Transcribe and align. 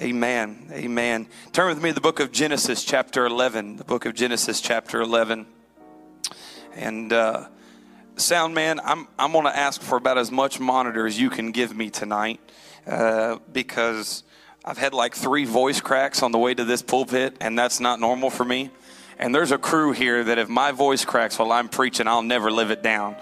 Amen. 0.00 0.68
Amen. 0.70 1.26
Turn 1.50 1.66
with 1.66 1.82
me 1.82 1.90
to 1.90 1.94
the 1.94 2.00
book 2.00 2.20
of 2.20 2.30
Genesis, 2.30 2.84
chapter 2.84 3.26
11. 3.26 3.78
The 3.78 3.84
book 3.84 4.06
of 4.06 4.14
Genesis, 4.14 4.60
chapter 4.60 5.00
11. 5.00 5.44
And, 6.76 7.12
uh, 7.12 7.48
sound 8.14 8.54
man, 8.54 8.78
I'm, 8.84 9.08
I'm 9.18 9.32
going 9.32 9.46
to 9.46 9.56
ask 9.56 9.82
for 9.82 9.98
about 9.98 10.16
as 10.16 10.30
much 10.30 10.60
monitor 10.60 11.04
as 11.04 11.18
you 11.18 11.30
can 11.30 11.50
give 11.50 11.76
me 11.76 11.90
tonight 11.90 12.38
uh, 12.86 13.38
because 13.52 14.22
I've 14.64 14.78
had 14.78 14.94
like 14.94 15.16
three 15.16 15.44
voice 15.44 15.80
cracks 15.80 16.22
on 16.22 16.30
the 16.30 16.38
way 16.38 16.54
to 16.54 16.64
this 16.64 16.80
pulpit, 16.80 17.36
and 17.40 17.58
that's 17.58 17.80
not 17.80 17.98
normal 17.98 18.30
for 18.30 18.44
me. 18.44 18.70
And 19.18 19.34
there's 19.34 19.50
a 19.50 19.58
crew 19.58 19.90
here 19.90 20.22
that 20.22 20.38
if 20.38 20.48
my 20.48 20.70
voice 20.70 21.04
cracks 21.04 21.40
while 21.40 21.50
I'm 21.50 21.68
preaching, 21.68 22.06
I'll 22.06 22.22
never 22.22 22.52
live 22.52 22.70
it 22.70 22.84
down 22.84 23.16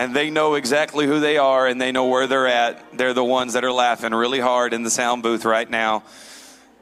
and 0.00 0.16
they 0.16 0.30
know 0.30 0.54
exactly 0.54 1.06
who 1.06 1.20
they 1.20 1.36
are 1.36 1.66
and 1.66 1.78
they 1.78 1.92
know 1.92 2.06
where 2.06 2.26
they're 2.26 2.46
at. 2.46 2.96
They're 2.96 3.12
the 3.12 3.22
ones 3.22 3.52
that 3.52 3.64
are 3.64 3.72
laughing 3.72 4.14
really 4.14 4.40
hard 4.40 4.72
in 4.72 4.82
the 4.82 4.88
sound 4.88 5.22
booth 5.22 5.44
right 5.44 5.68
now. 5.68 6.04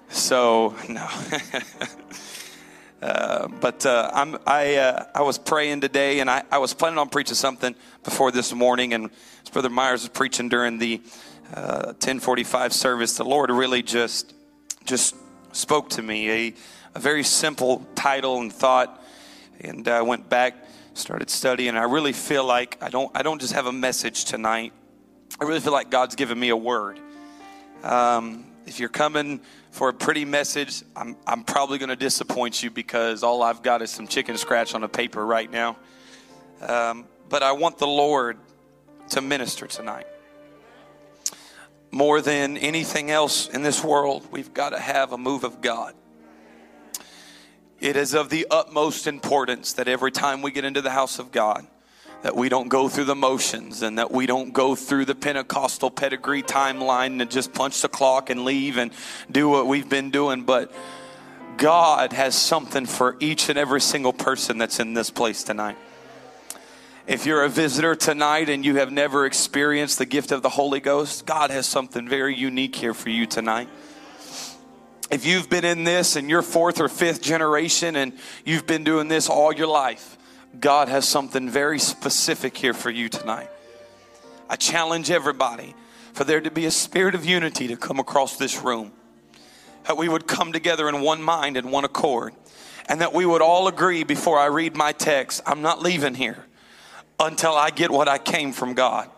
So, 0.08 0.76
no. 0.88 1.04
uh, 3.02 3.48
but 3.48 3.84
uh, 3.84 4.12
I'm, 4.14 4.38
I, 4.46 4.76
uh, 4.76 5.06
I 5.16 5.22
was 5.22 5.36
praying 5.36 5.80
today 5.80 6.20
and 6.20 6.30
I, 6.30 6.44
I 6.48 6.58
was 6.58 6.74
planning 6.74 7.00
on 7.00 7.08
preaching 7.08 7.34
something 7.34 7.74
before 8.04 8.30
this 8.30 8.54
morning. 8.54 8.94
And 8.94 9.10
Brother 9.52 9.68
Myers 9.68 10.02
was 10.02 10.10
preaching 10.10 10.48
during 10.48 10.78
the 10.78 10.98
1045 11.54 12.54
uh, 12.54 12.72
service, 12.72 13.16
the 13.16 13.24
Lord 13.24 13.50
really 13.50 13.82
just, 13.82 14.32
just 14.84 15.16
spoke 15.50 15.90
to 15.90 16.02
me. 16.02 16.30
A, 16.30 16.54
a 16.94 17.00
very 17.00 17.24
simple 17.24 17.84
title 17.96 18.40
and 18.40 18.52
thought. 18.52 19.02
And 19.60 19.88
I 19.88 20.02
went 20.02 20.28
back 20.28 20.67
started 20.98 21.30
studying. 21.30 21.76
I 21.76 21.84
really 21.84 22.12
feel 22.12 22.44
like 22.44 22.76
I 22.82 22.88
don't, 22.88 23.10
I 23.14 23.22
don't 23.22 23.40
just 23.40 23.52
have 23.52 23.66
a 23.66 23.72
message 23.72 24.24
tonight. 24.24 24.72
I 25.40 25.44
really 25.44 25.60
feel 25.60 25.72
like 25.72 25.90
God's 25.90 26.16
given 26.16 26.38
me 26.38 26.48
a 26.48 26.56
word. 26.56 26.98
Um, 27.82 28.44
if 28.66 28.80
you're 28.80 28.88
coming 28.88 29.40
for 29.70 29.88
a 29.88 29.94
pretty 29.94 30.24
message, 30.24 30.82
I'm, 30.96 31.16
I'm 31.26 31.44
probably 31.44 31.78
going 31.78 31.88
to 31.88 31.96
disappoint 31.96 32.62
you 32.62 32.70
because 32.70 33.22
all 33.22 33.42
I've 33.42 33.62
got 33.62 33.80
is 33.80 33.90
some 33.90 34.06
chicken 34.06 34.36
scratch 34.36 34.74
on 34.74 34.82
a 34.82 34.88
paper 34.88 35.24
right 35.24 35.50
now. 35.50 35.76
Um, 36.60 37.06
but 37.28 37.42
I 37.42 37.52
want 37.52 37.78
the 37.78 37.86
Lord 37.86 38.38
to 39.10 39.20
minister 39.20 39.66
tonight. 39.66 40.06
More 41.90 42.20
than 42.20 42.58
anything 42.58 43.10
else 43.10 43.48
in 43.48 43.62
this 43.62 43.82
world, 43.82 44.26
we've 44.30 44.52
got 44.52 44.70
to 44.70 44.78
have 44.78 45.12
a 45.12 45.18
move 45.18 45.44
of 45.44 45.60
God. 45.60 45.94
It 47.80 47.96
is 47.96 48.14
of 48.14 48.28
the 48.28 48.46
utmost 48.50 49.06
importance 49.06 49.74
that 49.74 49.86
every 49.86 50.10
time 50.10 50.42
we 50.42 50.50
get 50.50 50.64
into 50.64 50.82
the 50.82 50.90
house 50.90 51.20
of 51.20 51.30
God, 51.30 51.64
that 52.22 52.34
we 52.34 52.48
don't 52.48 52.68
go 52.68 52.88
through 52.88 53.04
the 53.04 53.14
motions 53.14 53.82
and 53.82 53.98
that 53.98 54.10
we 54.10 54.26
don't 54.26 54.52
go 54.52 54.74
through 54.74 55.04
the 55.04 55.14
Pentecostal 55.14 55.90
pedigree 55.90 56.42
timeline 56.42 57.22
and 57.22 57.30
just 57.30 57.52
punch 57.52 57.80
the 57.80 57.88
clock 57.88 58.30
and 58.30 58.44
leave 58.44 58.76
and 58.76 58.90
do 59.30 59.48
what 59.48 59.68
we've 59.68 59.88
been 59.88 60.10
doing. 60.10 60.42
But 60.42 60.72
God 61.56 62.12
has 62.12 62.34
something 62.34 62.86
for 62.86 63.16
each 63.20 63.48
and 63.48 63.56
every 63.56 63.80
single 63.80 64.12
person 64.12 64.58
that's 64.58 64.80
in 64.80 64.94
this 64.94 65.10
place 65.10 65.44
tonight. 65.44 65.76
If 67.06 67.24
you're 67.26 67.44
a 67.44 67.48
visitor 67.48 67.94
tonight 67.94 68.48
and 68.48 68.64
you 68.64 68.76
have 68.76 68.90
never 68.90 69.24
experienced 69.24 69.98
the 69.98 70.04
gift 70.04 70.32
of 70.32 70.42
the 70.42 70.50
Holy 70.50 70.80
Ghost, 70.80 71.24
God 71.26 71.50
has 71.50 71.66
something 71.66 72.08
very 72.08 72.36
unique 72.36 72.74
here 72.74 72.92
for 72.92 73.10
you 73.10 73.24
tonight 73.24 73.68
if 75.10 75.24
you've 75.24 75.48
been 75.48 75.64
in 75.64 75.84
this 75.84 76.16
and 76.16 76.28
you're 76.28 76.42
fourth 76.42 76.80
or 76.80 76.88
fifth 76.88 77.22
generation 77.22 77.96
and 77.96 78.12
you've 78.44 78.66
been 78.66 78.84
doing 78.84 79.08
this 79.08 79.28
all 79.28 79.52
your 79.52 79.66
life, 79.66 80.16
God 80.58 80.88
has 80.88 81.06
something 81.06 81.48
very 81.48 81.78
specific 81.78 82.56
here 82.56 82.74
for 82.74 82.90
you 82.90 83.08
tonight. 83.08 83.48
I 84.48 84.56
challenge 84.56 85.10
everybody 85.10 85.74
for 86.12 86.24
there 86.24 86.40
to 86.40 86.50
be 86.50 86.66
a 86.66 86.70
spirit 86.70 87.14
of 87.14 87.24
unity 87.24 87.68
to 87.68 87.76
come 87.76 87.98
across 87.98 88.36
this 88.36 88.62
room. 88.62 88.92
That 89.84 89.96
we 89.96 90.08
would 90.08 90.26
come 90.26 90.52
together 90.52 90.88
in 90.88 91.00
one 91.00 91.22
mind 91.22 91.56
and 91.56 91.70
one 91.70 91.84
accord. 91.84 92.34
And 92.88 93.00
that 93.00 93.12
we 93.12 93.24
would 93.24 93.42
all 93.42 93.68
agree 93.68 94.02
before 94.04 94.38
I 94.38 94.46
read 94.46 94.76
my 94.76 94.92
text, 94.92 95.42
I'm 95.46 95.62
not 95.62 95.82
leaving 95.82 96.14
here 96.14 96.44
until 97.20 97.52
I 97.52 97.70
get 97.70 97.90
what 97.90 98.08
I 98.08 98.18
came 98.18 98.52
from 98.52 98.74
God. 98.74 99.10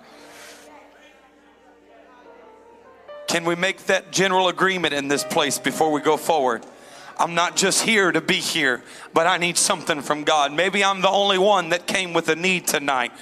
Can 3.31 3.45
we 3.45 3.55
make 3.55 3.87
that 3.87 4.11
general 4.11 4.49
agreement 4.49 4.93
in 4.93 5.07
this 5.07 5.23
place 5.23 5.57
before 5.57 5.93
we 5.93 6.01
go 6.01 6.17
forward? 6.17 6.67
I'm 7.17 7.37
not 7.37 7.55
just 7.55 7.83
here 7.83 8.11
to 8.11 8.21
be 8.21 8.35
here, 8.35 8.83
but 9.15 9.29
I 9.29 9.37
need 9.37 9.57
something 9.57 10.03
from 10.03 10.25
God. 10.25 10.53
Maybe 10.53 10.83
I'm 10.83 11.01
the 11.01 11.11
only 11.11 11.39
one 11.39 11.69
that 11.69 11.87
came 11.87 12.13
with 12.13 12.29
a 12.29 12.35
need 12.35 12.67
tonight. 12.67 13.13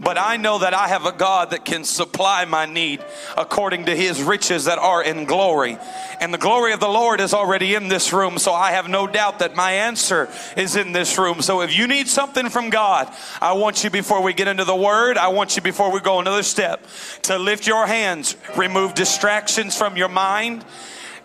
But 0.00 0.18
I 0.18 0.36
know 0.36 0.58
that 0.58 0.74
I 0.74 0.88
have 0.88 1.06
a 1.06 1.12
God 1.12 1.50
that 1.50 1.64
can 1.64 1.84
supply 1.84 2.44
my 2.44 2.66
need 2.66 3.04
according 3.36 3.86
to 3.86 3.96
his 3.96 4.22
riches 4.22 4.64
that 4.64 4.78
are 4.78 5.02
in 5.02 5.24
glory. 5.24 5.78
And 6.20 6.32
the 6.32 6.38
glory 6.38 6.72
of 6.72 6.80
the 6.80 6.88
Lord 6.88 7.20
is 7.20 7.32
already 7.34 7.74
in 7.74 7.88
this 7.88 8.12
room. 8.12 8.38
So 8.38 8.52
I 8.52 8.72
have 8.72 8.88
no 8.88 9.06
doubt 9.06 9.38
that 9.38 9.56
my 9.56 9.72
answer 9.72 10.28
is 10.56 10.76
in 10.76 10.92
this 10.92 11.18
room. 11.18 11.42
So 11.42 11.60
if 11.60 11.76
you 11.76 11.86
need 11.86 12.08
something 12.08 12.48
from 12.48 12.70
God, 12.70 13.12
I 13.40 13.52
want 13.52 13.84
you 13.84 13.90
before 13.90 14.22
we 14.22 14.34
get 14.34 14.48
into 14.48 14.64
the 14.64 14.76
word, 14.76 15.16
I 15.16 15.28
want 15.28 15.56
you 15.56 15.62
before 15.62 15.92
we 15.92 16.00
go 16.00 16.20
another 16.20 16.42
step 16.42 16.84
to 17.22 17.38
lift 17.38 17.66
your 17.66 17.86
hands, 17.86 18.36
remove 18.56 18.94
distractions 18.94 19.76
from 19.76 19.96
your 19.96 20.08
mind 20.08 20.64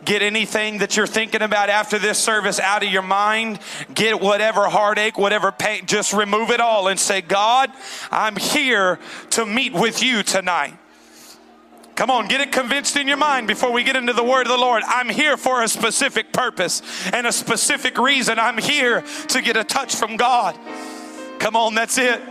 Get 0.05 0.21
anything 0.21 0.79
that 0.79 0.95
you're 0.95 1.07
thinking 1.07 1.41
about 1.41 1.69
after 1.69 1.99
this 1.99 2.17
service 2.17 2.59
out 2.59 2.83
of 2.83 2.89
your 2.89 3.01
mind. 3.01 3.59
Get 3.93 4.19
whatever 4.21 4.69
heartache, 4.69 5.17
whatever 5.17 5.51
pain, 5.51 5.85
just 5.85 6.13
remove 6.13 6.51
it 6.51 6.59
all 6.59 6.87
and 6.87 6.99
say, 6.99 7.21
God, 7.21 7.71
I'm 8.11 8.35
here 8.35 8.99
to 9.31 9.45
meet 9.45 9.73
with 9.73 10.01
you 10.01 10.23
tonight. 10.23 10.75
Come 11.95 12.09
on, 12.11 12.29
get 12.29 12.39
it 12.39 12.53
convinced 12.53 12.95
in 12.95 13.09
your 13.09 13.17
mind 13.17 13.45
before 13.45 13.73
we 13.73 13.83
get 13.83 13.97
into 13.97 14.13
the 14.13 14.23
word 14.23 14.43
of 14.43 14.47
the 14.47 14.57
Lord. 14.57 14.83
I'm 14.87 15.09
here 15.09 15.35
for 15.35 15.63
a 15.63 15.67
specific 15.67 16.31
purpose 16.31 16.81
and 17.11 17.27
a 17.27 17.31
specific 17.33 17.97
reason. 17.97 18.39
I'm 18.39 18.57
here 18.57 19.03
to 19.27 19.41
get 19.41 19.57
a 19.57 19.65
touch 19.65 19.95
from 19.95 20.15
God. 20.15 20.57
Come 21.39 21.57
on, 21.57 21.75
that's 21.75 21.97
it. 21.97 22.21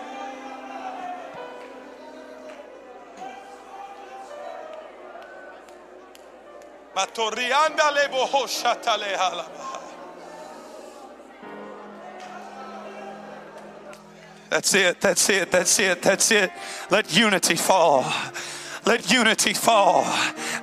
That's 14.51 14.75
it, 14.75 15.01
that's 15.01 15.29
it, 15.29 15.51
that's 15.51 15.79
it, 15.79 16.03
that's 16.03 16.31
it. 16.31 16.51
Let 16.91 17.15
unity 17.17 17.55
fall. 17.55 18.05
Let 18.87 19.13
unity 19.13 19.53
fall. 19.53 20.05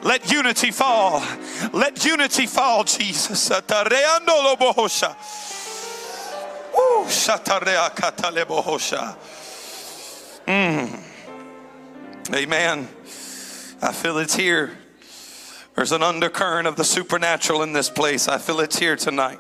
Let 0.04 0.32
unity 0.32 0.72
fall. 0.72 1.24
Let 1.72 2.04
unity 2.04 2.48
fall, 2.48 2.84
Jesus. 2.84 3.52
Mm. 10.48 11.02
Amen. 12.34 12.88
I 13.82 13.92
feel 13.94 14.18
it's 14.18 14.36
here. 14.36 14.78
There's 15.76 15.92
an 15.92 16.04
undercurrent 16.04 16.68
of 16.68 16.78
the 16.78 16.86
supernatural 16.86 17.62
in 17.62 17.74
this 17.74 17.90
place. 17.90 18.30
I 18.30 18.38
feel 18.38 18.62
it's 18.62 18.80
here 18.80 18.96
tonight. 18.96 19.40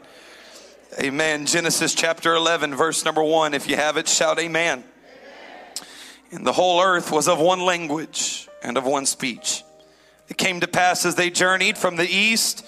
Amen. 1.01 1.45
Genesis 1.45 1.95
chapter 1.95 2.35
11, 2.35 2.75
verse 2.75 3.05
number 3.05 3.23
1. 3.23 3.53
If 3.53 3.69
you 3.69 3.77
have 3.77 3.95
it, 3.95 4.05
shout 4.05 4.37
amen. 4.37 4.79
amen. 4.79 5.87
And 6.31 6.45
the 6.45 6.51
whole 6.51 6.81
earth 6.81 7.09
was 7.09 7.29
of 7.29 7.39
one 7.39 7.61
language 7.61 8.49
and 8.61 8.77
of 8.77 8.85
one 8.85 9.05
speech. 9.05 9.63
It 10.27 10.37
came 10.37 10.59
to 10.59 10.67
pass 10.67 11.05
as 11.05 11.15
they 11.15 11.29
journeyed 11.29 11.77
from 11.77 11.95
the 11.95 12.07
east 12.07 12.65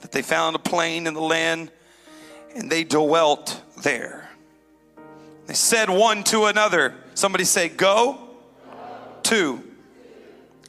that 0.00 0.12
they 0.12 0.22
found 0.22 0.54
a 0.54 0.60
plain 0.60 1.08
in 1.08 1.14
the 1.14 1.20
land 1.20 1.72
and 2.54 2.70
they 2.70 2.84
dwelt 2.84 3.60
there. 3.82 4.30
They 5.46 5.54
said 5.54 5.90
one 5.90 6.22
to 6.24 6.44
another, 6.44 6.94
somebody 7.14 7.44
say, 7.44 7.68
Go. 7.68 8.18
Two. 9.24 9.64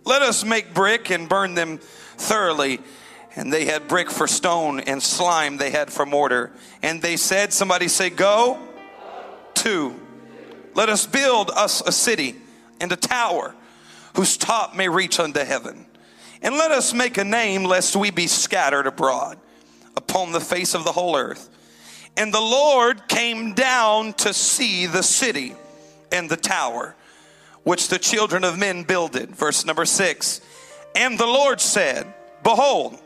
Let 0.04 0.24
us 0.24 0.44
make 0.44 0.74
brick 0.74 1.12
and 1.12 1.30
burn 1.30 1.54
them 1.54 1.80
thoroughly. 2.20 2.80
And 3.36 3.54
they 3.54 3.66
had 3.66 3.88
brick 3.88 4.10
for 4.10 4.28
stone 4.28 4.80
and 4.80 5.02
slime 5.02 5.58
they 5.58 5.70
had 5.70 5.92
for 5.92 6.06
mortar. 6.06 6.52
And 6.82 7.02
they 7.02 7.16
said, 7.16 7.54
Somebody 7.54 7.88
say, 7.88 8.10
Go. 8.10 8.60
Two. 9.54 10.00
Let 10.76 10.90
us 10.90 11.06
build 11.06 11.50
us 11.52 11.82
a 11.82 11.92
city 11.92 12.36
and 12.80 12.92
a 12.92 12.96
tower 12.96 13.56
whose 14.16 14.38
top 14.38 14.76
may 14.76 14.90
reach 14.90 15.20
unto 15.20 15.42
heaven. 15.42 15.86
And 16.42 16.56
let 16.56 16.72
us 16.72 16.94
make 16.94 17.18
a 17.18 17.24
name 17.24 17.64
lest 17.64 17.96
we 17.96 18.12
be 18.12 18.28
scattered 18.28 18.88
abroad 18.88 19.38
upon 19.96 20.32
the 20.32 20.40
face 20.40 20.74
of 20.74 20.86
the 20.86 20.92
whole 20.92 21.18
earth. 21.18 21.50
And 22.16 22.34
the 22.34 22.40
Lord 22.40 23.08
came 23.08 23.54
down 23.54 24.14
to 24.14 24.34
see 24.34 24.86
the 24.86 25.04
city 25.04 25.54
and 26.12 26.30
the 26.30 26.38
tower 26.38 26.96
which 27.64 27.90
the 27.90 28.00
children 28.00 28.44
of 28.44 28.58
men 28.58 28.84
builded. 28.84 29.36
Verse 29.36 29.66
number 29.66 29.86
six. 29.86 30.42
And 30.96 31.18
the 31.18 31.28
Lord 31.28 31.62
said, 31.62 32.12
Behold, 32.44 33.00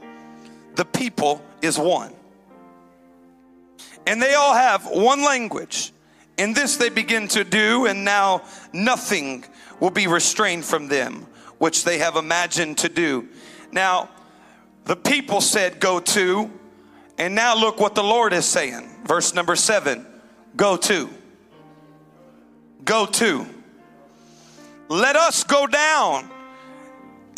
the 0.75 0.85
people 0.85 1.41
is 1.61 1.77
one. 1.77 2.13
And 4.05 4.21
they 4.21 4.33
all 4.33 4.53
have 4.53 4.85
one 4.87 5.23
language. 5.23 5.91
In 6.37 6.53
this 6.53 6.77
they 6.77 6.89
begin 6.89 7.27
to 7.29 7.43
do, 7.43 7.85
and 7.85 8.03
now 8.03 8.41
nothing 8.73 9.45
will 9.79 9.91
be 9.91 10.07
restrained 10.07 10.65
from 10.65 10.87
them, 10.87 11.27
which 11.59 11.83
they 11.83 11.99
have 11.99 12.15
imagined 12.15 12.79
to 12.79 12.89
do. 12.89 13.27
Now, 13.71 14.09
The 14.85 14.95
people 14.95 15.41
said, 15.41 15.79
Go 15.79 15.99
to. 15.99 16.51
And 17.17 17.35
now 17.35 17.55
look 17.55 17.79
what 17.79 17.95
the 17.95 18.03
Lord 18.03 18.33
is 18.33 18.45
saying. 18.45 18.89
Verse 19.05 19.33
number 19.33 19.55
seven 19.55 20.05
Go 20.55 20.77
to. 20.77 21.09
Go 22.83 23.05
to. 23.05 23.45
Let 24.89 25.15
us 25.15 25.43
go 25.43 25.67
down 25.67 26.29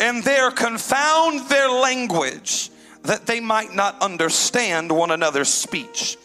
and 0.00 0.22
there 0.22 0.50
confound 0.50 1.48
their 1.48 1.68
language 1.68 2.70
that 3.02 3.26
they 3.26 3.40
might 3.40 3.74
not 3.74 4.00
understand 4.02 4.90
one 4.90 5.10
another's 5.10 5.48
speech. 5.48 6.16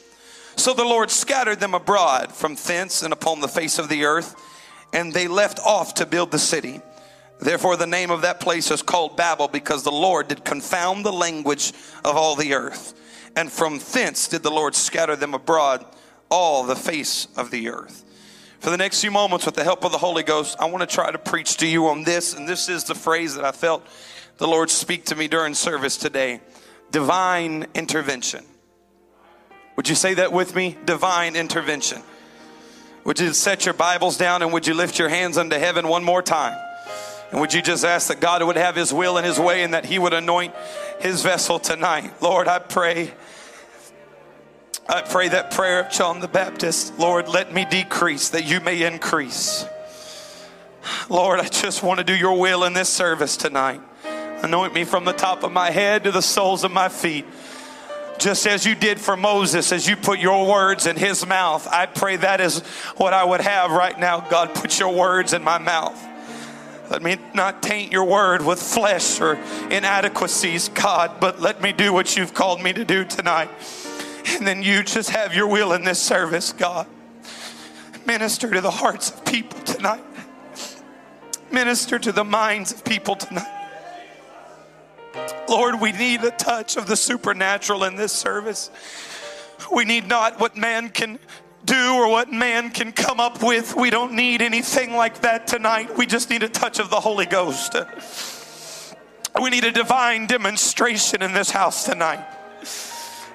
So 0.56 0.73
the 0.73 0.83
Lord 0.83 1.09
scattered 1.09 1.59
them 1.59 1.73
abroad 1.73 2.33
from 2.33 2.56
thence 2.56 3.03
and 3.03 3.13
upon 3.13 3.39
the 3.39 3.47
face 3.47 3.79
of 3.79 3.89
the 3.89 4.06
earth, 4.06 4.35
and 4.94 5.13
they 5.13 5.27
left 5.27 5.59
off 5.59 5.94
to 5.95 6.06
build 6.06 6.31
the 6.31 6.39
city. 6.39 6.81
Therefore, 7.39 7.77
the 7.77 7.88
name 7.88 8.12
of 8.12 8.21
that 8.21 8.39
place 8.39 8.69
is 8.69 8.81
called 8.83 9.18
Babel, 9.18 9.47
because 9.47 9.83
the 9.83 9.91
Lord 9.91 10.27
did 10.27 10.44
confound 10.44 11.06
the 11.06 11.13
language 11.13 11.73
of 12.03 12.15
all 12.15 12.35
the 12.35 12.53
earth. 12.53 12.94
And 13.35 13.51
from 13.51 13.79
thence 13.94 14.27
did 14.27 14.44
the 14.44 14.51
Lord 14.51 14.75
scatter 14.75 15.15
them 15.15 15.33
abroad 15.33 15.85
all 16.29 16.63
the 16.63 16.75
face 16.75 17.27
of 17.38 17.50
the 17.50 17.69
earth. 17.69 18.03
For 18.62 18.69
the 18.69 18.78
next 18.78 19.02
few 19.02 19.10
moments, 19.10 19.48
with 19.48 19.56
the 19.56 19.63
help 19.63 19.84
of 19.86 19.92
the 19.92 19.98
Holy 19.98 20.22
Ghost, 20.22 20.56
I 20.60 20.66
want 20.66 20.88
to 20.88 20.96
try 20.96 21.12
to 21.12 21.18
preach 21.18 21.58
to 21.58 21.68
you 21.68 21.88
on 21.88 22.04
this. 22.04 22.36
And 22.36 22.48
this 22.48 22.69
is 22.69 22.84
the 22.84 22.94
phrase 22.94 23.34
that 23.34 23.44
I 23.44 23.52
felt 23.52 23.84
the 24.38 24.48
Lord 24.48 24.69
speak 24.69 25.06
to 25.06 25.16
me 25.16 25.28
during 25.28 25.56
service 25.56 25.98
today 25.98 26.42
divine 26.92 27.66
intervention. 27.74 28.46
Would 29.78 29.90
you 29.90 29.96
say 29.96 30.13
that 30.13 30.31
with 30.31 30.56
me? 30.56 30.78
Divine 30.86 31.36
intervention. 31.36 32.04
Would 33.04 33.19
you 33.19 33.34
set 33.34 33.66
your 33.66 33.74
Bibles 33.74 34.16
down 34.16 34.44
and 34.44 34.54
would 34.54 34.68
you 34.68 34.75
lift 34.75 35.00
your 35.00 35.10
hands 35.10 35.40
unto 35.40 35.56
heaven 35.56 35.88
one 35.88 36.04
more 36.04 36.22
time? 36.22 36.56
And 37.31 37.42
would 37.42 37.56
you 37.56 37.64
just 37.64 37.84
ask 37.84 38.10
that 38.10 38.19
God 38.19 38.44
would 38.44 38.57
have 38.57 38.75
His 38.75 38.94
will 38.94 39.18
and 39.18 39.25
His 39.25 39.40
way 39.40 39.64
and 39.64 39.74
that 39.74 39.86
He 39.86 39.98
would 39.98 40.14
anoint 40.14 40.54
His 41.00 41.24
vessel 41.24 41.57
tonight? 41.57 42.22
Lord, 42.22 42.48
I 42.48 42.60
pray. 42.60 43.12
I 44.92 45.02
pray 45.04 45.30
that 45.30 45.52
prayer 45.52 45.86
of 45.86 45.90
John 45.90 46.20
the 46.20 46.28
Baptist 46.28 47.00
Lord, 47.00 47.30
let 47.30 47.54
me 47.54 47.64
decrease 47.64 48.28
that 48.30 48.44
you 48.44 48.60
may 48.60 48.84
increase. 48.84 49.66
Lord, 51.10 51.40
I 51.40 51.48
just 51.48 51.82
want 51.82 52.00
to 52.00 52.04
do 52.04 52.14
your 52.14 52.38
will 52.38 52.66
in 52.66 52.74
this 52.74 52.90
service 52.90 53.38
tonight. 53.38 53.80
Anoint 54.44 54.74
me 54.74 54.84
from 54.84 55.06
the 55.06 55.14
top 55.14 55.44
of 55.44 55.52
my 55.54 55.72
head 55.72 56.04
to 56.04 56.12
the 56.12 56.22
soles 56.22 56.66
of 56.66 56.72
my 56.72 56.90
feet. 56.90 57.26
Just 58.20 58.46
as 58.46 58.66
you 58.66 58.76
did 58.76 59.00
for 59.00 59.16
Moses, 59.16 59.72
as 59.72 59.88
you 59.88 59.96
put 59.96 60.20
your 60.20 60.46
words 60.46 60.86
in 60.86 60.98
his 60.98 61.26
mouth, 61.26 61.66
I 61.72 61.86
pray 61.86 62.18
that 62.18 62.42
is 62.42 62.60
what 62.98 63.14
I 63.14 63.24
would 63.24 63.42
have 63.42 63.72
right 63.72 63.98
now. 63.98 64.20
God, 64.20 64.54
put 64.54 64.78
your 64.78 64.94
words 64.94 65.32
in 65.32 65.42
my 65.42 65.58
mouth. 65.58 65.98
Let 66.90 67.02
me 67.02 67.16
not 67.34 67.64
taint 67.64 67.94
your 67.94 68.04
word 68.04 68.46
with 68.46 68.62
flesh 68.62 69.22
or 69.22 69.40
inadequacies, 69.70 70.68
God, 70.68 71.22
but 71.22 71.40
let 71.40 71.62
me 71.62 71.72
do 71.72 71.94
what 71.94 72.18
you've 72.18 72.34
called 72.34 72.62
me 72.62 72.74
to 72.74 72.84
do 72.84 73.06
tonight. 73.06 73.50
And 74.29 74.47
then 74.47 74.63
you 74.63 74.83
just 74.83 75.09
have 75.09 75.35
your 75.35 75.47
will 75.47 75.73
in 75.73 75.83
this 75.83 76.01
service, 76.01 76.53
God. 76.53 76.88
Minister 78.06 78.50
to 78.51 78.62
the 78.62 78.71
hearts 78.71 79.12
of 79.12 79.25
people 79.25 79.59
tonight. 79.62 80.03
Minister 81.51 82.00
to 82.00 82.12
the 82.12 82.23
minds 82.23 82.71
of 82.71 82.83
people 82.83 83.15
tonight. 83.15 83.57
Lord, 85.50 85.81
we 85.81 85.91
need 85.91 86.23
a 86.23 86.31
touch 86.31 86.77
of 86.77 86.88
the 86.88 86.95
supernatural 86.95 87.83
in 87.83 87.95
this 87.95 88.13
service. 88.13 88.71
We 89.71 89.85
need 89.85 90.07
not 90.07 90.39
what 90.39 90.56
man 90.56 90.89
can 90.89 91.19
do 91.65 91.94
or 91.94 92.07
what 92.07 92.31
man 92.31 92.71
can 92.71 92.91
come 92.91 93.19
up 93.19 93.44
with. 93.44 93.75
We 93.75 93.89
don't 93.89 94.13
need 94.13 94.41
anything 94.41 94.95
like 94.95 95.21
that 95.21 95.47
tonight. 95.47 95.97
We 95.97 96.06
just 96.06 96.29
need 96.29 96.44
a 96.44 96.50
touch 96.50 96.79
of 96.79 96.89
the 96.89 97.00
Holy 97.00 97.25
Ghost. 97.25 97.75
We 99.41 99.50
need 99.50 99.63
a 99.63 99.71
divine 99.71 100.27
demonstration 100.27 101.21
in 101.21 101.33
this 101.33 101.51
house 101.51 101.85
tonight. 101.85 102.25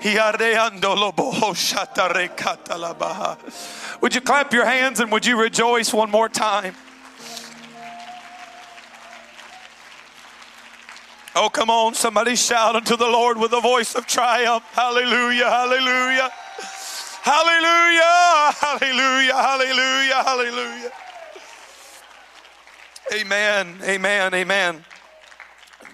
Oh, 0.07 1.55
uh-huh. 3.01 3.37
Would 4.01 4.15
you 4.15 4.21
clap 4.21 4.53
your 4.53 4.65
hands 4.65 5.01
and 5.01 5.11
would 5.11 5.27
you 5.27 5.41
rejoice 5.41 5.93
one 5.93 6.11
more 6.11 6.29
time? 6.29 6.75
Oh, 11.35 11.51
come 11.51 11.69
on, 11.69 11.95
somebody 11.95 12.35
shout 12.35 12.77
unto 12.77 12.97
the 12.97 13.05
Lord 13.05 13.37
with 13.37 13.53
a 13.53 13.61
voice 13.61 13.95
of 13.95 14.07
triumph. 14.07 14.65
Hallelujah, 14.73 15.51
hallelujah. 15.51 16.31
Hallelujah, 17.23 18.53
hallelujah, 18.55 19.35
hallelujah, 19.35 20.23
hallelujah. 20.23 20.93
Amen, 23.13 23.79
amen, 23.83 24.35
amen. 24.35 24.85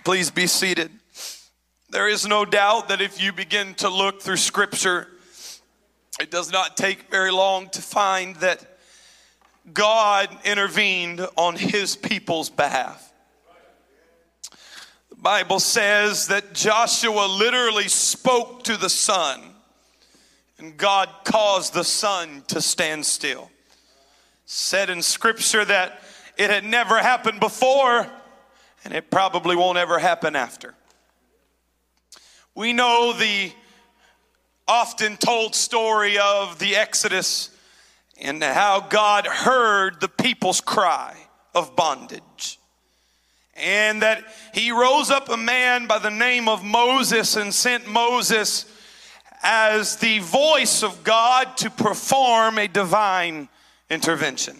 Please 0.04 0.30
be 0.30 0.46
seated. 0.46 1.01
There 1.92 2.08
is 2.08 2.26
no 2.26 2.46
doubt 2.46 2.88
that 2.88 3.02
if 3.02 3.22
you 3.22 3.34
begin 3.34 3.74
to 3.74 3.90
look 3.90 4.22
through 4.22 4.38
Scripture, 4.38 5.08
it 6.18 6.30
does 6.30 6.50
not 6.50 6.74
take 6.74 7.10
very 7.10 7.30
long 7.30 7.68
to 7.68 7.82
find 7.82 8.34
that 8.36 8.78
God 9.74 10.30
intervened 10.46 11.20
on 11.36 11.54
his 11.54 11.94
people's 11.94 12.48
behalf. 12.48 13.12
The 15.10 15.16
Bible 15.16 15.60
says 15.60 16.28
that 16.28 16.54
Joshua 16.54 17.26
literally 17.26 17.88
spoke 17.88 18.64
to 18.64 18.78
the 18.78 18.88
sun 18.88 19.42
and 20.56 20.78
God 20.78 21.10
caused 21.24 21.74
the 21.74 21.84
sun 21.84 22.42
to 22.46 22.62
stand 22.62 23.04
still. 23.04 23.50
Said 24.46 24.88
in 24.88 25.02
scripture 25.02 25.66
that 25.66 26.00
it 26.38 26.48
had 26.48 26.64
never 26.64 27.02
happened 27.02 27.38
before 27.38 28.06
and 28.82 28.94
it 28.94 29.10
probably 29.10 29.56
won't 29.56 29.76
ever 29.76 29.98
happen 29.98 30.34
after. 30.34 30.74
We 32.54 32.72
know 32.72 33.14
the 33.14 33.52
often 34.68 35.16
told 35.16 35.54
story 35.54 36.18
of 36.18 36.58
the 36.58 36.76
Exodus 36.76 37.50
and 38.20 38.42
how 38.42 38.80
God 38.80 39.26
heard 39.26 40.00
the 40.00 40.08
people's 40.08 40.60
cry 40.60 41.16
of 41.54 41.74
bondage. 41.74 42.58
And 43.54 44.02
that 44.02 44.24
he 44.54 44.70
rose 44.70 45.10
up 45.10 45.28
a 45.28 45.36
man 45.36 45.86
by 45.86 45.98
the 45.98 46.10
name 46.10 46.48
of 46.48 46.64
Moses 46.64 47.36
and 47.36 47.52
sent 47.52 47.86
Moses 47.86 48.66
as 49.42 49.96
the 49.96 50.20
voice 50.20 50.82
of 50.82 51.04
God 51.04 51.56
to 51.58 51.70
perform 51.70 52.58
a 52.58 52.68
divine 52.68 53.48
intervention. 53.90 54.56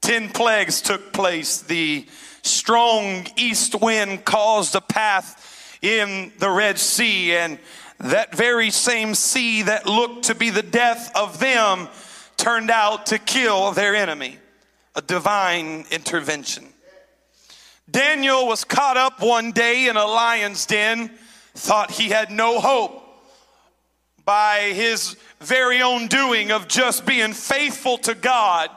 Ten 0.00 0.30
plagues 0.30 0.80
took 0.80 1.12
place. 1.12 1.60
The 1.62 2.06
strong 2.42 3.26
east 3.36 3.74
wind 3.80 4.24
caused 4.24 4.74
a 4.74 4.80
path 4.80 5.45
in 5.82 6.32
the 6.38 6.50
Red 6.50 6.78
Sea, 6.78 7.36
and 7.36 7.58
that 7.98 8.36
very 8.36 8.70
same 8.70 9.14
sea 9.14 9.62
that 9.62 9.86
looked 9.86 10.24
to 10.24 10.34
be 10.34 10.50
the 10.50 10.62
death 10.62 11.10
of 11.16 11.38
them 11.38 11.88
turned 12.36 12.70
out 12.70 13.06
to 13.06 13.18
kill 13.18 13.72
their 13.72 13.94
enemy. 13.94 14.38
A 14.94 15.02
divine 15.02 15.84
intervention. 15.90 16.64
Daniel 17.90 18.46
was 18.46 18.64
caught 18.64 18.96
up 18.96 19.22
one 19.22 19.52
day 19.52 19.88
in 19.88 19.96
a 19.96 20.06
lion's 20.06 20.66
den, 20.66 21.10
thought 21.54 21.90
he 21.90 22.08
had 22.08 22.30
no 22.30 22.60
hope 22.60 23.06
by 24.26 24.72
his 24.74 25.16
very 25.40 25.80
own 25.80 26.08
doing 26.08 26.50
of 26.50 26.68
just 26.68 27.06
being 27.06 27.32
faithful 27.32 27.96
to 27.98 28.14
God, 28.14 28.68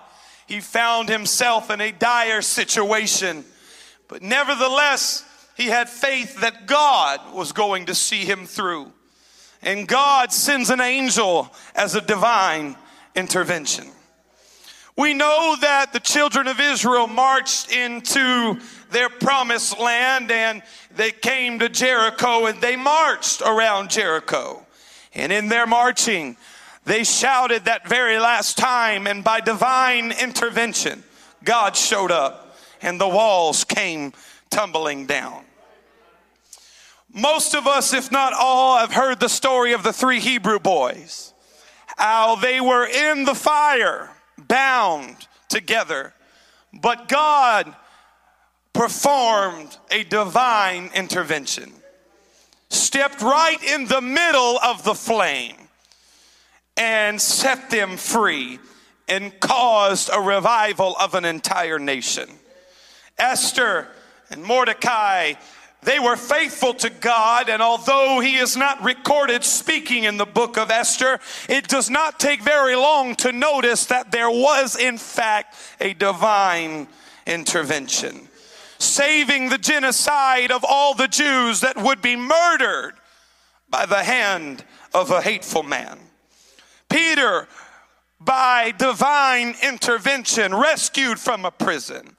he 0.47 0.61
found 0.61 1.09
himself 1.09 1.69
in 1.71 1.81
a 1.81 1.91
dire 1.91 2.41
situation. 2.41 3.43
But 4.07 4.21
nevertheless, 4.21 5.25
he 5.59 5.67
had 5.67 5.89
faith 5.89 6.39
that 6.39 6.67
God 6.67 7.33
was 7.33 7.51
going 7.51 7.87
to 7.87 7.95
see 7.95 8.23
him 8.23 8.45
through. 8.45 8.93
And 9.61 9.85
God 9.85 10.31
sends 10.31 10.69
an 10.69 10.79
angel 10.79 11.53
as 11.75 11.95
a 11.95 12.01
divine 12.01 12.77
intervention. 13.13 13.87
We 14.95 15.13
know 15.13 15.57
that 15.59 15.91
the 15.91 15.99
children 15.99 16.47
of 16.47 16.61
Israel 16.61 17.07
marched 17.07 17.73
into 17.73 18.57
their 18.91 19.09
promised 19.09 19.77
land 19.77 20.31
and 20.31 20.63
they 20.95 21.11
came 21.11 21.59
to 21.59 21.67
Jericho 21.67 22.45
and 22.45 22.61
they 22.61 22.77
marched 22.77 23.41
around 23.41 23.89
Jericho. 23.89 24.65
And 25.13 25.29
in 25.29 25.49
their 25.49 25.67
marching, 25.67 26.37
they 26.85 27.03
shouted 27.03 27.65
that 27.65 27.85
very 27.87 28.17
last 28.17 28.57
time, 28.57 29.07
and 29.07 29.25
by 29.25 29.41
divine 29.41 30.13
intervention, 30.13 31.03
God 31.43 31.75
showed 31.75 32.11
up 32.11 32.55
and 32.81 32.99
the 32.99 33.09
walls 33.09 33.65
came 33.65 34.13
tumbling 34.49 35.05
down. 35.05 35.43
Most 37.13 37.55
of 37.55 37.67
us, 37.67 37.93
if 37.93 38.11
not 38.11 38.33
all, 38.33 38.77
have 38.77 38.93
heard 38.93 39.19
the 39.19 39.29
story 39.29 39.73
of 39.73 39.83
the 39.83 39.93
three 39.93 40.19
Hebrew 40.19 40.59
boys. 40.59 41.33
How 41.97 42.35
they 42.35 42.61
were 42.61 42.85
in 42.85 43.25
the 43.25 43.35
fire, 43.35 44.09
bound 44.37 45.27
together, 45.49 46.13
but 46.73 47.07
God 47.07 47.75
performed 48.73 49.75
a 49.91 50.03
divine 50.03 50.91
intervention 50.93 51.73
stepped 52.69 53.21
right 53.21 53.63
in 53.63 53.85
the 53.85 54.01
middle 54.01 54.59
of 54.59 54.83
the 54.83 54.93
flame 54.93 55.55
and 56.77 57.19
set 57.19 57.69
them 57.69 57.97
free 57.97 58.59
and 59.07 59.37
caused 59.39 60.09
a 60.13 60.21
revival 60.21 60.95
of 60.97 61.15
an 61.15 61.25
entire 61.25 61.79
nation. 61.79 62.29
Esther 63.17 63.87
and 64.29 64.43
Mordecai 64.43 65.33
They 65.81 65.99
were 65.99 66.17
faithful 66.17 66.73
to 66.75 66.89
God, 66.89 67.47
and 67.47 67.61
although 67.61 68.19
he 68.19 68.35
is 68.35 68.57
not 68.57 68.83
recorded 68.83 69.45
speaking 69.45 70.03
in 70.03 70.17
the 70.17 70.25
book 70.25 70.57
of 70.57 70.69
Esther, 70.69 71.19
it 71.47 71.69
does 71.69 71.89
not 71.89 72.19
take 72.19 72.41
very 72.41 72.75
long 72.75 73.15
to 73.17 73.31
notice 73.31 73.85
that 73.85 74.11
there 74.11 74.29
was, 74.29 74.75
in 74.75 74.97
fact, 74.97 75.55
a 75.79 75.93
divine 75.93 76.89
intervention, 77.25 78.27
saving 78.77 79.49
the 79.49 79.57
genocide 79.57 80.51
of 80.51 80.65
all 80.67 80.95
the 80.95 81.07
Jews 81.07 81.61
that 81.61 81.77
would 81.77 82.01
be 82.01 82.17
murdered 82.17 82.95
by 83.69 83.85
the 83.85 84.03
hand 84.03 84.65
of 84.93 85.11
a 85.11 85.21
hateful 85.21 85.63
man. 85.63 85.97
Peter, 86.89 87.47
by 88.19 88.71
divine 88.77 89.55
intervention, 89.63 90.53
rescued 90.53 91.19
from 91.19 91.45
a 91.45 91.51
prison. 91.51 92.17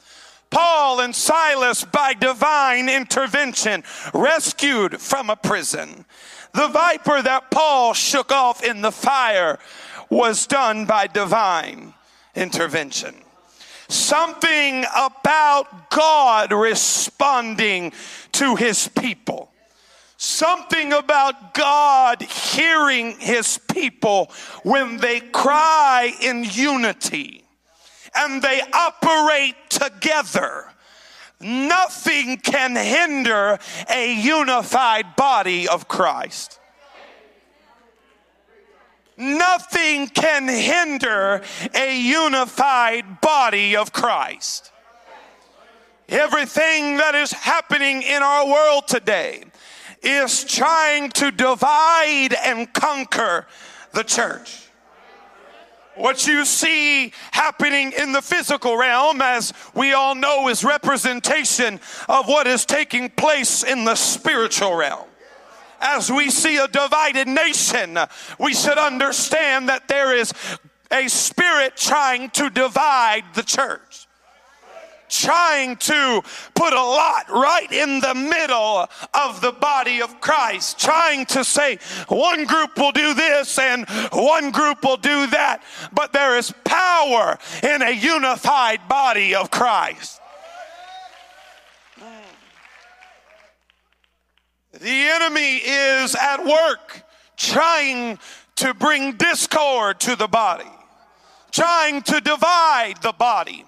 Paul 0.50 1.00
and 1.00 1.14
Silas, 1.14 1.85
by 1.85 2.14
divine 2.14 2.88
intervention, 2.88 3.85
rescued 4.12 5.00
from 5.00 5.30
a 5.30 5.37
prison. 5.37 6.04
The 6.52 6.69
viper 6.69 7.23
that 7.23 7.50
Paul 7.50 7.95
shook 7.95 8.33
off 8.33 8.64
in 8.64 8.83
the 8.83 8.90
fire 8.90 9.59
was 10.11 10.47
done 10.47 10.87
by 10.87 11.07
divine 11.07 11.95
intervention. 12.35 13.14
Something 13.88 14.85
about 14.97 15.90
God 15.90 16.52
responding 16.52 17.92
to 18.33 18.57
his 18.57 18.88
people. 18.88 19.50
Something 20.16 20.92
about 20.92 21.54
God 21.54 22.23
hearing 22.23 23.19
his 23.19 23.59
people 23.73 24.30
when 24.64 24.99
they 24.99 25.21
cry 25.21 26.12
in 26.21 26.45
unity 26.45 27.45
and 28.14 28.43
they 28.43 28.61
operate 28.73 29.55
together. 29.69 30.67
Nothing 31.40 32.37
can 32.37 32.76
hinder 32.76 33.59
a 33.88 34.14
unified 34.14 35.17
body 35.17 35.67
of 35.69 35.88
Christ. 35.88 36.59
Nothing 39.17 40.09
can 40.09 40.49
hinder 40.49 41.43
a 41.75 42.00
unified 42.00 43.21
body 43.21 43.76
of 43.76 43.93
Christ. 43.93 44.73
Everything 46.09 46.97
that 46.97 47.14
is 47.14 47.31
happening 47.31 48.02
in 48.02 48.23
our 48.23 48.47
world 48.47 48.88
today 48.88 49.45
is 50.02 50.45
trying 50.45 51.11
to 51.11 51.31
divide 51.31 52.35
and 52.45 52.73
conquer 52.73 53.47
the 53.93 54.02
church. 54.02 54.69
What 55.97 56.26
you 56.26 56.44
see 56.44 57.12
happening 57.32 57.92
in 57.92 58.12
the 58.12 58.23
physical 58.23 58.76
realm, 58.76 59.20
as 59.20 59.52
we 59.75 59.92
all 59.92 60.14
know, 60.14 60.49
is 60.49 60.64
representation 60.64 61.80
of 62.09 62.26
what 62.26 62.47
is 62.47 62.64
taking 62.64 63.11
place 63.11 63.62
in 63.62 63.85
the 63.85 63.97
spiritual 63.97 64.75
realm. 64.75 65.06
As 65.80 66.11
we 66.11 66.30
see 66.30 66.59
a 66.59 66.68
divided 66.68 67.26
nation, 67.26 67.99
we 68.38 68.54
should 68.54 68.78
understand 68.78 69.68
that 69.68 69.88
there 69.88 70.14
is 70.14 70.32
a 70.92 71.09
spirit 71.09 71.76
trying 71.76 72.30
to 72.30 72.50
divide 72.50 73.25
the 73.35 73.42
church 73.42 74.06
trying 75.11 75.76
to 75.76 76.23
put 76.55 76.73
a 76.73 76.76
lot 76.76 77.29
right 77.29 77.71
in 77.71 78.00
the 78.00 78.14
middle 78.14 78.88
of 79.12 79.40
the 79.40 79.52
body 79.52 80.00
of 80.00 80.21
Christ, 80.21 80.79
trying 80.79 81.26
to 81.26 81.45
say 81.45 81.79
one 82.09 82.45
group 82.45 82.79
will 82.79 82.93
do 82.93 83.12
this 83.14 83.59
and 83.59 83.88
one 84.12 84.50
group 84.50 84.83
will 84.83 84.97
do 84.97 85.26
that. 85.29 85.62
But 85.93 86.12
there 86.12 86.38
is 86.38 86.55
power 86.64 87.38
in 87.62 87.83
a 87.83 87.90
unified 87.90 88.88
body 88.88 89.35
of 89.35 89.50
Christ. 89.50 90.21
The 94.73 94.88
enemy 94.88 95.57
is 95.57 96.14
at 96.14 96.45
work 96.45 97.02
trying 97.37 98.19
to 98.57 98.73
bring 98.73 99.17
discord 99.17 100.00
to 100.00 100.17
the 100.17 100.29
body, 100.29 100.71
trying 101.50 102.02
to 102.02 102.21
divide 102.21 102.95
the 103.02 103.12
body 103.12 103.64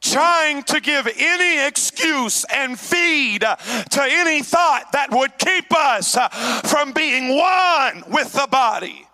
trying 0.00 0.62
to 0.64 0.80
give 0.80 1.08
any 1.16 1.66
excuse 1.66 2.44
and 2.52 2.78
feed 2.78 3.40
to 3.40 4.02
any 4.02 4.42
thought 4.42 4.92
that 4.92 5.10
would 5.10 5.36
keep 5.38 5.72
us 5.74 6.16
from 6.70 6.92
being 6.92 7.36
one 7.36 8.04
with 8.10 8.32
the 8.32 8.48
body. 8.50 9.06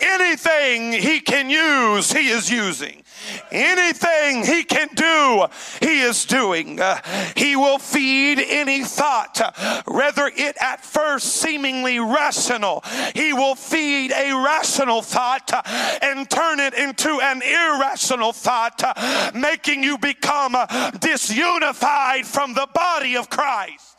Anything 0.00 0.92
he 0.92 1.20
can 1.20 1.50
use, 1.50 2.12
he 2.12 2.28
is 2.28 2.50
using. 2.50 3.02
Anything 3.50 4.44
he 4.44 4.64
can 4.64 4.88
do, 4.94 5.46
he 5.80 6.00
is 6.00 6.24
doing. 6.24 6.80
Uh, 6.80 7.00
he 7.36 7.56
will 7.56 7.78
feed 7.78 8.38
any 8.38 8.84
thought, 8.84 9.40
whether 9.86 10.26
it 10.26 10.56
at 10.60 10.84
first 10.84 11.36
seemingly 11.36 11.98
rational. 12.00 12.82
He 13.14 13.32
will 13.32 13.54
feed 13.54 14.12
a 14.12 14.32
rational 14.32 15.02
thought 15.02 15.52
uh, 15.52 15.62
and 16.02 16.28
turn 16.28 16.60
it 16.60 16.74
into 16.74 17.20
an 17.20 17.42
irrational 17.42 18.32
thought, 18.32 18.82
uh, 18.84 19.30
making 19.34 19.82
you 19.82 19.98
become 19.98 20.52
disunified 20.52 22.24
from 22.24 22.54
the 22.54 22.68
body 22.74 23.16
of 23.16 23.30
Christ. 23.30 23.93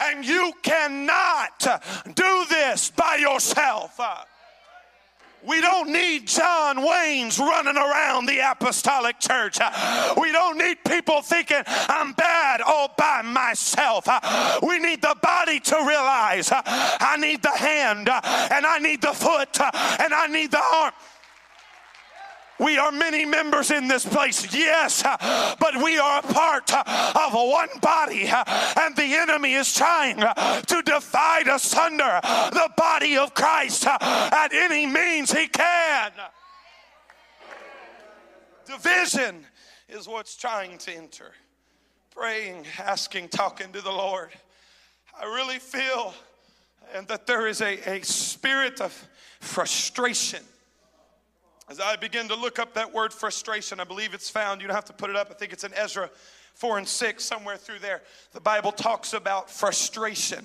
And 0.00 0.24
you 0.24 0.52
cannot 0.62 1.82
do 2.14 2.44
this 2.48 2.90
by 2.90 3.16
yourself. 3.16 4.00
We 5.46 5.60
don't 5.60 5.90
need 5.90 6.26
John 6.26 6.78
Waynes 6.78 7.38
running 7.38 7.76
around 7.76 8.26
the 8.26 8.40
apostolic 8.50 9.20
church. 9.20 9.58
We 10.20 10.32
don't 10.32 10.58
need 10.58 10.78
people 10.84 11.22
thinking 11.22 11.62
I'm 11.66 12.12
bad 12.12 12.60
all 12.60 12.92
by 12.96 13.22
myself. 13.22 14.08
We 14.62 14.78
need 14.78 15.00
the 15.00 15.16
body 15.22 15.60
to 15.60 15.76
realize 15.86 16.50
I 16.52 17.16
need 17.20 17.42
the 17.42 17.56
hand 17.56 18.08
and 18.08 18.66
I 18.66 18.78
need 18.80 19.00
the 19.00 19.12
foot 19.12 19.60
and 19.60 20.12
I 20.12 20.26
need 20.26 20.50
the 20.50 20.62
arm. 20.62 20.92
We 22.58 22.76
are 22.76 22.90
many 22.90 23.24
members 23.24 23.70
in 23.70 23.86
this 23.86 24.04
place, 24.04 24.52
yes, 24.52 25.02
but 25.02 25.76
we 25.82 25.98
are 25.98 26.18
a 26.18 26.22
part 26.22 26.72
of 26.72 27.32
one 27.32 27.68
body, 27.80 28.26
and 28.26 28.96
the 28.96 29.14
enemy 29.14 29.54
is 29.54 29.72
trying 29.72 30.16
to 30.18 30.82
divide 30.84 31.46
asunder 31.46 32.20
the 32.22 32.70
body 32.76 33.16
of 33.16 33.34
Christ 33.34 33.86
at 33.86 34.52
any 34.52 34.86
means 34.86 35.32
he 35.32 35.46
can. 35.46 36.12
Division 38.66 39.46
is 39.88 40.08
what's 40.08 40.36
trying 40.36 40.78
to 40.78 40.94
enter. 40.94 41.32
Praying, 42.10 42.66
asking, 42.78 43.28
talking 43.28 43.72
to 43.72 43.80
the 43.80 43.92
Lord. 43.92 44.30
I 45.20 45.24
really 45.24 45.58
feel 45.58 46.12
and 46.94 47.06
that 47.08 47.26
there 47.26 47.46
is 47.46 47.60
a, 47.60 47.78
a 47.88 48.02
spirit 48.02 48.80
of 48.80 48.92
frustration 49.40 50.42
as 51.68 51.80
I 51.80 51.96
begin 51.96 52.28
to 52.28 52.34
look 52.34 52.58
up 52.58 52.74
that 52.74 52.92
word 52.92 53.12
frustration, 53.12 53.78
I 53.80 53.84
believe 53.84 54.14
it's 54.14 54.30
found. 54.30 54.60
You 54.60 54.66
don't 54.68 54.74
have 54.74 54.86
to 54.86 54.92
put 54.92 55.10
it 55.10 55.16
up. 55.16 55.28
I 55.30 55.34
think 55.34 55.52
it's 55.52 55.64
in 55.64 55.74
Ezra 55.74 56.08
4 56.54 56.78
and 56.78 56.88
6, 56.88 57.24
somewhere 57.24 57.56
through 57.56 57.78
there. 57.78 58.02
The 58.32 58.40
Bible 58.40 58.72
talks 58.72 59.12
about 59.12 59.50
frustration 59.50 60.44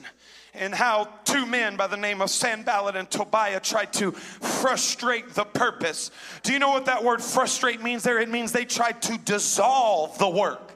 and 0.54 0.76
how 0.76 1.08
two 1.24 1.46
men 1.46 1.76
by 1.76 1.88
the 1.88 1.98
name 1.98 2.22
of 2.22 2.30
Sanballat 2.30 2.96
and 2.96 3.10
Tobiah 3.10 3.60
tried 3.60 3.92
to 3.94 4.12
frustrate 4.12 5.30
the 5.30 5.46
purpose. 5.46 6.12
Do 6.44 6.54
you 6.54 6.60
know 6.60 6.70
what 6.70 6.86
that 6.86 7.04
word 7.04 7.22
frustrate 7.22 7.82
means 7.82 8.04
there? 8.04 8.20
It 8.20 8.30
means 8.30 8.52
they 8.52 8.66
tried 8.66 9.02
to 9.04 9.18
dissolve 9.18 10.18
the 10.20 10.30
work. 10.30 10.73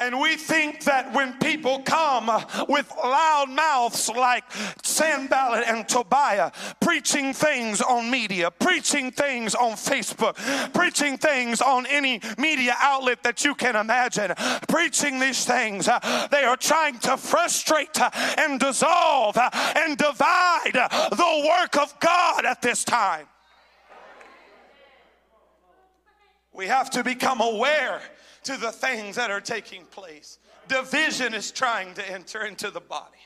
And 0.00 0.18
we 0.18 0.36
think 0.36 0.84
that 0.84 1.12
when 1.12 1.34
people 1.34 1.80
come 1.80 2.30
with 2.68 2.90
loud 2.96 3.50
mouths 3.50 4.08
like 4.08 4.44
Sanballat 4.82 5.64
and 5.66 5.86
Tobiah, 5.86 6.50
preaching 6.80 7.34
things 7.34 7.82
on 7.82 8.10
media, 8.10 8.50
preaching 8.50 9.12
things 9.12 9.54
on 9.54 9.72
Facebook, 9.72 10.36
preaching 10.72 11.18
things 11.18 11.60
on 11.60 11.84
any 11.84 12.22
media 12.38 12.74
outlet 12.80 13.22
that 13.24 13.44
you 13.44 13.54
can 13.54 13.76
imagine, 13.76 14.32
preaching 14.68 15.20
these 15.20 15.44
things, 15.44 15.84
they 16.30 16.44
are 16.44 16.56
trying 16.56 16.98
to 17.00 17.18
frustrate 17.18 18.00
and 18.38 18.58
dissolve 18.58 19.36
and 19.76 19.98
divide 19.98 20.72
the 20.72 21.46
work 21.46 21.76
of 21.76 22.00
God 22.00 22.46
at 22.46 22.62
this 22.62 22.84
time. 22.84 23.26
We 26.54 26.66
have 26.66 26.88
to 26.90 27.04
become 27.04 27.42
aware 27.42 28.00
to 28.44 28.56
the 28.56 28.72
things 28.72 29.16
that 29.16 29.30
are 29.30 29.40
taking 29.40 29.84
place. 29.86 30.38
Division 30.68 31.34
is 31.34 31.50
trying 31.50 31.94
to 31.94 32.10
enter 32.10 32.44
into 32.44 32.70
the 32.70 32.80
body. 32.80 33.18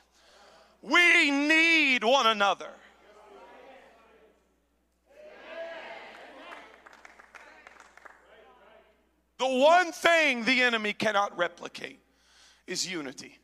We 0.83 1.31
need 1.31 2.05
one 2.05 2.27
another. 2.27 2.71
The 9.39 9.47
one 9.47 9.93
thing 9.93 10.45
the 10.45 10.63
enemy 10.63 10.93
cannot 10.93 11.37
replicate 11.37 12.01
is 12.67 12.91
unity. 12.91 13.39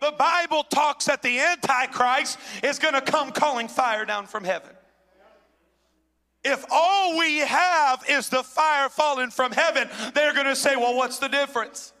The 0.00 0.12
Bible 0.12 0.62
talks 0.64 1.06
that 1.06 1.22
the 1.22 1.40
Antichrist 1.40 2.38
is 2.62 2.78
going 2.78 2.94
to 2.94 3.00
come 3.00 3.32
calling 3.32 3.66
fire 3.66 4.04
down 4.04 4.26
from 4.26 4.44
heaven. 4.44 4.70
If 6.44 6.64
all 6.70 7.18
we 7.18 7.38
have 7.38 8.04
is 8.08 8.28
the 8.28 8.42
fire 8.42 8.88
falling 8.88 9.30
from 9.30 9.52
heaven, 9.52 9.88
they're 10.14 10.34
going 10.34 10.46
to 10.46 10.56
say, 10.56 10.76
well, 10.76 10.94
what's 10.94 11.18
the 11.18 11.28
difference? 11.28 11.92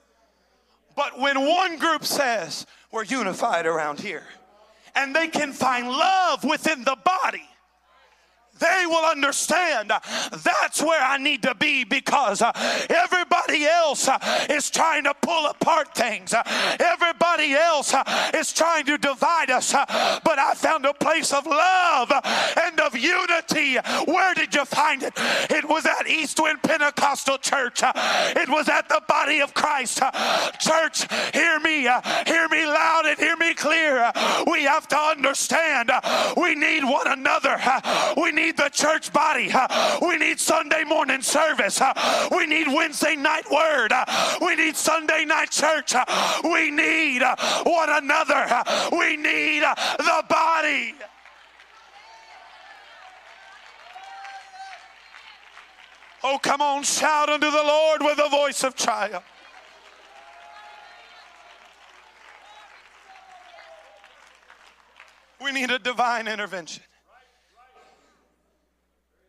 But 0.96 1.18
when 1.18 1.40
one 1.40 1.78
group 1.78 2.04
says, 2.04 2.66
we're 2.92 3.04
unified 3.04 3.66
around 3.66 4.00
here, 4.00 4.24
and 4.94 5.14
they 5.14 5.28
can 5.28 5.52
find 5.52 5.88
love 5.88 6.44
within 6.44 6.84
the 6.84 6.96
body, 7.04 7.48
they 8.58 8.84
will 8.86 9.04
understand 9.04 9.90
that's 9.90 10.82
where 10.82 11.00
I 11.00 11.18
need 11.18 11.42
to 11.42 11.54
be 11.54 11.84
because 11.84 12.42
uh, 12.42 12.52
everybody 13.48 13.64
else 13.64 14.08
uh, 14.08 14.46
is 14.50 14.70
trying 14.70 15.04
to 15.04 15.14
pull 15.22 15.46
apart 15.46 15.94
things. 15.94 16.34
Uh, 16.34 16.42
everybody 16.78 17.54
else 17.54 17.94
uh, 17.94 18.04
is 18.34 18.52
trying 18.52 18.84
to 18.84 18.98
divide 18.98 19.50
us. 19.50 19.74
Uh, 19.74 20.20
but 20.24 20.38
I 20.38 20.54
found 20.54 20.84
a 20.84 20.92
place 20.92 21.32
of 21.32 21.46
love 21.46 22.10
uh, 22.10 22.20
and 22.62 22.78
of 22.80 22.94
unity. 22.96 23.76
Where 24.06 24.34
did 24.34 24.54
you 24.54 24.64
find 24.64 25.02
it? 25.02 25.14
It 25.50 25.66
was 25.68 25.86
at 25.86 26.06
Eastwind 26.06 26.62
Pentecostal 26.62 27.38
Church. 27.38 27.80
It 27.84 28.48
was 28.48 28.68
at 28.68 28.88
the 28.88 29.00
body 29.08 29.40
of 29.40 29.54
Christ. 29.54 30.02
Church, 30.60 31.06
hear 31.32 31.58
me, 31.60 31.88
hear 32.26 32.48
me 32.48 32.66
loud 32.66 33.06
and 33.06 33.18
hear 33.18 33.36
me 33.36 33.54
clear. 33.54 34.12
We 34.50 34.64
have 34.64 34.88
to 34.88 34.96
understand 34.96 35.90
we 36.36 36.54
need 36.54 36.84
one 36.84 37.06
another. 37.06 37.58
We 38.16 38.32
need 38.32 38.56
the 38.56 38.68
church 38.68 39.12
body. 39.12 39.50
We 40.02 40.18
need 40.18 40.38
Sunday 40.38 40.84
morning 40.84 41.22
service. 41.22 41.80
We 42.30 42.46
need 42.46 42.68
Wednesday 42.68 43.16
night 43.16 43.37
word. 43.50 43.92
Uh, 43.92 44.04
we 44.40 44.56
need 44.56 44.76
Sunday 44.76 45.24
night 45.24 45.50
church. 45.50 45.94
Uh, 45.94 46.04
we 46.44 46.70
need 46.70 47.22
uh, 47.22 47.36
one 47.64 47.90
another. 47.90 48.62
We 48.92 49.16
need 49.16 49.62
the 49.62 50.24
body. 50.28 50.94
Oh, 56.24 56.38
come 56.42 56.60
on, 56.60 56.82
shout 56.82 57.28
unto 57.28 57.50
the 57.50 57.62
Lord 57.62 58.02
with 58.02 58.18
a 58.18 58.28
voice 58.28 58.64
of 58.64 58.74
triumph. 58.74 59.24
We 65.40 65.52
need 65.52 65.70
a 65.70 65.78
divine 65.78 66.26
intervention. 66.26 66.82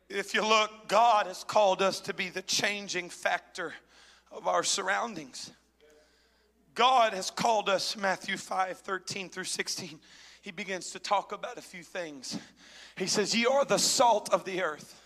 If 0.10 0.34
you 0.34 0.42
look, 0.42 0.88
God 0.88 1.28
has 1.28 1.44
called 1.44 1.84
us 1.84 2.00
to 2.01 2.16
be 2.16 2.30
the 2.30 2.42
changing 2.42 3.10
factor 3.12 3.74
of 4.32 4.48
our 4.48 4.64
surroundings. 4.64 5.52
God 6.76 7.14
has 7.14 7.30
called 7.30 7.68
us, 7.68 7.98
Matthew 7.98 8.38
5 8.38 8.78
13 8.78 9.30
through 9.30 9.44
16. 9.44 10.00
He 10.42 10.52
begins 10.52 10.92
to 10.92 11.00
talk 11.00 11.32
about 11.32 11.58
a 11.58 11.62
few 11.62 11.84
things. 11.84 12.38
He 12.96 13.08
says, 13.08 13.36
Ye 13.36 13.46
are 13.46 13.66
the 13.66 13.78
salt 13.78 14.34
of 14.34 14.46
the 14.46 14.62
earth. 14.64 15.02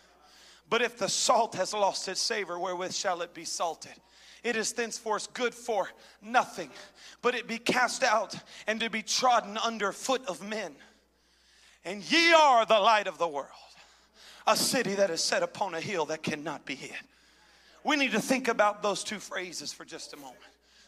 But 0.69 0.81
if 0.81 0.97
the 0.97 1.09
salt 1.09 1.55
has 1.55 1.73
lost 1.73 2.07
its 2.07 2.21
savor, 2.21 2.59
wherewith 2.59 2.93
shall 2.93 3.21
it 3.21 3.33
be 3.33 3.45
salted? 3.45 3.93
It 4.43 4.55
is 4.55 4.73
thenceforth 4.73 5.33
good 5.33 5.53
for 5.53 5.89
nothing, 6.21 6.69
but 7.21 7.33
it 7.33 7.47
be 7.47 7.57
cast 7.57 8.03
out 8.03 8.35
and 8.67 8.79
to 8.79 8.89
be 8.89 9.01
trodden 9.01 9.57
under 9.57 9.91
foot 9.91 10.25
of 10.27 10.47
men. 10.47 10.75
And 11.85 12.03
ye 12.03 12.33
are 12.33 12.65
the 12.65 12.79
light 12.79 13.07
of 13.07 13.17
the 13.17 13.27
world 13.27 13.49
a 14.45 14.57
city 14.57 14.95
that 14.95 15.09
is 15.09 15.23
set 15.23 15.43
upon 15.43 15.73
a 15.73 15.79
hill 15.79 16.05
that 16.05 16.21
cannot 16.23 16.65
be 16.65 16.75
hid. 16.75 16.91
We 17.83 17.95
need 17.95 18.11
to 18.11 18.21
think 18.21 18.47
about 18.47 18.81
those 18.81 19.03
two 19.03 19.19
phrases 19.19 19.73
for 19.73 19.85
just 19.85 20.13
a 20.13 20.17
moment. 20.17 20.39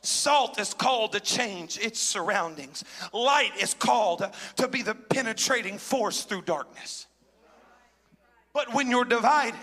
Salt 0.02 0.60
is 0.60 0.74
called 0.74 1.14
to 1.14 1.20
change 1.20 1.80
its 1.80 2.00
surroundings. 2.00 2.84
Light 3.12 3.52
is 3.60 3.74
called 3.74 4.26
to 4.58 4.68
be 4.68 4.82
the 4.82 4.96
penetrating 4.96 5.78
force 5.78 6.24
through 6.24 6.44
darkness. 6.44 7.08
But 8.54 8.74
when 8.74 8.90
you're 8.90 9.06
divided, 9.06 9.60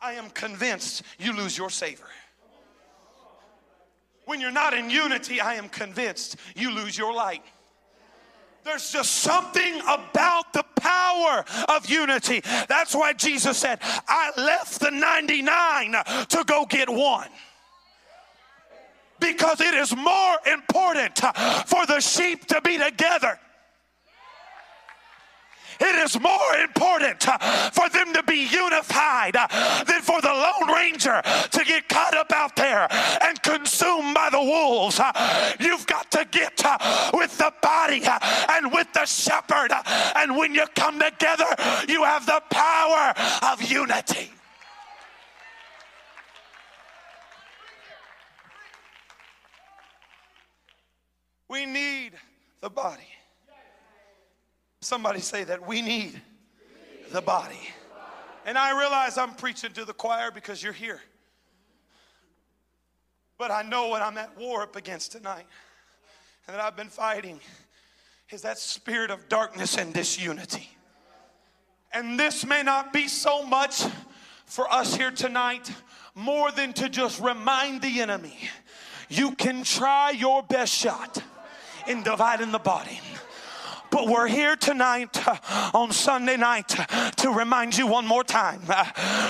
I 0.00 0.14
am 0.14 0.30
convinced 0.30 1.02
you 1.18 1.36
lose 1.36 1.58
your 1.58 1.70
savor. 1.70 2.06
When 4.26 4.40
you're 4.40 4.50
not 4.50 4.72
in 4.72 4.88
unity, 4.88 5.40
I 5.40 5.54
am 5.54 5.68
convinced 5.68 6.36
you 6.56 6.70
lose 6.70 6.96
your 6.96 7.12
light. 7.12 7.42
There's 8.64 8.90
just 8.90 9.12
something 9.16 9.80
about 9.86 10.52
the 10.52 10.64
power 10.76 11.44
of 11.68 11.86
unity. 11.88 12.40
That's 12.68 12.94
why 12.94 13.12
Jesus 13.12 13.58
said, 13.58 13.78
I 14.08 14.32
left 14.36 14.80
the 14.80 14.90
99 14.90 15.92
to 16.28 16.44
go 16.46 16.64
get 16.64 16.88
one 16.88 17.28
because 19.20 19.60
it 19.60 19.74
is 19.74 19.94
more 19.94 20.36
important 20.50 21.18
for 21.66 21.86
the 21.86 22.00
sheep 22.00 22.46
to 22.46 22.60
be 22.62 22.78
together 22.78 23.38
it 25.84 25.96
is 25.96 26.18
more 26.20 26.54
important 26.62 27.22
for 27.72 27.88
them 27.88 28.12
to 28.14 28.22
be 28.22 28.48
unified 28.50 29.34
than 29.34 30.00
for 30.02 30.20
the 30.20 30.28
Lone 30.28 30.74
Ranger 30.74 31.20
to 31.22 31.64
get 31.64 31.88
caught 31.88 32.14
up 32.14 32.32
out 32.32 32.56
there 32.56 32.88
and 33.22 33.42
consumed 33.42 34.14
by 34.14 34.28
the 34.30 34.40
wolves. 34.40 35.00
You've 35.60 35.86
got 35.86 36.10
to 36.12 36.26
get 36.30 36.62
with 37.12 37.36
the 37.38 37.52
body 37.62 38.02
and 38.50 38.72
with 38.72 38.92
the 38.92 39.04
shepherd. 39.04 39.72
And 40.16 40.36
when 40.36 40.54
you 40.54 40.66
come 40.74 40.98
together, 40.98 41.46
you 41.88 42.04
have 42.04 42.26
the 42.26 42.42
power 42.50 43.14
of 43.52 43.62
unity. 43.62 44.30
We 51.48 51.66
need 51.66 52.12
the 52.60 52.70
body. 52.70 53.13
Somebody 54.84 55.20
say 55.20 55.44
that 55.44 55.66
we 55.66 55.80
need 55.80 56.20
the 57.10 57.22
body. 57.22 57.70
And 58.44 58.58
I 58.58 58.78
realize 58.78 59.16
I'm 59.16 59.32
preaching 59.34 59.72
to 59.72 59.86
the 59.86 59.94
choir 59.94 60.30
because 60.30 60.62
you're 60.62 60.74
here. 60.74 61.00
But 63.38 63.50
I 63.50 63.62
know 63.62 63.88
what 63.88 64.02
I'm 64.02 64.18
at 64.18 64.36
war 64.36 64.62
up 64.62 64.76
against 64.76 65.12
tonight 65.12 65.46
and 66.46 66.54
that 66.54 66.62
I've 66.62 66.76
been 66.76 66.90
fighting 66.90 67.40
is 68.28 68.42
that 68.42 68.58
spirit 68.58 69.10
of 69.10 69.26
darkness 69.30 69.78
and 69.78 69.94
disunity. 69.94 70.68
And 71.90 72.20
this 72.20 72.44
may 72.44 72.62
not 72.62 72.92
be 72.92 73.08
so 73.08 73.42
much 73.42 73.82
for 74.44 74.70
us 74.70 74.94
here 74.94 75.10
tonight, 75.10 75.72
more 76.14 76.52
than 76.52 76.74
to 76.74 76.90
just 76.90 77.22
remind 77.22 77.80
the 77.80 78.02
enemy 78.02 78.36
you 79.08 79.34
can 79.34 79.64
try 79.64 80.10
your 80.10 80.42
best 80.42 80.74
shot 80.74 81.22
in 81.86 82.02
dividing 82.02 82.52
the 82.52 82.58
body. 82.58 83.00
But 83.94 84.08
we're 84.08 84.26
here 84.26 84.56
tonight 84.56 85.16
uh, 85.24 85.36
on 85.72 85.92
Sunday 85.92 86.36
night 86.36 86.74
uh, 86.76 87.12
to 87.12 87.30
remind 87.30 87.78
you 87.78 87.86
one 87.86 88.04
more 88.04 88.24
time 88.24 88.60
uh, 88.68 88.86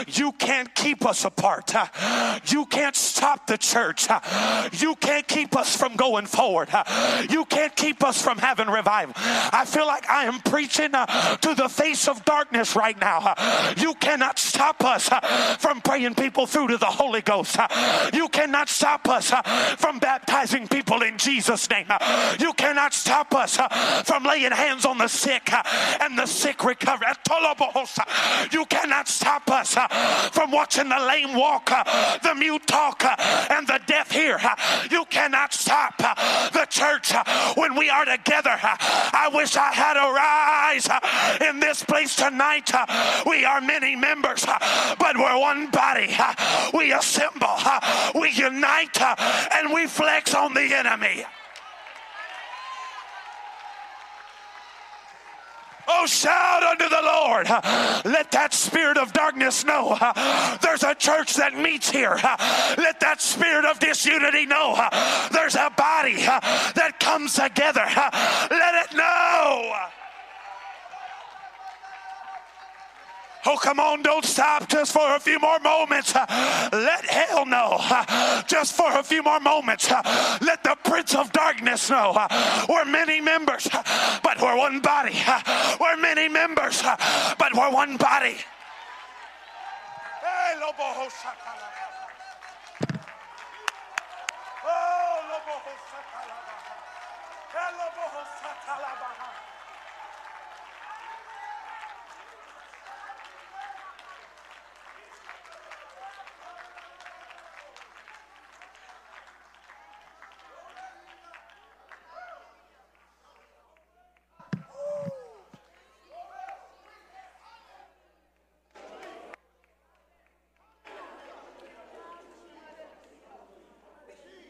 you 0.09 0.33
can't 0.33 0.75
keep 0.75 1.05
us 1.05 1.27
apart. 1.27 1.75
Uh, 1.75 2.41
you 2.47 2.65
can't 2.65 2.97
stop 2.97 3.47
the 3.47 3.59
church. 3.59 4.07
Uh, 4.09 4.71
you 4.73 4.95
can't 4.95 5.29
keep 5.29 5.55
us 5.55 5.77
from 5.77 5.97
going 5.97 6.25
forward. 6.25 6.71
Uh, 6.73 7.27
you 7.29 7.45
can't 7.45 7.77
keep 7.77 8.03
us 8.03 8.23
from 8.23 8.39
having 8.39 8.69
revival. 8.69 9.13
I 9.17 9.67
feel 9.67 9.87
like 9.87 10.09
I 10.09 10.25
am 10.25 10.41
preaching 10.41 10.93
to 10.93 11.55
the 11.55 11.69
face 11.69 12.09
of 12.09 12.25
darkness 12.25 12.75
right 12.75 12.99
now. 12.99 13.35
You 13.77 13.93
cannot 13.97 14.39
stop 14.39 14.83
us 14.83 15.11
from 15.59 15.83
praying 15.83 16.15
people 16.15 16.47
through 16.47 16.69
to 16.69 16.79
the 16.79 16.87
Holy 16.87 17.21
Ghost. 17.21 17.59
You 18.15 18.31
cannot 18.31 18.71
stop 18.71 19.11
us 19.11 19.31
from 19.77 19.99
baptizing 19.99 20.69
people 20.69 21.03
in 21.03 21.19
Jesus' 21.19 21.69
name. 21.69 21.87
You 22.41 22.55
cannot 22.55 22.95
stop 22.95 23.35
us 23.35 23.59
from 24.07 24.25
laying 24.25 24.54
hands 24.55 24.85
on 24.85 24.99
the 24.99 25.09
sick 25.09 25.53
uh, 25.53 25.63
and 26.01 26.19
the 26.19 26.27
sick 26.27 26.65
recover. 26.65 27.05
You 28.51 28.65
cannot 28.67 29.09
stop 29.09 29.51
us 29.51 29.77
uh, 29.77 29.89
from 30.33 30.51
watching 30.51 30.89
the 30.89 30.99
lame 30.99 31.35
walk, 31.35 31.71
uh, 31.71 32.19
the 32.19 32.35
mute 32.35 32.67
talk, 32.67 33.05
uh, 33.05 33.17
and 33.51 33.67
the 33.67 33.81
deaf 33.87 34.11
hear. 34.11 34.39
Uh, 34.43 34.55
you 34.91 35.05
cannot 35.07 35.53
stop 35.53 35.95
uh, 35.99 36.51
the 36.51 36.67
church 36.67 37.13
when 37.57 37.77
we 37.77 37.91
are 37.91 38.05
together. 38.05 38.57
I 38.63 39.31
wish 39.33 39.57
I 39.57 39.73
had 39.73 39.97
a 39.97 40.13
rise 40.13 40.89
in 41.49 41.61
this 41.61 41.83
place 41.83 42.17
tonight. 42.17 42.71
We 43.27 43.45
are 43.45 43.61
many 43.61 43.97
members, 43.97 44.45
but 44.99 45.17
we're 45.17 45.39
one 45.39 45.71
body. 45.71 46.15
We 46.73 46.93
assemble, 46.93 47.57
we 48.15 48.31
unite, 48.31 49.01
and 49.01 49.73
we 49.73 49.87
flex 49.87 50.35
on 50.35 50.55
the 50.55 50.63
enemy. 50.63 51.25
Oh, 55.87 56.07
shout 56.07 56.63
unto 56.63 56.89
the 56.89 57.03
Lord. 57.03 57.49
Let 58.05 58.31
that 58.33 58.55
spirit 58.55 58.97
of 58.99 59.13
darkness 59.13 59.65
know 59.65 59.97
there's 60.63 60.83
a 60.83 60.95
church 60.95 61.35
that 61.35 61.55
meets 61.55 61.91
here. 61.91 62.19
Let 62.79 63.01
that 63.01 63.21
spirit 63.21 63.65
of 63.65 63.79
disunity 63.79 64.47
know 64.47 64.75
there's 65.33 65.55
a 65.55 65.71
body 65.77 66.17
that 66.17 66.99
comes 67.01 67.35
together. 67.35 67.85
Let 68.51 68.87
it 68.87 68.97
know. 68.97 69.73
Oh, 73.47 73.59
come 73.59 73.79
on, 73.79 74.03
don't 74.03 74.25
stop 74.25 74.69
just 74.69 74.93
for 74.93 75.17
a 75.17 75.21
few 75.21 75.39
more 75.39 75.59
moments. 75.61 76.15
Let 76.15 77.05
hell 77.05 77.45
know 77.45 77.79
just 78.47 78.75
for 78.75 78.91
a 78.99 79.03
few 79.03 79.23
more 79.23 79.39
moments. 79.39 79.91
Let 80.41 80.63
the 80.65 80.77
prince 80.83 81.15
of 81.15 81.31
darkness 81.33 81.91
know 81.91 82.27
we're 82.69 82.87
many 82.87 83.21
members, 83.21 83.69
but 84.23 84.41
we're 84.41 84.57
one 84.57 84.81
body. 84.81 85.21
We're 85.79 85.97
many 85.99 86.29
members, 86.29 86.83
but 86.83 87.55
we're 87.55 87.71
one 87.71 87.99
body. 87.99 88.37
Oh, 94.67 95.05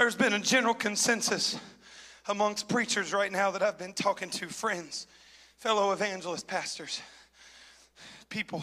There's 0.05 0.15
been 0.15 0.35
a 0.35 0.39
general 0.39 0.75
consensus 0.75 1.59
amongst 2.29 2.69
preachers 2.69 3.15
right 3.15 3.33
now 3.33 3.51
that 3.53 3.63
I've 3.63 3.79
been 3.79 3.95
talking 3.95 4.29
to, 4.29 4.49
friends, 4.49 5.07
fellow 5.57 5.93
evangelist 5.93 6.47
pastors, 6.47 7.01
people 8.29 8.63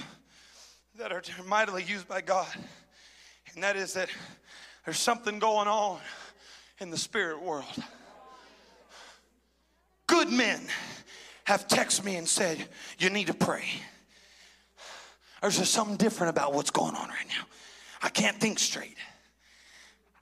that 1.00 1.12
are 1.12 1.24
mightily 1.48 1.82
used 1.82 2.08
by 2.08 2.22
God, 2.22 2.46
and 3.56 3.64
that 3.64 3.76
is 3.76 3.94
that 3.94 4.10
there's 4.86 5.00
something 5.00 5.40
going 5.40 5.68
on 5.68 6.00
in 6.80 6.92
the 6.92 6.98
spirit 6.98 7.42
world. 7.42 7.66
Good 10.06 10.30
men 10.30 10.62
have 11.46 11.68
texted 11.68 12.06
me 12.06 12.18
and 12.18 12.30
said, 12.30 12.64
You 13.00 13.10
need 13.10 13.26
to 13.26 13.34
pray. 13.34 13.66
There's 15.42 15.58
just 15.58 15.74
something 15.74 15.98
different 15.98 16.30
about 16.30 16.54
what's 16.54 16.70
going 16.70 16.94
on 16.94 17.10
right 17.10 17.28
now. 17.30 17.46
I 18.00 18.10
can't 18.10 18.40
think 18.40 18.60
straight. 18.60 18.96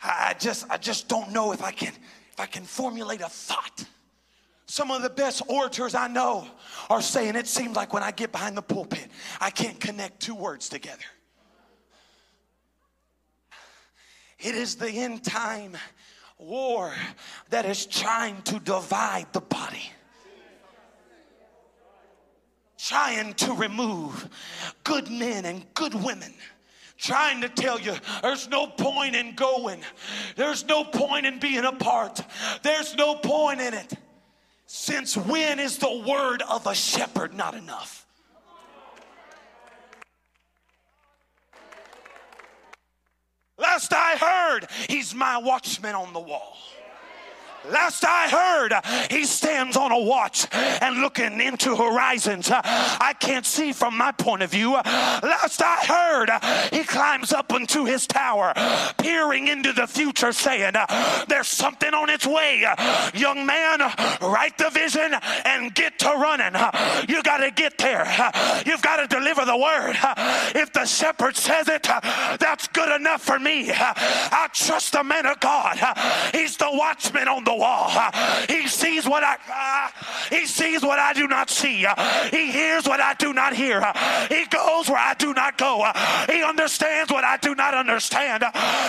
I 0.02 0.36
just, 0.40 0.66
I 0.70 0.78
just 0.78 1.08
don't 1.08 1.32
know 1.32 1.52
if 1.52 1.62
I 1.62 1.72
can, 1.72 1.94
if 2.32 2.40
I 2.40 2.46
can 2.46 2.64
formulate 2.64 3.22
a 3.22 3.30
thought. 3.30 3.86
Some 4.66 4.92
of 4.92 5.02
the 5.02 5.10
best 5.10 5.42
orators 5.48 5.96
I 5.96 6.08
know 6.08 6.48
are 6.90 7.02
saying 7.02 7.36
it 7.36 7.48
seems 7.48 7.76
like 7.76 7.92
when 7.92 8.04
I 8.04 8.12
get 8.12 8.32
behind 8.32 8.56
the 8.56 8.62
pulpit, 8.62 9.08
I 9.42 9.50
can't 9.50 9.80
connect 9.80 10.22
two 10.22 10.36
words 10.36 10.70
together. 10.70 11.04
It 14.40 14.56
is 14.56 14.76
the 14.76 14.90
end 14.90 15.24
time 15.24 15.76
war 16.38 16.94
that 17.50 17.66
is 17.66 17.86
trying 17.86 18.42
to 18.44 18.60
divide 18.60 19.26
the 19.34 19.42
body, 19.42 19.92
trying 22.78 23.34
to 23.34 23.54
remove 23.54 24.30
good 24.84 25.10
men 25.10 25.46
and 25.46 25.66
good 25.74 25.94
women 25.94 26.34
trying 27.00 27.42
to 27.42 27.50
tell 27.50 27.80
you 27.80 27.96
there's 28.22 28.48
no 28.50 28.68
point 28.68 29.16
in 29.16 29.34
going, 29.36 29.82
there's 30.36 30.66
no 30.66 30.84
point 30.84 31.26
in 31.26 31.40
being 31.40 31.66
apart, 31.66 32.22
there's 32.62 32.96
no 32.96 33.16
point 33.16 33.62
in 33.62 33.74
it. 33.74 33.94
Since 34.66 35.18
when 35.18 35.60
is 35.60 35.78
the 35.78 36.04
word 36.08 36.44
of 36.44 36.68
a 36.68 36.76
shepherd 36.76 37.34
not 37.34 37.56
enough? 37.56 38.06
Last 43.58 43.92
I 43.94 44.16
heard, 44.16 44.68
he's 44.88 45.14
my 45.14 45.38
watchman 45.38 45.96
on 45.96 46.14
the 46.14 46.20
wall. 46.20 46.58
Last 47.68 48.04
I 48.06 48.30
heard, 48.30 48.74
he 49.12 49.26
stands 49.26 49.76
on 49.76 49.92
a 49.92 50.00
watch 50.00 50.48
and 50.54 51.02
looking 51.02 51.42
into 51.42 51.76
horizons. 51.76 52.50
I 52.52 53.14
can't 53.20 53.46
see 53.46 53.74
from 53.74 53.98
my 53.98 54.12
point 54.12 54.44
of 54.44 54.52
view. 54.52 54.74
Last 54.74 55.62
I 55.62 55.76
heard, 55.86 56.30
he 56.74 56.84
climbs 56.84 57.34
up 57.34 57.52
into 57.54 57.86
his 57.86 58.08
tower, 58.08 58.54
peering 58.98 59.48
into 59.48 59.74
the 59.74 59.88
future, 59.88 60.32
saying, 60.32 60.74
There's 61.28 61.48
something 61.48 61.94
on 61.94 62.10
its 62.10 62.26
way. 62.26 62.66
Young 63.14 63.46
man, 63.46 63.80
write 64.22 64.58
the 64.58 64.70
vision 64.70 65.14
and 65.46 65.74
get 65.76 66.00
to 66.00 66.10
running. 66.10 66.54
You 67.08 67.22
got 67.24 67.38
to 67.38 67.52
get 67.52 67.78
there. 67.78 68.06
You've 68.66 68.82
got 68.82 68.98
to 68.98 69.08
deliver 69.08 69.46
the 69.46 69.58
word. 69.58 69.96
If 70.56 70.72
the 70.74 70.86
shepherd 70.86 71.36
says 71.36 71.68
it, 71.68 71.84
that's 71.84 72.68
good 72.70 73.00
enough 73.00 73.22
for 73.22 73.38
me. 73.38 73.72
I 73.72 74.48
trust 74.54 74.94
the 74.94 75.04
man 75.04 75.26
of 75.26 75.40
God. 75.40 75.78
He's 76.34 76.58
the 76.58 76.70
watchman 76.72 77.28
on 77.28 77.44
the 77.44 77.49
wall. 77.56 77.90
He 78.48 78.68
sees 78.68 79.08
what 79.08 79.24
I 79.24 79.38
uh, 79.52 80.36
he 80.36 80.46
sees 80.46 80.84
what 80.84 81.00
I 81.00 81.14
do 81.14 81.28
not 81.28 81.50
see. 81.50 81.86
He 82.32 82.52
hears 82.52 82.86
what 82.86 83.00
I 83.00 83.14
do 83.16 83.34
not 83.34 83.56
hear. 83.56 83.82
He 84.30 84.46
goes 84.46 84.90
where 84.90 84.98
I 84.98 85.16
do 85.18 85.34
not 85.34 85.58
go. 85.58 85.86
He 86.30 86.44
understands 86.44 87.12
what 87.12 87.24
I 87.24 87.38
do 87.38 87.56
not 87.56 87.74
understand. 87.74 88.44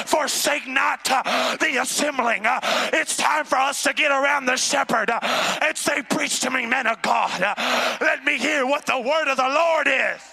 Forsake 0.07 0.66
not 0.66 1.09
uh, 1.11 1.57
the 1.57 1.81
assembling. 1.81 2.42
It's 2.92 3.16
time 3.16 3.44
for 3.44 3.57
us 3.57 3.83
to 3.85 3.92
get 3.92 4.11
around 4.11 4.46
the 4.46 4.57
shepherd 4.57 5.11
and 5.11 5.77
say, 5.77 6.03
Preach 6.03 6.40
to 6.40 6.51
me, 6.51 6.66
men 6.66 6.87
of 6.87 7.01
God. 7.03 7.40
Let 8.01 8.25
me 8.25 8.38
hear 8.38 8.66
what 8.66 8.87
the 8.87 9.01
word 9.01 9.29
of 9.29 9.37
the 9.37 9.49
Lord 9.49 9.88
is. 9.88 10.30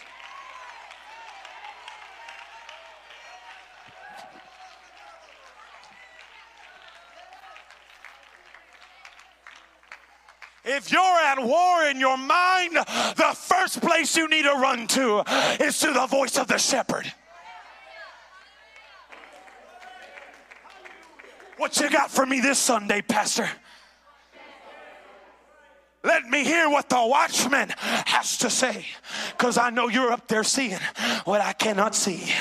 If 10.70 10.92
you're 10.92 11.02
at 11.02 11.42
war 11.42 11.86
in 11.86 11.98
your 11.98 12.18
mind, 12.18 12.76
the 12.76 13.34
first 13.34 13.80
place 13.82 14.18
you 14.18 14.28
need 14.28 14.44
to 14.44 14.52
run 14.54 14.86
to 14.88 15.24
is 15.62 15.80
to 15.80 15.94
the 15.94 16.06
voice 16.08 16.38
of 16.38 16.48
the 16.48 16.58
shepherd. 16.58 17.12
What 21.56 21.80
you 21.80 21.90
got 21.90 22.12
for 22.12 22.26
me 22.26 22.42
this 22.42 22.60
Sunday, 22.60 23.02
Pastor? 23.02 23.50
Let 26.08 26.30
me 26.30 26.46
hear 26.46 26.70
what 26.70 26.88
the 26.88 27.06
watchman 27.06 27.74
has 27.78 28.38
to 28.38 28.50
say. 28.50 28.86
Because 29.32 29.58
I 29.58 29.70
know 29.72 29.90
you're 29.90 30.12
up 30.12 30.28
there 30.30 30.46
seeing 30.46 30.80
what 31.26 31.42
I 31.42 31.52
cannot 31.52 31.96
see, 31.96 32.32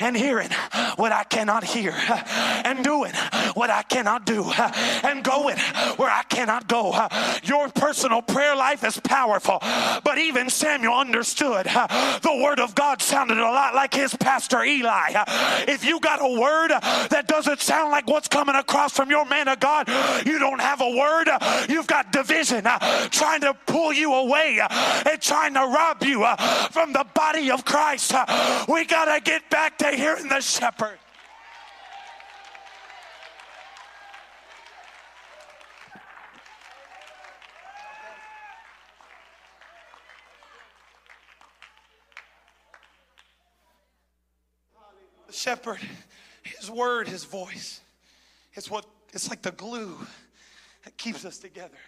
and 0.00 0.16
hearing 0.16 0.50
what 0.96 1.12
I 1.12 1.22
cannot 1.22 1.62
hear, 1.62 1.94
and 2.64 2.82
doing 2.82 3.12
what 3.54 3.70
I 3.70 3.82
cannot 3.82 4.26
do, 4.26 4.50
and 5.04 5.22
going 5.22 5.56
where 5.96 6.10
I 6.10 6.24
cannot 6.28 6.66
go. 6.66 7.08
Your 7.44 7.68
personal 7.68 8.22
prayer 8.22 8.56
life 8.56 8.82
is 8.82 8.98
powerful, 8.98 9.58
but 10.02 10.18
even 10.18 10.50
Samuel 10.50 10.94
understood 10.94 11.66
the 11.66 12.40
word 12.42 12.58
of 12.58 12.74
God 12.74 13.00
sounded 13.00 13.38
a 13.38 13.42
lot 13.42 13.74
like 13.74 13.94
his 13.94 14.14
pastor 14.16 14.64
Eli. 14.64 15.12
If 15.68 15.84
you 15.84 16.00
got 16.00 16.20
a 16.20 16.40
word 16.40 16.70
that 16.70 17.28
doesn't 17.28 17.60
sound 17.60 17.92
like 17.92 18.08
what's 18.08 18.28
coming 18.28 18.56
across 18.56 18.92
from 18.92 19.10
your 19.10 19.24
man 19.26 19.46
of 19.46 19.60
God, 19.60 19.88
you 20.26 20.38
don't 20.38 20.60
have 20.60 20.80
a 20.80 20.90
word, 20.90 21.28
you've 21.68 21.86
got 21.86 22.10
division 22.10 22.64
trying 23.12 23.42
to 23.42 23.54
pull 23.66 23.92
you 23.92 24.12
away 24.12 24.58
and 25.06 25.20
trying 25.20 25.54
to 25.54 25.60
rob 25.60 26.02
you 26.02 26.24
uh, 26.24 26.36
from 26.70 26.92
the 26.92 27.04
body 27.14 27.50
of 27.50 27.64
Christ. 27.64 28.12
Uh, 28.14 28.64
we 28.68 28.84
got 28.84 29.14
to 29.14 29.20
get 29.20 29.48
back 29.50 29.78
to 29.78 29.90
hearing 29.90 30.28
the 30.28 30.40
shepherd. 30.40 30.98
The 45.26 45.32
shepherd, 45.32 45.78
his 46.42 46.70
word, 46.70 47.08
his 47.08 47.24
voice, 47.24 47.80
it's 48.54 48.70
what 48.70 48.84
it's 49.14 49.30
like 49.30 49.42
the 49.42 49.52
glue 49.52 49.96
that 50.84 50.96
keeps 50.96 51.24
us 51.24 51.38
together 51.38 51.78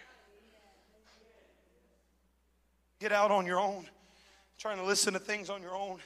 get 3.05 3.11
out 3.11 3.29
on 3.29 3.45
your 3.45 3.59
own, 3.59 3.85
trying 4.57 4.77
to 4.77 4.83
listen 4.83 5.13
to 5.13 5.19
things 5.19 5.51
on 5.51 5.61
your 5.61 5.75
own, 5.75 5.99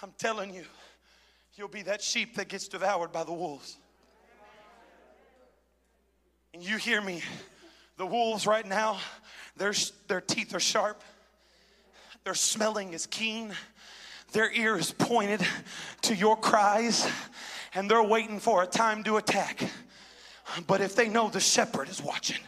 I'm 0.00 0.12
telling 0.16 0.54
you, 0.54 0.62
you'll 1.56 1.66
be 1.66 1.82
that 1.82 2.00
sheep 2.02 2.36
that 2.36 2.46
gets 2.46 2.68
devoured 2.68 3.10
by 3.10 3.24
the 3.24 3.32
wolves. 3.32 3.78
And 6.52 6.62
you 6.62 6.76
hear 6.76 7.00
me, 7.00 7.20
the 7.96 8.06
wolves 8.06 8.46
right 8.46 8.64
now, 8.64 8.98
their, 9.56 9.72
their 10.06 10.20
teeth 10.20 10.54
are 10.54 10.60
sharp, 10.60 11.02
their 12.22 12.34
smelling 12.34 12.92
is 12.92 13.06
keen, 13.06 13.52
their 14.30 14.52
ear 14.52 14.76
is 14.76 14.92
pointed 14.92 15.44
to 16.02 16.14
your 16.14 16.36
cries, 16.36 17.10
and 17.74 17.90
they're 17.90 18.04
waiting 18.04 18.38
for 18.38 18.62
a 18.62 18.68
time 18.68 19.02
to 19.02 19.16
attack. 19.16 19.68
But 20.68 20.80
if 20.80 20.94
they 20.94 21.08
know 21.08 21.28
the 21.28 21.40
shepherd 21.40 21.88
is 21.88 22.00
watching, 22.00 22.38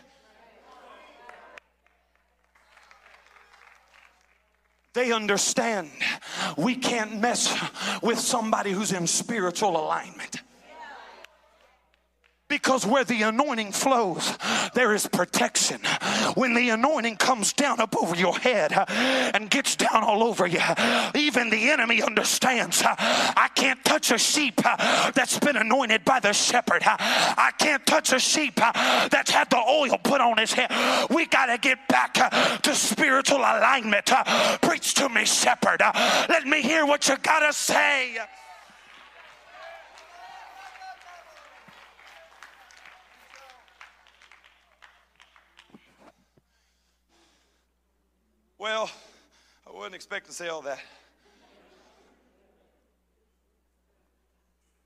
They 4.97 5.13
understand 5.13 5.91
we 6.57 6.75
can't 6.75 7.21
mess 7.21 7.55
with 8.03 8.19
somebody 8.19 8.71
who's 8.71 8.93
in 8.93 9.07
spiritual 9.07 9.77
alignment 9.77 10.41
Because 12.49 12.87
where 12.87 13.05
the 13.05 13.23
anointing 13.23 13.73
flows, 13.73 14.37
there 14.75 14.95
is 14.95 15.09
protection. 15.09 15.81
When 16.35 16.55
the 16.55 16.71
anointing 16.71 17.17
comes 17.17 17.53
down 17.53 17.81
up 17.81 17.97
over 17.97 18.15
your 18.15 18.37
head 18.37 18.73
uh, 18.73 18.85
and 19.35 19.51
gets 19.51 19.75
down 19.75 20.05
all 20.05 20.23
over 20.23 20.47
you, 20.47 20.61
even 21.15 21.51
the 21.51 21.71
enemy 21.71 22.03
understands 22.03 22.83
uh, 22.83 22.95
I 22.99 23.49
can't 23.55 23.85
touch 23.85 24.13
a 24.13 24.19
sheep 24.19 24.61
uh, 24.65 25.11
that's 25.11 25.41
been 25.41 25.57
anointed 25.57 26.05
by 26.05 26.21
the 26.21 26.33
shepherd. 26.33 26.83
I 26.85 27.51
can't 27.59 27.85
touch 27.85 28.13
a 28.13 28.19
sheep 28.21 28.57
that's 28.57 29.31
had 29.31 29.51
the 29.51 29.59
oil 29.59 29.99
put 29.99 30.21
on 30.21 30.39
his 30.39 30.53
head. 30.53 30.71
We 31.11 31.27
got 31.27 31.47
to 31.47 31.59
get 31.59 31.79
back 31.89 32.15
to 32.63 32.75
spiritual 32.75 33.39
alignment. 33.39 34.11
Preach 34.63 34.95
to 34.95 35.09
me, 35.09 35.25
shepherd. 35.25 35.81
Let 36.29 36.47
me 36.47 36.63
hear 36.63 36.87
what 36.87 37.09
you 37.09 37.17
got 37.17 37.41
to 37.41 37.53
say. 37.53 38.19
Well, 48.59 48.91
I 49.67 49.77
wasn't 49.77 49.97
expecting 49.97 50.31
to 50.31 50.35
say 50.35 50.49
all 50.49 50.63
that. 50.63 50.81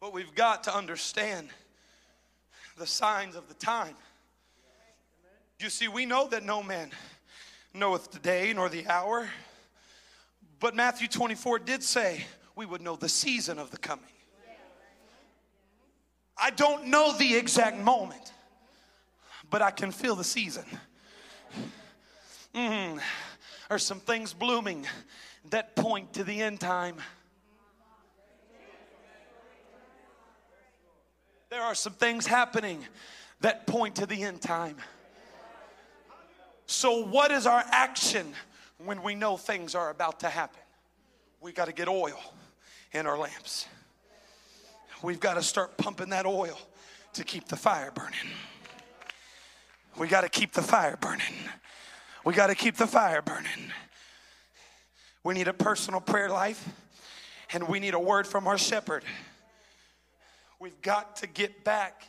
But 0.00 0.12
we've 0.12 0.34
got 0.34 0.64
to 0.64 0.74
understand 0.74 1.50
the 2.76 2.86
signs 2.86 3.36
of 3.36 3.46
the 3.46 3.54
time. 3.54 3.94
You 5.60 5.70
see, 5.70 5.86
we 5.86 6.04
know 6.04 6.26
that 6.28 6.42
no 6.42 6.64
man 6.64 6.90
knoweth 7.72 8.10
the 8.10 8.18
day 8.18 8.52
nor 8.52 8.68
the 8.68 8.88
hour. 8.88 9.28
But 10.58 10.74
Matthew 10.74 11.06
24 11.06 11.60
did 11.60 11.84
say 11.84 12.24
we 12.56 12.66
would 12.66 12.80
know 12.80 12.96
the 12.96 13.08
season 13.08 13.58
of 13.60 13.70
the 13.70 13.78
coming. 13.78 14.04
I 16.36 16.50
don't 16.50 16.86
know 16.86 17.16
the 17.16 17.36
exact 17.36 17.78
moment, 17.78 18.32
but 19.48 19.62
I 19.62 19.70
can 19.70 19.92
feel 19.92 20.16
the 20.16 20.24
season. 20.24 20.64
There's 23.70 23.84
some 23.84 24.00
things 24.00 24.32
blooming 24.32 24.84
that 25.50 25.76
point 25.76 26.14
to 26.14 26.24
the 26.24 26.42
end 26.42 26.58
time. 26.58 26.96
There 31.50 31.62
are 31.62 31.76
some 31.76 31.92
things 31.92 32.26
happening 32.26 32.84
that 33.42 33.68
point 33.68 33.94
to 33.96 34.06
the 34.06 34.24
end 34.24 34.42
time. 34.42 34.76
So, 36.66 37.04
what 37.04 37.30
is 37.30 37.46
our 37.46 37.62
action 37.70 38.32
when 38.84 39.04
we 39.04 39.14
know 39.14 39.36
things 39.36 39.76
are 39.76 39.90
about 39.90 40.18
to 40.20 40.28
happen? 40.28 40.62
We 41.40 41.52
got 41.52 41.66
to 41.66 41.72
get 41.72 41.86
oil 41.86 42.20
in 42.90 43.06
our 43.06 43.16
lamps. 43.16 43.68
We've 45.00 45.20
got 45.20 45.34
to 45.34 45.42
start 45.42 45.76
pumping 45.76 46.10
that 46.10 46.26
oil 46.26 46.58
to 47.12 47.22
keep 47.22 47.46
the 47.46 47.56
fire 47.56 47.92
burning. 47.92 48.34
We 49.96 50.08
got 50.08 50.22
to 50.22 50.28
keep 50.28 50.54
the 50.54 50.62
fire 50.62 50.96
burning. 51.00 51.34
We 52.24 52.34
got 52.34 52.48
to 52.48 52.54
keep 52.54 52.76
the 52.76 52.86
fire 52.86 53.22
burning. 53.22 53.72
We 55.24 55.34
need 55.34 55.48
a 55.48 55.52
personal 55.52 56.00
prayer 56.00 56.28
life 56.28 56.68
and 57.52 57.66
we 57.68 57.80
need 57.80 57.94
a 57.94 57.98
word 57.98 58.26
from 58.26 58.46
our 58.46 58.58
shepherd. 58.58 59.04
We've 60.58 60.80
got 60.82 61.16
to 61.16 61.26
get 61.26 61.64
back 61.64 62.04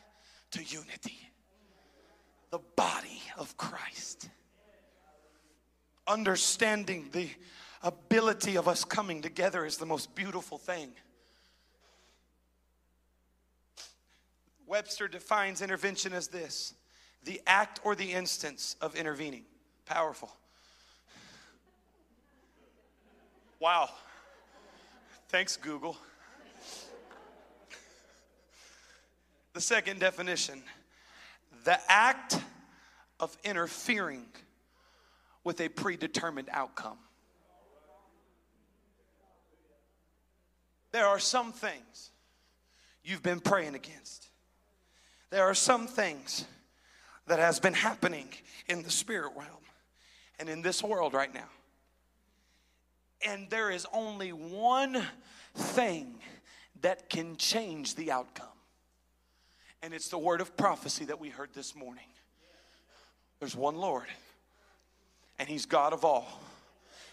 to 0.52 0.64
unity, 0.64 1.18
the 2.52 2.60
body 2.76 3.22
of 3.38 3.56
Christ. 3.58 4.30
Understanding 6.08 7.10
the 7.12 7.30
ability 7.82 8.58
of 8.58 8.68
us 8.68 8.84
coming 8.84 9.22
together 9.22 9.66
is 9.66 9.78
the 9.78 9.86
most 9.86 10.14
beautiful 10.14 10.58
thing. 10.58 10.92
Webster 14.68 15.08
defines 15.08 15.62
intervention 15.62 16.14
as 16.14 16.28
this 16.28 16.74
the 17.24 17.40
act 17.46 17.80
or 17.84 17.94
the 17.94 18.14
instance 18.14 18.76
of 18.82 18.96
intervening. 18.96 19.44
Powerful. 19.92 20.32
Wow. 23.60 23.90
Thanks, 25.28 25.58
Google. 25.58 25.98
The 29.52 29.60
second 29.60 30.00
definition 30.00 30.64
the 31.66 31.78
act 31.92 32.38
of 33.20 33.38
interfering 33.44 34.28
with 35.44 35.60
a 35.60 35.68
predetermined 35.68 36.48
outcome. 36.54 36.98
There 40.94 41.06
are 41.06 41.20
some 41.20 41.52
things 41.52 42.12
you've 43.04 43.24
been 43.24 43.42
praying 43.42 43.76
against. 43.76 44.30
There 45.32 45.44
are 45.44 45.54
some 45.54 45.86
things 45.86 46.46
that 47.28 47.40
has 47.40 47.60
been 47.60 47.74
happening 47.74 48.30
in 48.70 48.84
the 48.84 48.90
spirit 48.90 49.34
realm 49.36 49.61
and 50.42 50.50
in 50.50 50.64
this 50.64 50.84
world 50.84 51.14
right 51.14 51.34
now. 51.34 51.48
And 53.26 53.48
there 53.52 53.70
is 53.70 53.86
only 53.94 54.34
one 54.34 55.04
thing 55.54 56.16
that 56.82 57.10
can 57.10 57.38
change 57.38 57.94
the 57.94 58.12
outcome. 58.12 58.48
And 59.84 59.94
it's 59.94 60.10
the 60.10 60.18
word 60.18 60.42
of 60.42 60.58
prophecy 60.58 61.06
that 61.06 61.20
we 61.20 61.30
heard 61.30 61.50
this 61.54 61.76
morning. 61.76 62.06
There's 63.40 63.56
one 63.56 63.76
Lord, 63.76 64.08
and 65.38 65.48
He's 65.48 65.68
God 65.68 65.94
of 65.94 66.04
all. 66.04 66.28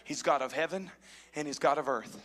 He's 0.05 0.23
God 0.23 0.41
of 0.41 0.53
heaven, 0.53 0.91
and 1.37 1.47
He's 1.47 1.59
God 1.59 1.77
of 1.77 1.87
earth. 1.87 2.19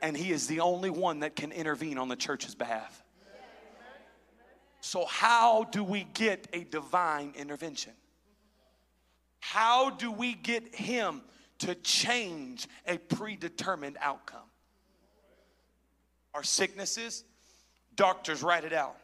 And 0.00 0.16
He 0.16 0.32
is 0.32 0.46
the 0.46 0.60
only 0.60 0.90
one 0.90 1.20
that 1.20 1.36
can 1.36 1.52
intervene 1.52 1.98
on 1.98 2.08
the 2.08 2.16
church's 2.16 2.54
behalf. 2.54 3.02
So, 4.80 5.04
how 5.04 5.64
do 5.64 5.84
we 5.84 6.04
get 6.14 6.48
a 6.54 6.64
divine 6.64 7.34
intervention? 7.36 7.92
How 9.40 9.90
do 9.90 10.12
we 10.12 10.34
get 10.34 10.74
Him 10.74 11.22
to 11.58 11.74
change 11.74 12.68
a 12.86 12.98
predetermined 12.98 13.96
outcome? 14.00 14.40
Our 16.34 16.44
sicknesses, 16.44 17.24
doctors 17.96 18.42
write 18.42 18.64
it 18.64 18.72
out. 18.72 18.96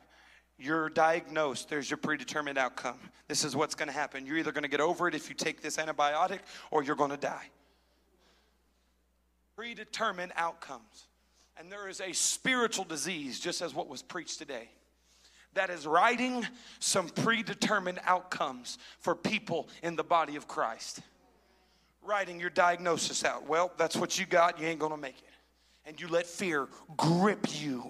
You're 0.58 0.88
diagnosed, 0.88 1.68
there's 1.68 1.90
your 1.90 1.98
predetermined 1.98 2.56
outcome. 2.56 2.98
This 3.28 3.44
is 3.44 3.54
what's 3.56 3.74
going 3.74 3.88
to 3.88 3.94
happen. 3.94 4.24
You're 4.24 4.38
either 4.38 4.52
going 4.52 4.62
to 4.62 4.70
get 4.70 4.80
over 4.80 5.08
it 5.08 5.14
if 5.14 5.28
you 5.28 5.34
take 5.34 5.60
this 5.60 5.76
antibiotic 5.76 6.38
or 6.70 6.82
you're 6.82 6.96
going 6.96 7.10
to 7.10 7.16
die. 7.16 7.50
Predetermined 9.56 10.32
outcomes. 10.36 11.08
And 11.58 11.72
there 11.72 11.88
is 11.88 12.00
a 12.00 12.12
spiritual 12.12 12.84
disease, 12.84 13.40
just 13.40 13.62
as 13.62 13.74
what 13.74 13.88
was 13.88 14.02
preached 14.02 14.38
today, 14.38 14.68
that 15.56 15.70
is 15.70 15.86
writing 15.86 16.46
some 16.78 17.08
predetermined 17.08 18.00
outcomes 18.04 18.78
for 19.00 19.14
people 19.14 19.68
in 19.82 19.96
the 19.96 20.04
body 20.04 20.36
of 20.36 20.48
Christ. 20.48 21.00
Writing 22.02 22.38
your 22.38 22.50
diagnosis 22.50 23.24
out. 23.24 23.46
Well, 23.46 23.72
that's 23.76 23.96
what 23.96 24.18
you 24.18 24.26
got, 24.26 24.60
you 24.60 24.66
ain't 24.66 24.78
going 24.78 24.92
to 24.92 24.98
make 24.98 25.18
it 25.18 25.24
and 25.86 26.00
you 26.00 26.08
let 26.08 26.26
fear 26.26 26.66
grip 26.96 27.46
you 27.48 27.88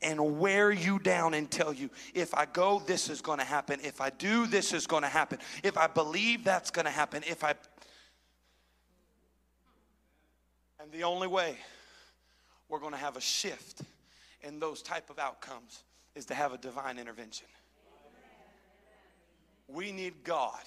and 0.00 0.40
wear 0.40 0.72
you 0.72 0.98
down 0.98 1.34
and 1.34 1.50
tell 1.50 1.74
you, 1.74 1.90
if 2.14 2.34
I 2.34 2.46
go, 2.46 2.82
this 2.86 3.10
is 3.10 3.20
going 3.20 3.38
to 3.38 3.44
happen. 3.44 3.80
If 3.84 4.00
I 4.00 4.08
do, 4.08 4.46
this 4.46 4.72
is 4.72 4.86
going 4.86 5.02
to 5.02 5.08
happen. 5.08 5.38
If 5.62 5.76
I 5.76 5.86
believe, 5.86 6.42
that's 6.42 6.70
going 6.70 6.86
to 6.86 6.90
happen. 6.90 7.22
If 7.28 7.44
I. 7.44 7.54
And 10.80 10.90
the 10.90 11.04
only 11.04 11.28
way 11.28 11.56
we're 12.70 12.80
going 12.80 12.92
to 12.92 12.98
have 12.98 13.18
a 13.18 13.20
shift 13.20 13.82
in 14.42 14.58
those 14.58 14.80
type 14.80 15.10
of 15.10 15.18
outcomes 15.18 15.84
is 16.14 16.26
to 16.26 16.34
have 16.34 16.52
a 16.52 16.58
divine 16.58 16.98
intervention. 16.98 17.46
We 19.68 19.92
need 19.92 20.24
God 20.24 20.62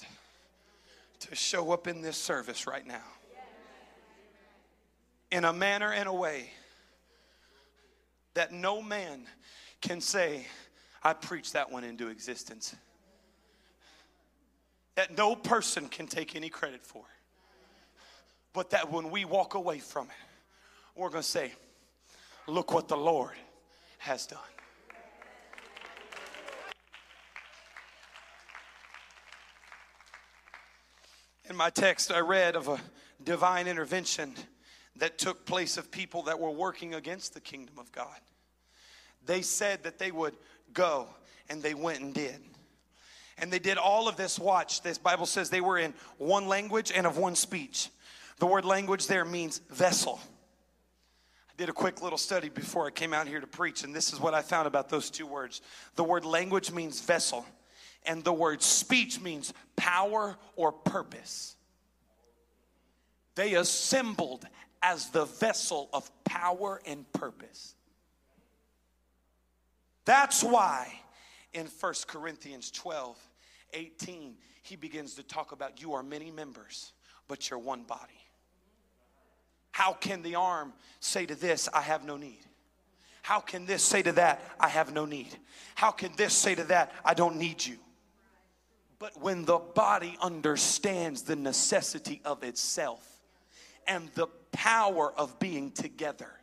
to 1.19 1.35
show 1.35 1.71
up 1.71 1.87
in 1.87 2.01
this 2.01 2.17
service 2.17 2.67
right 2.67 2.85
now 2.85 3.03
in 5.31 5.45
a 5.45 5.53
manner 5.53 5.91
and 5.91 6.07
a 6.07 6.13
way 6.13 6.49
that 8.33 8.51
no 8.51 8.81
man 8.81 9.25
can 9.81 10.01
say, 10.01 10.45
I 11.03 11.13
preached 11.13 11.53
that 11.53 11.71
one 11.71 11.83
into 11.83 12.07
existence. 12.07 12.75
That 14.95 15.17
no 15.17 15.35
person 15.35 15.89
can 15.89 16.07
take 16.07 16.35
any 16.35 16.49
credit 16.49 16.85
for. 16.85 17.03
But 18.53 18.71
that 18.71 18.91
when 18.91 19.11
we 19.11 19.25
walk 19.25 19.53
away 19.53 19.79
from 19.79 20.07
it, 20.07 20.15
we're 20.95 21.09
going 21.09 21.23
to 21.23 21.27
say, 21.27 21.51
Look 22.49 22.73
what 22.73 22.87
the 22.87 22.95
Lord 22.95 23.35
has 23.97 24.25
done. 24.25 24.39
In 31.49 31.55
my 31.55 31.69
text, 31.69 32.11
I 32.11 32.19
read 32.19 32.57
of 32.57 32.67
a 32.67 32.77
divine 33.23 33.67
intervention 33.67 34.33
that 34.97 35.17
took 35.17 35.45
place 35.45 35.77
of 35.77 35.89
people 35.89 36.23
that 36.23 36.39
were 36.39 36.51
working 36.51 36.93
against 36.93 37.33
the 37.33 37.39
kingdom 37.39 37.75
of 37.79 37.89
God. 37.93 38.19
They 39.25 39.41
said 39.41 39.83
that 39.83 39.97
they 39.97 40.11
would 40.11 40.35
go, 40.73 41.07
and 41.49 41.63
they 41.63 41.73
went 41.73 42.01
and 42.01 42.13
did. 42.13 42.41
And 43.37 43.51
they 43.51 43.59
did 43.59 43.77
all 43.77 44.09
of 44.09 44.17
this. 44.17 44.37
Watch, 44.37 44.81
this 44.81 44.97
Bible 44.97 45.25
says 45.25 45.49
they 45.49 45.61
were 45.61 45.77
in 45.77 45.93
one 46.17 46.49
language 46.49 46.91
and 46.93 47.07
of 47.07 47.17
one 47.17 47.35
speech. 47.35 47.89
The 48.39 48.45
word 48.45 48.65
language 48.65 49.07
there 49.07 49.23
means 49.23 49.59
vessel. 49.69 50.19
I 51.49 51.53
did 51.55 51.69
a 51.69 51.73
quick 51.73 52.01
little 52.01 52.17
study 52.17 52.49
before 52.49 52.87
I 52.87 52.91
came 52.91 53.13
out 53.13 53.25
here 53.25 53.39
to 53.39 53.47
preach, 53.47 53.83
and 53.83 53.95
this 53.95 54.11
is 54.11 54.19
what 54.19 54.33
I 54.33 54.41
found 54.41 54.67
about 54.67 54.89
those 54.89 55.09
two 55.09 55.25
words. 55.25 55.61
The 55.95 56.03
word 56.03 56.25
language 56.25 56.71
means 56.71 56.99
vessel, 56.99 57.45
and 58.07 58.23
the 58.23 58.33
word 58.33 58.63
speech 58.63 59.19
means 59.19 59.53
power 59.75 60.37
or 60.55 60.71
purpose. 60.71 61.55
They 63.35 63.53
assembled 63.53 64.47
as 64.81 65.09
the 65.09 65.25
vessel 65.25 65.89
of 65.93 66.09
power 66.23 66.81
and 66.85 67.11
purpose. 67.11 67.75
That's 70.05 70.43
why 70.43 71.01
in 71.53 71.67
1 71.67 71.93
Corinthians 72.07 72.71
12 72.71 73.19
18, 73.73 74.35
he 74.63 74.77
begins 74.77 75.15
to 75.15 75.23
talk 75.23 75.51
about 75.51 75.81
you 75.81 75.93
are 75.93 76.01
many 76.01 76.31
members, 76.31 76.93
but 77.27 77.49
you're 77.49 77.59
one 77.59 77.83
body. 77.83 78.21
How 79.71 79.91
can 79.91 80.21
the 80.23 80.35
arm 80.35 80.73
say 81.01 81.25
to 81.25 81.35
this, 81.35 81.67
I 81.73 81.81
have 81.81 82.05
no 82.05 82.15
need? 82.15 82.39
How 83.21 83.41
can 83.41 83.65
this 83.65 83.83
say 83.83 84.01
to 84.01 84.13
that, 84.13 84.41
I 84.57 84.69
have 84.69 84.93
no 84.93 85.05
need? 85.05 85.35
How 85.75 85.91
can 85.91 86.11
this 86.15 86.33
say 86.33 86.55
to 86.55 86.63
that, 86.63 86.93
I 87.03 87.13
don't 87.13 87.35
need 87.35 87.63
you? 87.63 87.77
But 88.99 89.21
when 89.21 89.45
the 89.45 89.59
body 89.59 90.17
understands 90.21 91.21
the 91.21 91.35
necessity 91.35 92.21
of 92.25 92.43
itself 92.43 93.05
and 93.87 94.09
the 94.15 94.27
power 94.51 95.13
of 95.13 95.37
being 95.39 95.71
together, 95.71 96.37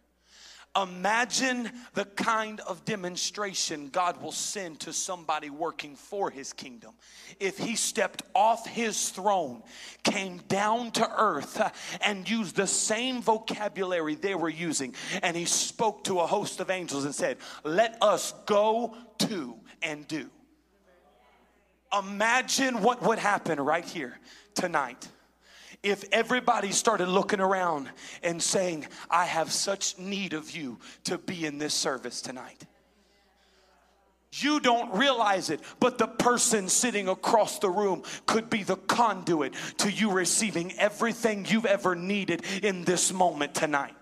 Imagine 0.76 1.70
the 1.92 2.04
kind 2.04 2.58
of 2.60 2.84
demonstration 2.84 3.90
God 3.90 4.20
will 4.20 4.32
send 4.32 4.80
to 4.80 4.92
somebody 4.92 5.48
working 5.48 5.94
for 5.94 6.30
his 6.30 6.52
kingdom. 6.52 6.94
If 7.38 7.58
he 7.58 7.76
stepped 7.76 8.22
off 8.34 8.66
his 8.66 9.10
throne, 9.10 9.62
came 10.02 10.38
down 10.48 10.90
to 10.92 11.08
earth, 11.16 11.62
and 12.04 12.28
used 12.28 12.56
the 12.56 12.66
same 12.66 13.22
vocabulary 13.22 14.16
they 14.16 14.34
were 14.34 14.48
using, 14.48 14.96
and 15.22 15.36
he 15.36 15.44
spoke 15.44 16.02
to 16.04 16.18
a 16.18 16.26
host 16.26 16.58
of 16.58 16.70
angels 16.70 17.04
and 17.04 17.14
said, 17.14 17.36
Let 17.62 17.96
us 18.02 18.34
go 18.44 18.96
to 19.18 19.56
and 19.80 20.08
do. 20.08 20.28
Imagine 21.98 22.82
what 22.82 23.02
would 23.02 23.18
happen 23.18 23.60
right 23.60 23.84
here 23.84 24.18
tonight 24.54 25.08
if 25.82 26.04
everybody 26.12 26.72
started 26.72 27.08
looking 27.08 27.40
around 27.40 27.90
and 28.22 28.42
saying, 28.42 28.86
I 29.10 29.26
have 29.26 29.52
such 29.52 29.98
need 29.98 30.32
of 30.32 30.50
you 30.50 30.78
to 31.04 31.18
be 31.18 31.44
in 31.44 31.58
this 31.58 31.74
service 31.74 32.22
tonight. 32.22 32.64
You 34.32 34.58
don't 34.58 34.92
realize 34.94 35.50
it, 35.50 35.60
but 35.78 35.98
the 35.98 36.08
person 36.08 36.68
sitting 36.68 37.08
across 37.08 37.58
the 37.60 37.70
room 37.70 38.02
could 38.26 38.50
be 38.50 38.64
the 38.64 38.76
conduit 38.76 39.54
to 39.78 39.92
you 39.92 40.10
receiving 40.10 40.72
everything 40.78 41.46
you've 41.48 41.66
ever 41.66 41.94
needed 41.94 42.42
in 42.62 42.84
this 42.84 43.12
moment 43.12 43.54
tonight. 43.54 43.94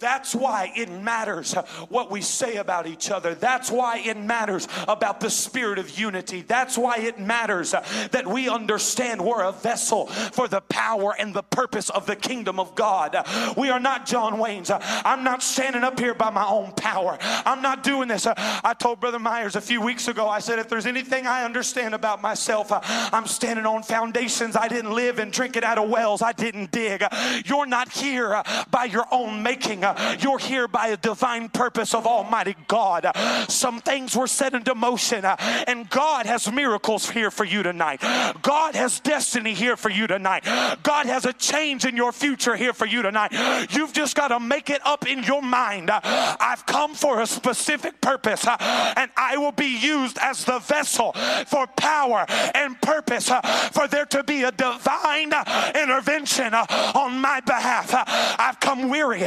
That's 0.00 0.34
why 0.34 0.72
it 0.76 0.90
matters 0.90 1.54
what 1.88 2.10
we 2.10 2.20
say 2.20 2.56
about 2.56 2.86
each 2.86 3.10
other. 3.10 3.34
That's 3.34 3.70
why 3.70 3.98
it 3.98 4.16
matters 4.16 4.68
about 4.86 5.20
the 5.20 5.30
spirit 5.30 5.78
of 5.78 5.98
unity. 5.98 6.42
That's 6.42 6.78
why 6.78 6.98
it 6.98 7.18
matters 7.18 7.72
that 7.72 8.26
we 8.26 8.48
understand 8.48 9.24
we're 9.24 9.44
a 9.44 9.52
vessel 9.52 10.06
for 10.06 10.48
the 10.48 10.60
power 10.60 11.14
and 11.18 11.34
the 11.34 11.42
purpose 11.42 11.90
of 11.90 12.06
the 12.06 12.16
kingdom 12.16 12.60
of 12.60 12.74
God. 12.74 13.16
We 13.56 13.70
are 13.70 13.80
not 13.80 14.06
John 14.06 14.38
Wayne's. 14.38 14.70
I'm 14.70 15.24
not 15.24 15.42
standing 15.42 15.82
up 15.82 15.98
here 15.98 16.14
by 16.14 16.30
my 16.30 16.46
own 16.46 16.72
power. 16.72 17.18
I'm 17.20 17.62
not 17.62 17.82
doing 17.82 18.08
this. 18.08 18.26
I 18.26 18.74
told 18.78 19.00
Brother 19.00 19.18
Myers 19.18 19.56
a 19.56 19.60
few 19.60 19.80
weeks 19.80 20.08
ago, 20.08 20.28
I 20.28 20.38
said, 20.38 20.58
if 20.58 20.68
there's 20.68 20.86
anything 20.86 21.26
I 21.26 21.44
understand 21.44 21.94
about 21.94 22.22
myself, 22.22 22.68
I'm 22.70 23.26
standing 23.26 23.66
on 23.66 23.82
foundations 23.82 24.56
I 24.56 24.68
didn't 24.68 24.92
live 24.92 25.18
and 25.18 25.32
drinking 25.32 25.64
out 25.64 25.78
of 25.78 25.90
wells 25.90 26.22
I 26.22 26.32
didn't 26.32 26.70
dig. 26.70 27.02
You're 27.44 27.66
not 27.66 27.90
here 27.90 28.42
by 28.70 28.84
your 28.84 29.06
own 29.10 29.42
making. 29.42 29.84
You're 30.20 30.38
here 30.38 30.68
by 30.68 30.88
a 30.88 30.96
divine 30.96 31.48
purpose 31.48 31.94
of 31.94 32.06
Almighty 32.06 32.56
God. 32.66 33.10
Some 33.48 33.80
things 33.80 34.16
were 34.16 34.26
set 34.26 34.54
into 34.54 34.74
motion, 34.74 35.24
and 35.24 35.88
God 35.90 36.26
has 36.26 36.50
miracles 36.50 37.10
here 37.10 37.30
for 37.30 37.44
you 37.44 37.62
tonight. 37.62 38.00
God 38.42 38.74
has 38.74 39.00
destiny 39.00 39.54
here 39.54 39.76
for 39.76 39.90
you 39.90 40.06
tonight. 40.06 40.44
God 40.82 41.06
has 41.06 41.24
a 41.24 41.32
change 41.32 41.84
in 41.84 41.96
your 41.96 42.12
future 42.12 42.56
here 42.56 42.72
for 42.72 42.86
you 42.86 43.02
tonight. 43.02 43.32
You've 43.70 43.92
just 43.92 44.14
got 44.14 44.28
to 44.28 44.40
make 44.40 44.70
it 44.70 44.80
up 44.86 45.06
in 45.06 45.22
your 45.22 45.42
mind. 45.42 45.90
I've 45.90 46.64
come 46.66 46.94
for 46.94 47.20
a 47.20 47.26
specific 47.26 48.00
purpose, 48.00 48.46
and 48.46 49.10
I 49.16 49.36
will 49.36 49.52
be 49.52 49.78
used 49.78 50.18
as 50.20 50.44
the 50.44 50.58
vessel 50.58 51.12
for 51.46 51.66
power 51.66 52.26
and 52.54 52.80
purpose 52.80 53.30
for 53.72 53.88
there 53.88 54.06
to 54.06 54.22
be 54.22 54.42
a 54.42 54.52
divine 54.52 55.32
intervention 55.74 56.54
on 56.54 57.20
my 57.20 57.40
behalf. 57.40 57.92
I've 58.38 58.60
come 58.60 58.88
weary. 58.88 59.24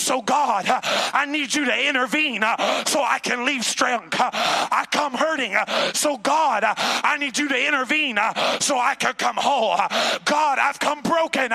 So, 0.00 0.22
God, 0.22 0.68
uh, 0.68 0.80
I 1.12 1.26
need 1.26 1.54
you 1.54 1.64
to 1.66 1.88
intervene 1.88 2.42
uh, 2.42 2.84
so 2.84 3.02
I 3.02 3.18
can 3.18 3.44
leave 3.44 3.64
strong. 3.64 4.08
Uh, 4.12 4.30
I 4.32 4.86
come 4.90 5.12
hurting. 5.12 5.54
So, 5.94 6.16
God, 6.16 6.64
I 6.64 7.16
need 7.18 7.36
you 7.38 7.48
to 7.48 7.66
intervene 7.66 8.18
so 8.60 8.78
I 8.78 8.94
can 8.98 9.14
come 9.14 9.36
whole. 9.36 9.76
God, 10.24 10.58
I've 10.58 10.78
come 10.78 11.02
broken. 11.02 11.50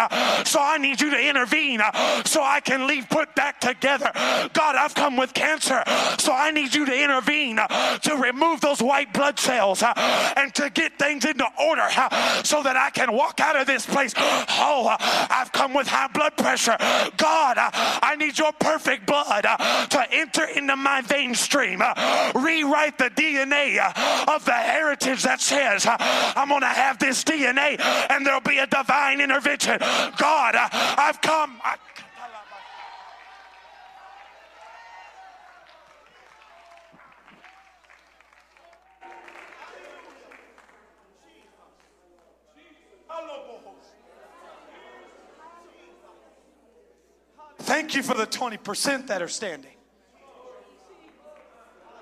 So, 0.45 0.59
I 0.61 0.77
need 0.79 1.01
you 1.01 1.09
to 1.11 1.19
intervene 1.19 1.81
so 2.25 2.43
I 2.43 2.61
can 2.63 2.87
leave 2.87 3.09
put 3.09 3.33
back 3.35 3.59
together. 3.59 4.11
God, 4.53 4.75
I've 4.75 4.93
come 4.93 5.17
with 5.17 5.33
cancer. 5.33 5.83
So, 6.19 6.31
I 6.31 6.51
need 6.51 6.73
you 6.73 6.85
to 6.85 7.03
intervene 7.03 7.57
to 7.57 8.15
remove 8.15 8.61
those 8.61 8.81
white 8.81 9.13
blood 9.13 9.39
cells 9.39 9.83
and 9.83 10.53
to 10.55 10.69
get 10.69 10.97
things 10.99 11.25
into 11.25 11.45
order 11.59 11.89
so 12.43 12.61
that 12.63 12.77
I 12.77 12.89
can 12.91 13.11
walk 13.11 13.39
out 13.39 13.55
of 13.55 13.65
this 13.67 13.85
place. 13.85 14.13
Oh, 14.17 14.95
I've 14.99 15.51
come 15.51 15.73
with 15.73 15.87
high 15.87 16.07
blood 16.07 16.37
pressure. 16.37 16.77
God, 17.17 17.57
I 17.57 18.15
need 18.17 18.34
your 18.37 18.51
perfect 18.53 19.05
blood 19.05 19.45
uh, 19.45 19.85
to 19.87 20.05
enter 20.11 20.45
into 20.45 20.75
my 20.75 21.01
vein 21.01 21.35
stream. 21.35 21.81
Uh, 21.81 22.31
rewrite 22.35 22.97
the 22.97 23.09
DNA 23.11 23.77
uh, 23.79 24.35
of 24.35 24.45
the 24.45 24.53
heritage 24.53 25.23
that 25.23 25.41
says 25.41 25.85
I'm 25.87 26.49
going 26.49 26.61
to 26.61 26.67
have 26.67 26.99
this 26.99 27.23
DNA 27.23 27.79
and 28.09 28.25
there'll 28.25 28.41
be 28.41 28.59
a 28.59 28.67
divine 28.67 29.21
intervention. 29.21 29.77
God, 29.79 30.55
I've 30.55 31.21
come. 31.21 31.59
I, 31.63 31.75
Thank 47.75 47.93
you 47.93 48.03
for 48.03 48.13
the 48.13 48.25
20% 48.25 49.07
that 49.07 49.21
are 49.21 49.27
standing. 49.27 49.73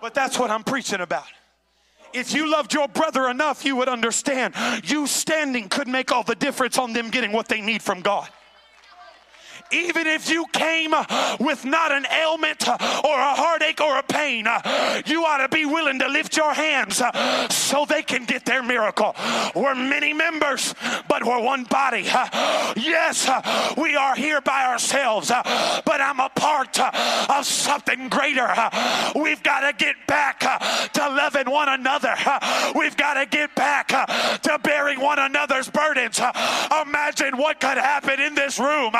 But 0.01 0.13
that's 0.13 0.37
what 0.37 0.51
I'm 0.51 0.63
preaching 0.63 1.01
about. 1.01 1.25
If 2.13 2.31
you 2.31 2.47
loved 2.47 2.75
your 2.75 2.87
brother 2.87 3.27
enough, 3.27 3.65
you 3.65 3.75
would 3.77 3.89
understand 3.89 4.53
you 4.83 5.07
standing 5.07 5.69
could 5.69 5.87
make 5.87 6.11
all 6.11 6.21
the 6.21 6.35
difference 6.35 6.77
on 6.77 6.93
them 6.93 7.09
getting 7.09 7.31
what 7.31 7.47
they 7.47 7.59
need 7.59 7.81
from 7.81 8.01
God 8.01 8.29
even 9.73 10.07
if 10.07 10.29
you 10.29 10.45
came 10.51 10.93
with 11.39 11.65
not 11.65 11.91
an 11.91 12.05
ailment 12.11 12.67
or 12.67 13.19
a 13.19 13.35
heartache 13.35 13.81
or 13.81 13.97
a 13.97 14.03
pain, 14.03 14.47
you 15.05 15.25
ought 15.25 15.37
to 15.37 15.49
be 15.49 15.65
willing 15.65 15.99
to 15.99 16.07
lift 16.07 16.37
your 16.37 16.53
hands 16.53 17.01
so 17.49 17.85
they 17.85 18.03
can 18.03 18.25
get 18.25 18.45
their 18.45 18.63
miracle. 18.63 19.15
We're 19.55 19.75
many 19.75 20.13
members, 20.13 20.73
but 21.07 21.25
we're 21.25 21.41
one 21.41 21.63
body. 21.65 22.03
Yes, 22.75 23.29
we 23.77 23.95
are 23.95 24.15
here 24.15 24.41
by 24.41 24.65
ourselves, 24.65 25.29
but 25.29 26.01
I'm 26.01 26.19
a 26.19 26.29
part 26.29 26.79
of 26.79 27.45
something 27.45 28.09
greater. 28.09 28.47
We've 29.15 29.41
got 29.43 29.61
to 29.61 29.73
get 29.77 29.95
back 30.07 30.39
to 30.93 31.09
loving 31.09 31.49
one 31.49 31.69
another. 31.69 32.15
We've 32.75 32.95
got 32.95 33.15
to 33.15 33.25
get 33.25 33.55
back 33.55 33.87
to 33.87 34.59
bearing 34.63 34.99
one 34.99 35.19
another's 35.19 35.69
burdens. 35.69 36.19
Imagine 36.81 37.37
what 37.37 37.59
could 37.59 37.77
happen 37.77 38.19
in 38.19 38.35
this 38.35 38.59
room 38.59 38.93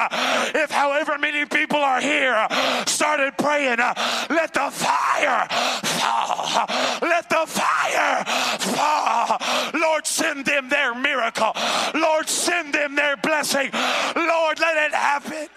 if 0.63 0.71
however 0.71 1.17
many 1.17 1.45
people 1.45 1.79
are 1.79 1.99
here 1.99 2.33
uh, 2.33 2.85
started 2.85 3.37
praying, 3.37 3.79
uh, 3.79 3.93
let 4.29 4.53
the 4.53 4.69
fire 4.71 5.47
fall. 5.83 6.65
Let 7.01 7.29
the 7.29 7.43
fire 7.45 8.23
fall. 8.59 9.37
Lord, 9.73 10.07
send 10.07 10.45
them 10.45 10.69
their 10.69 10.95
miracle. 10.95 11.51
Lord, 11.93 12.29
send 12.29 12.73
them 12.73 12.95
their 12.95 13.17
blessing. 13.17 13.69
Lord, 14.15 14.59
let 14.59 14.77
it 14.87 14.93
happen. 14.93 15.47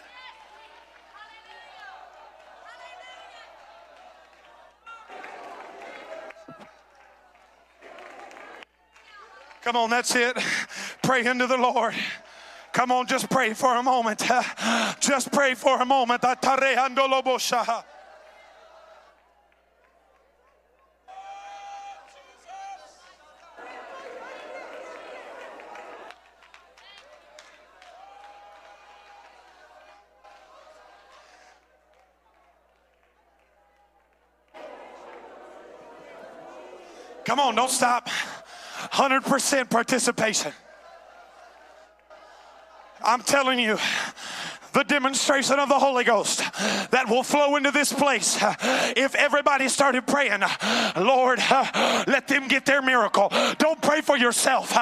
Come 9.63 9.77
on, 9.77 9.91
that's 9.91 10.15
it. 10.15 10.37
Pray 11.03 11.27
into 11.27 11.47
the 11.47 11.57
Lord. 11.57 11.95
Come 12.77 12.93
on, 12.93 13.07
just 13.07 13.31
pray 13.31 13.55
for 13.55 13.75
a 13.75 13.83
moment. 13.83 14.19
Just 15.01 15.33
pray 15.33 15.55
for 15.55 15.81
a 15.81 15.87
moment. 15.87 16.21
Come 37.25 37.41
on, 37.41 37.55
don't 37.55 37.71
stop. 37.71 38.11
100% 38.93 39.71
participation. 39.71 40.53
I'm 43.09 43.23
telling 43.23 43.61
you, 43.61 43.79
the 44.77 44.85
demonstration 44.85 45.59
of 45.59 45.71
the 45.71 45.79
Holy 45.79 46.05
Ghost 46.05 46.41
that 46.91 47.07
will 47.09 47.23
flow 47.23 47.57
into 47.57 47.71
this 47.71 47.95
place. 47.95 48.37
If 48.95 49.15
everybody 49.15 49.71
started 49.71 50.07
praying, 50.07 50.43
Lord, 50.99 51.39
let 52.07 52.29
them 52.29 52.47
get 52.47 52.67
their 52.67 52.83
miracle. 52.83 53.33
Don't 53.57 53.81
pray 53.81 54.03
for 54.03 54.19
yourself. 54.19 54.77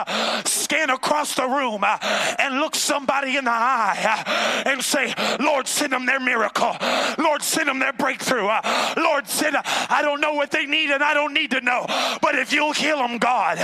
Scan 0.48 0.90
across 0.90 1.36
the 1.36 1.46
room 1.46 1.84
and 1.84 2.58
look 2.58 2.74
somebody 2.74 3.36
in 3.36 3.44
the 3.44 3.52
eye 3.52 4.64
and 4.66 4.82
say, 4.82 5.14
Lord, 5.38 5.68
send 5.68 5.92
them 5.92 6.06
their 6.06 6.18
miracle. 6.18 6.76
Lord, 7.16 7.42
send 7.42 7.68
them 7.68 7.78
their 7.78 7.92
breakthrough. 7.92 8.48
Lord, 8.96 9.28
send, 9.28 9.56
I 9.56 10.00
don't 10.02 10.20
know 10.20 10.32
what 10.34 10.50
they 10.50 10.66
need 10.66 10.90
and 10.90 11.04
I 11.04 11.14
don't 11.14 11.32
need 11.32 11.52
to 11.52 11.60
know. 11.60 11.86
But 12.20 12.34
if 12.34 12.52
you'll 12.52 12.72
heal 12.72 12.98
them, 12.98 13.18
God, 13.18 13.58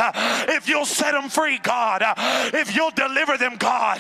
if 0.49 0.69
you'll 0.69 0.87
set 0.87 1.11
them 1.11 1.29
free, 1.29 1.59
God, 1.59 2.05
if 2.55 2.77
you'll 2.77 2.93
deliver 2.93 3.37
them, 3.37 3.57
God. 3.57 3.99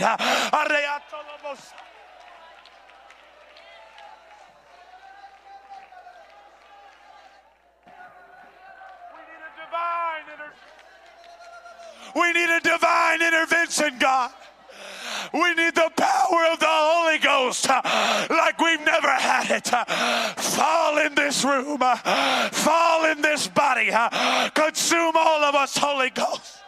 We 12.14 12.32
need 12.32 12.50
a 12.50 12.60
divine 12.60 13.22
intervention, 13.22 13.98
God. 13.98 14.32
We 15.32 15.54
need 15.54 15.74
the 15.74 15.90
power 15.96 16.46
of 16.52 16.58
the 16.58 16.66
Holy 16.68 17.18
Ghost 17.18 17.68
uh, 17.68 17.82
like 18.30 18.58
we've 18.58 18.80
never 18.80 19.08
had 19.08 19.50
it. 19.50 19.72
Uh, 19.72 19.84
fall 20.34 20.98
in 20.98 21.14
this 21.14 21.44
room, 21.44 21.78
uh, 21.80 21.96
fall 22.50 23.04
in 23.04 23.20
this 23.20 23.46
body, 23.48 23.90
consume 24.54 25.12
all 25.16 25.44
of 25.44 25.54
us, 25.54 25.76
Holy 25.76 26.10
Ghost. 26.10 26.60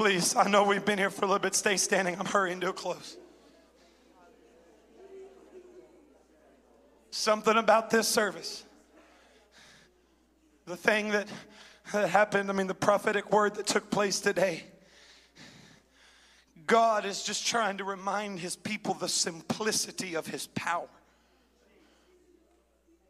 Please, 0.00 0.34
I 0.34 0.48
know 0.48 0.64
we've 0.64 0.86
been 0.86 0.96
here 0.96 1.10
for 1.10 1.26
a 1.26 1.28
little 1.28 1.42
bit. 1.42 1.54
Stay 1.54 1.76
standing. 1.76 2.18
I'm 2.18 2.24
hurrying 2.24 2.58
to 2.60 2.70
a 2.70 2.72
close. 2.72 3.18
Something 7.10 7.58
about 7.58 7.90
this 7.90 8.08
service, 8.08 8.64
the 10.64 10.74
thing 10.74 11.10
that, 11.10 11.28
that 11.92 12.08
happened, 12.08 12.48
I 12.48 12.54
mean, 12.54 12.66
the 12.66 12.72
prophetic 12.72 13.30
word 13.30 13.56
that 13.56 13.66
took 13.66 13.90
place 13.90 14.20
today. 14.20 14.64
God 16.66 17.04
is 17.04 17.22
just 17.22 17.46
trying 17.46 17.76
to 17.76 17.84
remind 17.84 18.40
his 18.40 18.56
people 18.56 18.94
the 18.94 19.06
simplicity 19.06 20.14
of 20.14 20.26
his 20.26 20.46
power. 20.46 20.88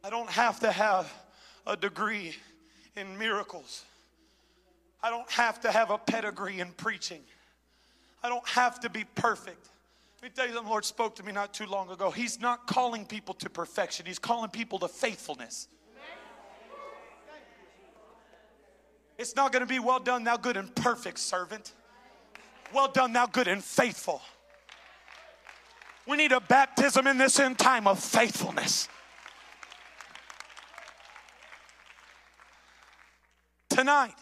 I 0.03 0.09
don't 0.09 0.29
have 0.29 0.59
to 0.59 0.71
have 0.73 1.09
a 1.65 1.77
degree 1.77 2.35
in 2.97 3.17
miracles. 3.17 3.85
I 5.03 5.09
don't 5.09 5.29
have 5.31 5.59
to 5.61 5.71
have 5.71 5.89
a 5.89 5.97
pedigree 5.97 6.59
in 6.59 6.71
preaching. 6.73 7.21
I 8.23 8.29
don't 8.29 8.47
have 8.47 8.79
to 8.81 8.89
be 8.89 9.03
perfect. 9.15 9.69
Let 10.21 10.29
me 10.29 10.33
tell 10.35 10.47
you, 10.47 10.53
the 10.53 10.61
Lord 10.61 10.85
spoke 10.85 11.15
to 11.15 11.23
me 11.23 11.31
not 11.31 11.53
too 11.53 11.65
long 11.65 11.89
ago. 11.89 12.11
He's 12.11 12.39
not 12.39 12.67
calling 12.67 13.05
people 13.05 13.33
to 13.35 13.49
perfection, 13.49 14.05
He's 14.05 14.19
calling 14.19 14.49
people 14.49 14.77
to 14.79 14.87
faithfulness. 14.87 15.67
It's 19.17 19.35
not 19.35 19.51
going 19.51 19.61
to 19.61 19.67
be 19.67 19.79
well 19.79 19.99
done, 19.99 20.23
thou 20.23 20.37
good 20.37 20.57
and 20.57 20.73
perfect 20.75 21.19
servant. 21.19 21.73
Well 22.73 22.87
done, 22.87 23.13
thou 23.13 23.27
good 23.27 23.47
and 23.47 23.63
faithful. 23.63 24.21
We 26.07 26.17
need 26.17 26.31
a 26.31 26.39
baptism 26.39 27.05
in 27.05 27.17
this 27.17 27.39
end 27.39 27.59
time 27.59 27.85
of 27.85 27.99
faithfulness. 27.99 28.87
Tonight, 33.69 34.15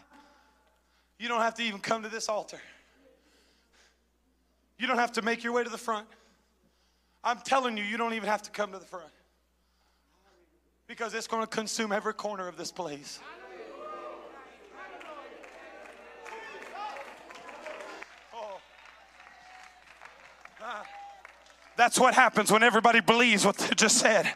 you 1.20 1.28
don't 1.28 1.42
have 1.42 1.54
to 1.56 1.64
even 1.64 1.80
come 1.80 2.04
to 2.04 2.10
this 2.10 2.30
altar. 2.30 2.60
You 4.80 4.88
don't 4.88 4.98
have 4.98 5.12
to 5.14 5.22
make 5.22 5.44
your 5.44 5.52
way 5.54 5.64
to 5.64 5.70
the 5.70 5.78
front. 5.78 6.08
I'm 7.24 7.40
telling 7.40 7.76
you, 7.78 7.84
you 7.84 7.98
don't 7.98 8.14
even 8.14 8.30
have 8.30 8.42
to 8.44 8.52
come 8.52 8.72
to 8.72 8.80
the 8.80 8.86
front 8.86 9.12
because 10.88 11.14
it's 11.14 11.28
going 11.28 11.44
to 11.44 11.48
consume 11.48 11.92
every 11.92 12.14
corner 12.14 12.48
of 12.48 12.56
this 12.56 12.72
place. 12.72 13.20
Oh. 18.34 18.60
Ah. 20.62 20.86
That's 21.80 21.98
what 21.98 22.14
happens 22.14 22.52
when 22.52 22.62
everybody 22.62 23.00
believes 23.00 23.46
what 23.46 23.56
they 23.56 23.74
just 23.74 24.00
said. 24.00 24.30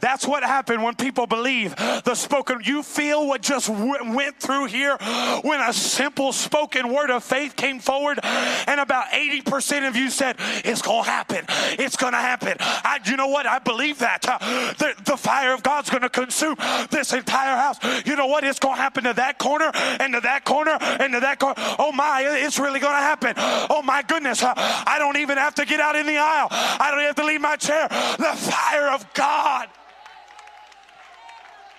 That's 0.00 0.26
what 0.26 0.42
happened 0.42 0.82
when 0.82 0.94
people 0.94 1.26
believe 1.26 1.76
the 1.76 2.14
spoken. 2.14 2.62
You 2.64 2.82
feel 2.82 3.28
what 3.28 3.42
just 3.42 3.68
w- 3.68 4.14
went 4.16 4.40
through 4.40 4.68
here 4.68 4.96
when 5.42 5.60
a 5.60 5.74
simple 5.74 6.32
spoken 6.32 6.90
word 6.90 7.10
of 7.10 7.22
faith 7.22 7.56
came 7.56 7.78
forward, 7.78 8.20
and 8.22 8.80
about 8.80 9.08
80% 9.08 9.86
of 9.86 9.96
you 9.96 10.08
said, 10.08 10.36
It's 10.64 10.80
going 10.80 11.04
to 11.04 11.10
happen. 11.10 11.44
It's 11.78 11.94
going 11.94 12.14
to 12.14 12.20
happen. 12.20 12.56
I, 12.58 13.00
you 13.04 13.18
know 13.18 13.28
what? 13.28 13.44
I 13.44 13.58
believe 13.58 13.98
that. 13.98 14.26
Uh, 14.26 14.38
the, 14.78 14.94
the 15.04 15.18
fire 15.18 15.52
of 15.52 15.62
God's 15.62 15.90
going 15.90 16.04
to 16.04 16.08
consume 16.08 16.56
this 16.90 17.12
entire 17.12 17.54
house. 17.54 17.76
You 18.06 18.16
know 18.16 18.28
what? 18.28 18.44
It's 18.44 18.58
going 18.58 18.76
to 18.76 18.80
happen 18.80 19.04
to 19.04 19.12
that 19.12 19.38
corner, 19.38 19.70
and 19.74 20.14
to 20.14 20.20
that 20.22 20.46
corner, 20.46 20.78
and 20.80 21.12
to 21.12 21.20
that 21.20 21.38
corner. 21.38 21.54
Oh 21.78 21.92
my, 21.92 22.24
it's 22.26 22.58
really 22.58 22.80
going 22.80 22.96
to 22.96 23.02
happen. 23.02 23.34
Oh 23.36 23.82
my 23.84 24.00
goodness. 24.00 24.42
Uh, 24.42 24.54
I 24.56 24.96
don't 24.98 25.18
even 25.18 25.36
have 25.36 25.54
to 25.56 25.66
get 25.66 25.80
out 25.80 25.94
in 25.94 26.06
the 26.06 26.16
aisle. 26.16 26.48
I 26.80 26.90
don't 26.90 27.00
have 27.00 27.16
to 27.16 27.24
leave 27.24 27.40
my 27.40 27.56
chair. 27.56 27.88
The 27.88 28.34
fire 28.36 28.90
of 28.92 29.12
God 29.14 29.68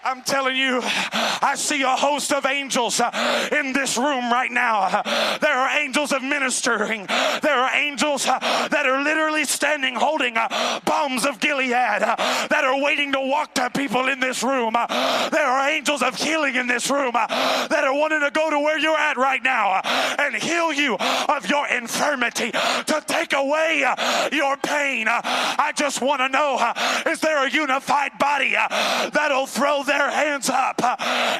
I'm 0.02 0.22
telling 0.22 0.56
you, 0.56 0.80
I 0.82 1.56
see 1.58 1.82
a 1.82 1.90
host 1.90 2.32
of 2.32 2.46
angels 2.46 3.02
uh, 3.02 3.50
in 3.52 3.74
this 3.74 3.98
room 3.98 4.32
right 4.32 4.52
now. 4.52 4.82
Uh, 4.82 5.38
there 5.40 5.54
are 5.54 5.78
angels 5.78 6.14
of 6.14 6.24
ministering. 6.24 7.06
There 7.42 7.60
are 7.60 7.76
angels 7.76 8.26
uh, 8.26 8.40
that 8.70 8.86
are 8.86 9.04
literally 9.04 9.44
standing 9.44 9.96
holding 9.96 10.38
uh, 10.38 10.80
balms 10.86 11.26
of 11.26 11.40
Gilead 11.42 11.74
uh, 11.74 12.16
that 12.50 12.64
are 12.64 12.82
waiting 12.82 13.12
to 13.12 13.20
walk 13.20 13.54
to 13.56 13.70
people 13.72 14.08
in 14.08 14.22
this 14.22 14.42
room. 14.42 14.74
Uh, 14.76 15.30
there 15.30 15.46
are 15.46 15.70
angels 15.70 16.02
of 16.02 16.16
healing 16.16 16.56
in 16.56 16.68
this 16.68 16.90
room 16.90 17.12
that 17.12 17.84
are 17.84 17.94
wanting 17.94 18.22
to 18.22 18.32
go 18.32 18.50
to 18.50 18.60
where 18.60 18.80
you're 18.80 18.98
at 18.98 19.18
right 19.18 19.44
now 19.44 19.82
and 20.18 20.36
heal 20.36 20.72
you 20.72 20.96
of 20.96 21.50
your 21.50 21.68
infirmity, 21.68 22.52
to 22.52 23.04
take 23.06 23.34
away 23.34 23.84
your 24.32 24.56
pain. 24.58 25.08
I 25.10 25.74
just 25.76 26.02
want 26.02 26.22
to 26.22 26.30
know 26.30 26.74
is 27.06 27.20
there 27.20 27.46
a 27.46 27.52
unified 27.52 28.18
body 28.18 28.54
that'll 28.54 29.48
throw 29.48 29.84
their 29.90 30.12
hands 30.12 30.50
up 30.50 30.82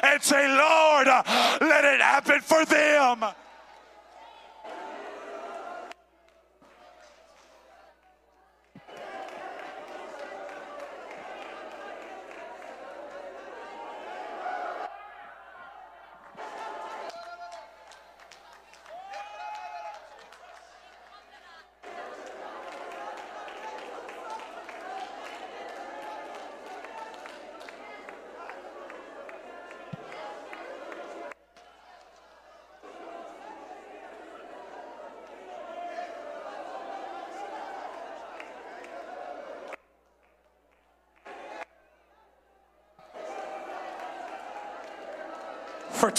and 0.04 0.22
say, 0.22 0.48
Lord, 0.48 1.06
let 1.06 1.84
it 1.84 2.00
happen 2.00 2.40
for 2.40 2.64
them. 2.64 3.24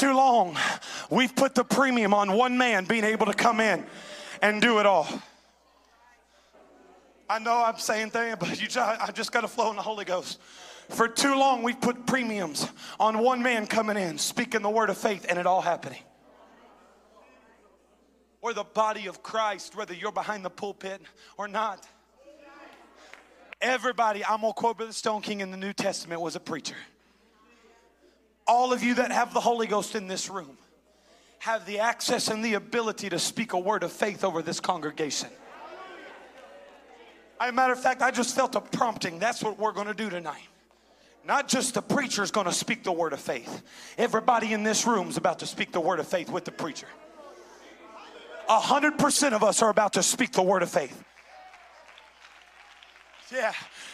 Too 0.01 0.15
long, 0.15 0.57
we've 1.11 1.35
put 1.35 1.53
the 1.53 1.63
premium 1.63 2.11
on 2.11 2.33
one 2.33 2.57
man 2.57 2.85
being 2.85 3.03
able 3.03 3.27
to 3.27 3.35
come 3.35 3.59
in 3.59 3.85
and 4.41 4.59
do 4.59 4.79
it 4.79 4.87
all. 4.87 5.07
I 7.29 7.37
know 7.37 7.63
I'm 7.63 7.77
saying 7.77 8.09
things, 8.09 8.35
but 8.39 8.59
you 8.59 8.67
just, 8.67 8.79
I 8.79 9.11
just 9.11 9.31
got 9.31 9.41
to 9.41 9.47
flow 9.47 9.69
in 9.69 9.75
the 9.75 9.83
Holy 9.83 10.03
Ghost. 10.03 10.39
For 10.89 11.07
too 11.07 11.35
long, 11.35 11.61
we've 11.61 11.79
put 11.79 12.07
premiums 12.07 12.67
on 12.99 13.19
one 13.19 13.43
man 13.43 13.67
coming 13.67 13.95
in, 13.95 14.17
speaking 14.17 14.63
the 14.63 14.71
word 14.71 14.89
of 14.89 14.97
faith, 14.97 15.27
and 15.29 15.37
it 15.37 15.45
all 15.45 15.61
happening. 15.61 16.01
Or 18.41 18.55
the 18.55 18.63
body 18.63 19.05
of 19.05 19.21
Christ, 19.21 19.75
whether 19.75 19.93
you're 19.93 20.11
behind 20.11 20.43
the 20.43 20.49
pulpit 20.49 20.99
or 21.37 21.47
not. 21.47 21.87
Everybody, 23.61 24.25
I'm 24.25 24.41
going 24.41 24.51
to 24.51 24.59
quote 24.59 24.77
Brother 24.77 24.93
Stoneking 24.93 25.41
in 25.41 25.51
the 25.51 25.57
New 25.57 25.73
Testament, 25.73 26.21
was 26.21 26.35
a 26.35 26.39
preacher. 26.39 26.77
All 28.51 28.73
of 28.73 28.83
you 28.83 28.95
that 28.95 29.13
have 29.13 29.33
the 29.33 29.39
Holy 29.39 29.65
Ghost 29.65 29.95
in 29.95 30.07
this 30.07 30.29
room 30.29 30.57
have 31.39 31.65
the 31.65 31.79
access 31.79 32.27
and 32.27 32.43
the 32.43 32.55
ability 32.55 33.07
to 33.07 33.17
speak 33.17 33.53
a 33.53 33.57
word 33.57 33.81
of 33.81 33.93
faith 33.93 34.25
over 34.25 34.41
this 34.41 34.59
congregation. 34.59 35.29
As 37.39 37.49
a 37.49 37.53
matter 37.53 37.71
of 37.71 37.81
fact, 37.81 38.01
I 38.01 38.11
just 38.11 38.35
felt 38.35 38.55
a 38.55 38.59
prompting. 38.59 39.19
That's 39.19 39.41
what 39.41 39.57
we're 39.57 39.71
going 39.71 39.87
to 39.87 39.93
do 39.93 40.09
tonight. 40.09 40.49
Not 41.23 41.47
just 41.47 41.75
the 41.75 41.81
preacher 41.81 42.23
is 42.23 42.31
going 42.31 42.45
to 42.45 42.51
speak 42.51 42.83
the 42.83 42.91
word 42.91 43.13
of 43.13 43.21
faith. 43.21 43.63
Everybody 43.97 44.51
in 44.51 44.63
this 44.63 44.85
room 44.85 45.07
is 45.07 45.15
about 45.15 45.39
to 45.39 45.47
speak 45.47 45.71
the 45.71 45.79
word 45.79 46.01
of 46.01 46.07
faith 46.09 46.29
with 46.29 46.43
the 46.43 46.51
preacher. 46.51 46.87
A 48.49 48.59
hundred 48.59 48.97
percent 48.97 49.33
of 49.33 49.45
us 49.45 49.61
are 49.61 49.69
about 49.69 49.93
to 49.93 50.03
speak 50.03 50.33
the 50.33 50.43
word 50.43 50.61
of 50.61 50.69
faith. 50.69 51.01
Yeah. 53.31 53.53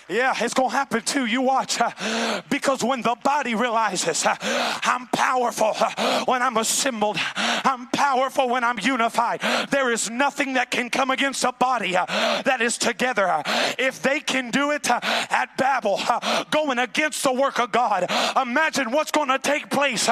Yeah, 0.09 0.33
it's 0.39 0.53
going 0.53 0.69
to 0.69 0.75
happen 0.75 1.01
too. 1.01 1.25
You 1.25 1.41
watch. 1.41 1.81
Uh, 1.81 2.41
because 2.49 2.83
when 2.83 3.01
the 3.01 3.15
body 3.23 3.55
realizes 3.55 4.25
uh, 4.25 4.35
I'm 4.41 5.07
powerful 5.07 5.73
uh, 5.77 6.23
when 6.25 6.41
I'm 6.41 6.57
assembled, 6.57 7.17
I'm 7.35 7.87
powerful 7.87 8.47
when 8.47 8.63
I'm 8.63 8.79
unified, 8.79 9.41
there 9.69 9.91
is 9.91 10.09
nothing 10.09 10.53
that 10.53 10.71
can 10.71 10.89
come 10.89 11.11
against 11.11 11.43
a 11.43 11.51
body 11.51 11.95
uh, 11.97 12.05
that 12.43 12.61
is 12.61 12.77
together. 12.77 13.43
If 13.77 14.01
they 14.01 14.19
can 14.19 14.49
do 14.49 14.71
it 14.71 14.89
uh, 14.89 14.99
at 15.03 15.57
Babel, 15.57 15.99
uh, 15.99 16.45
going 16.51 16.79
against 16.79 17.23
the 17.23 17.33
work 17.33 17.59
of 17.59 17.71
God, 17.71 18.09
imagine 18.41 18.91
what's 18.91 19.11
going 19.11 19.29
to 19.29 19.39
take 19.39 19.69
place 19.69 20.07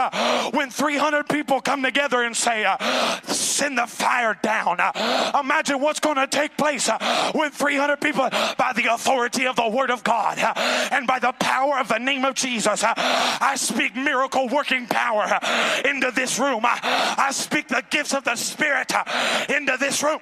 when 0.52 0.70
300 0.70 1.30
people 1.30 1.62
come 1.62 1.82
together 1.82 2.24
and 2.24 2.36
say, 2.36 2.66
Send 3.24 3.78
the 3.78 3.88
fire 3.88 4.38
down. 4.42 4.80
imagine 5.40 5.80
what's 5.80 6.00
going 6.00 6.18
to 6.18 6.28
take 6.28 6.58
place 6.58 6.90
when 7.34 7.52
300 7.52 8.02
people, 8.02 8.30
by 8.58 8.74
the 8.76 8.94
authority 8.94 9.48
of 9.48 9.56
the 9.56 9.68
word, 9.68 9.85
Word 9.86 9.92
of 9.92 10.04
God 10.04 10.40
and 10.92 11.06
by 11.06 11.20
the 11.20 11.32
power 11.34 11.78
of 11.78 11.90
the 11.90 12.00
name 12.00 12.26
of 12.26 12.34
Jesus, 12.34 12.84
I 12.84 13.54
speak 13.56 13.96
miracle 13.96 14.48
working 14.48 14.88
power 14.88 15.40
into 15.88 16.10
this 16.10 16.40
room. 16.40 16.62
I 16.64 17.30
speak 17.32 17.68
the 17.68 17.84
gifts 17.92 18.16
of 18.16 18.24
the 18.24 18.36
Spirit 18.36 18.92
into 19.48 19.78
this 19.80 20.02
room. 20.02 20.18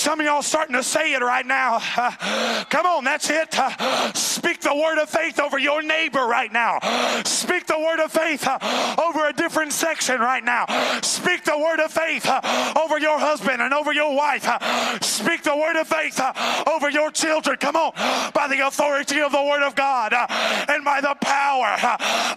Some 0.00 0.18
of 0.18 0.24
y'all 0.24 0.40
starting 0.40 0.74
to 0.76 0.82
say 0.82 1.12
it 1.12 1.20
right 1.20 1.44
now. 1.44 1.78
Uh, 1.94 2.64
come 2.70 2.86
on, 2.86 3.04
that's 3.04 3.28
it. 3.28 3.48
Uh, 3.52 4.10
speak 4.14 4.62
the 4.62 4.74
word 4.74 4.96
of 4.96 5.10
faith 5.10 5.38
over 5.38 5.58
your 5.58 5.82
neighbor 5.82 6.24
right 6.24 6.50
now. 6.50 6.78
Speak 7.26 7.66
the 7.66 7.78
word 7.78 8.00
of 8.00 8.10
faith 8.10 8.46
uh, 8.46 8.58
over 8.96 9.28
a 9.28 9.32
different 9.34 9.74
section 9.74 10.22
right 10.22 10.42
now. 10.42 10.64
Speak 11.02 11.44
the 11.44 11.58
word 11.58 11.80
of 11.80 11.92
faith 11.92 12.24
uh, 12.24 12.72
over 12.82 12.98
your 12.98 13.18
husband 13.18 13.60
and 13.60 13.74
over 13.74 13.92
your 13.92 14.16
wife. 14.16 14.48
Uh, 14.48 14.98
speak 15.00 15.42
the 15.42 15.54
word 15.54 15.76
of 15.76 15.86
faith 15.86 16.18
uh, 16.18 16.32
over 16.66 16.88
your 16.88 17.10
children. 17.10 17.58
Come 17.58 17.76
on, 17.76 17.92
by 18.32 18.48
the 18.48 18.66
authority 18.66 19.20
of 19.20 19.32
the 19.32 19.42
word 19.42 19.62
of 19.62 19.74
God 19.74 20.14
and 20.14 20.82
by 20.82 21.02
the 21.02 21.14
power 21.20 21.76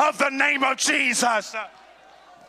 of 0.06 0.18
the 0.18 0.32
name 0.32 0.66
of 0.66 0.76
Jesus. 0.76 1.56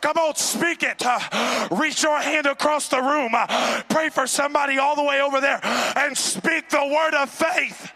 Come 0.01 0.17
on, 0.17 0.35
speak 0.35 0.83
it. 0.83 1.01
Uh, 1.05 1.67
reach 1.71 2.03
your 2.03 2.19
hand 2.19 2.45
across 2.45 2.87
the 2.89 3.01
room. 3.01 3.31
Uh, 3.33 3.81
pray 3.89 4.09
for 4.09 4.27
somebody 4.27 4.77
all 4.77 4.95
the 4.95 5.03
way 5.03 5.21
over 5.21 5.41
there 5.41 5.59
and 5.63 6.17
speak 6.17 6.69
the 6.69 6.85
word 6.85 7.13
of 7.15 7.29
faith. 7.29 7.91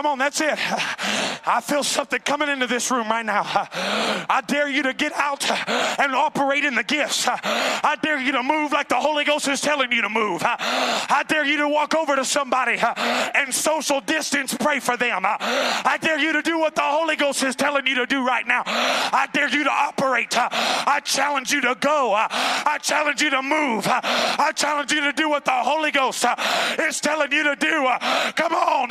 Come 0.00 0.12
on, 0.12 0.18
that's 0.18 0.40
it. 0.40 0.58
I 1.46 1.60
feel 1.62 1.82
something 1.82 2.20
coming 2.20 2.48
into 2.48 2.66
this 2.66 2.90
room 2.90 3.10
right 3.10 3.26
now. 3.26 3.42
I 3.44 4.42
dare 4.46 4.66
you 4.66 4.82
to 4.84 4.94
get 4.94 5.12
out 5.12 5.44
and 6.00 6.14
operate 6.14 6.64
in 6.64 6.74
the 6.74 6.82
gifts. 6.82 7.28
I 7.28 7.98
dare 8.02 8.18
you 8.18 8.32
to 8.32 8.42
move 8.42 8.72
like 8.72 8.88
the 8.88 8.94
Holy 8.94 9.24
Ghost 9.24 9.46
is 9.46 9.60
telling 9.60 9.92
you 9.92 10.00
to 10.00 10.08
move. 10.08 10.40
I 10.42 11.22
dare 11.28 11.44
you 11.44 11.58
to 11.58 11.68
walk 11.68 11.94
over 11.94 12.16
to 12.16 12.24
somebody 12.24 12.78
and 12.80 13.54
social 13.54 14.00
distance 14.00 14.54
pray 14.54 14.80
for 14.80 14.96
them. 14.96 15.26
I 15.26 15.98
dare 16.00 16.18
you 16.18 16.32
to 16.32 16.40
do 16.40 16.58
what 16.58 16.74
the 16.74 16.80
Holy 16.80 17.16
Ghost 17.16 17.42
is 17.42 17.54
telling 17.54 17.86
you 17.86 17.96
to 17.96 18.06
do 18.06 18.26
right 18.26 18.46
now. 18.46 18.62
I 18.66 19.28
dare 19.34 19.50
you 19.50 19.64
to 19.64 19.70
operate. 19.70 20.34
I 20.34 21.02
challenge 21.04 21.52
you 21.52 21.60
to 21.60 21.76
go. 21.78 22.14
I 22.14 22.78
challenge 22.80 23.20
you 23.20 23.28
to 23.28 23.42
move. 23.42 23.84
I 23.86 24.50
challenge 24.56 24.92
you 24.92 25.02
to 25.02 25.12
do 25.12 25.28
what 25.28 25.44
the 25.44 25.52
Holy 25.52 25.90
Ghost 25.90 26.24
is 26.78 27.02
telling 27.02 27.32
you 27.32 27.42
to 27.42 27.56
do. 27.56 27.86
Come 28.36 28.54
on, 28.54 28.88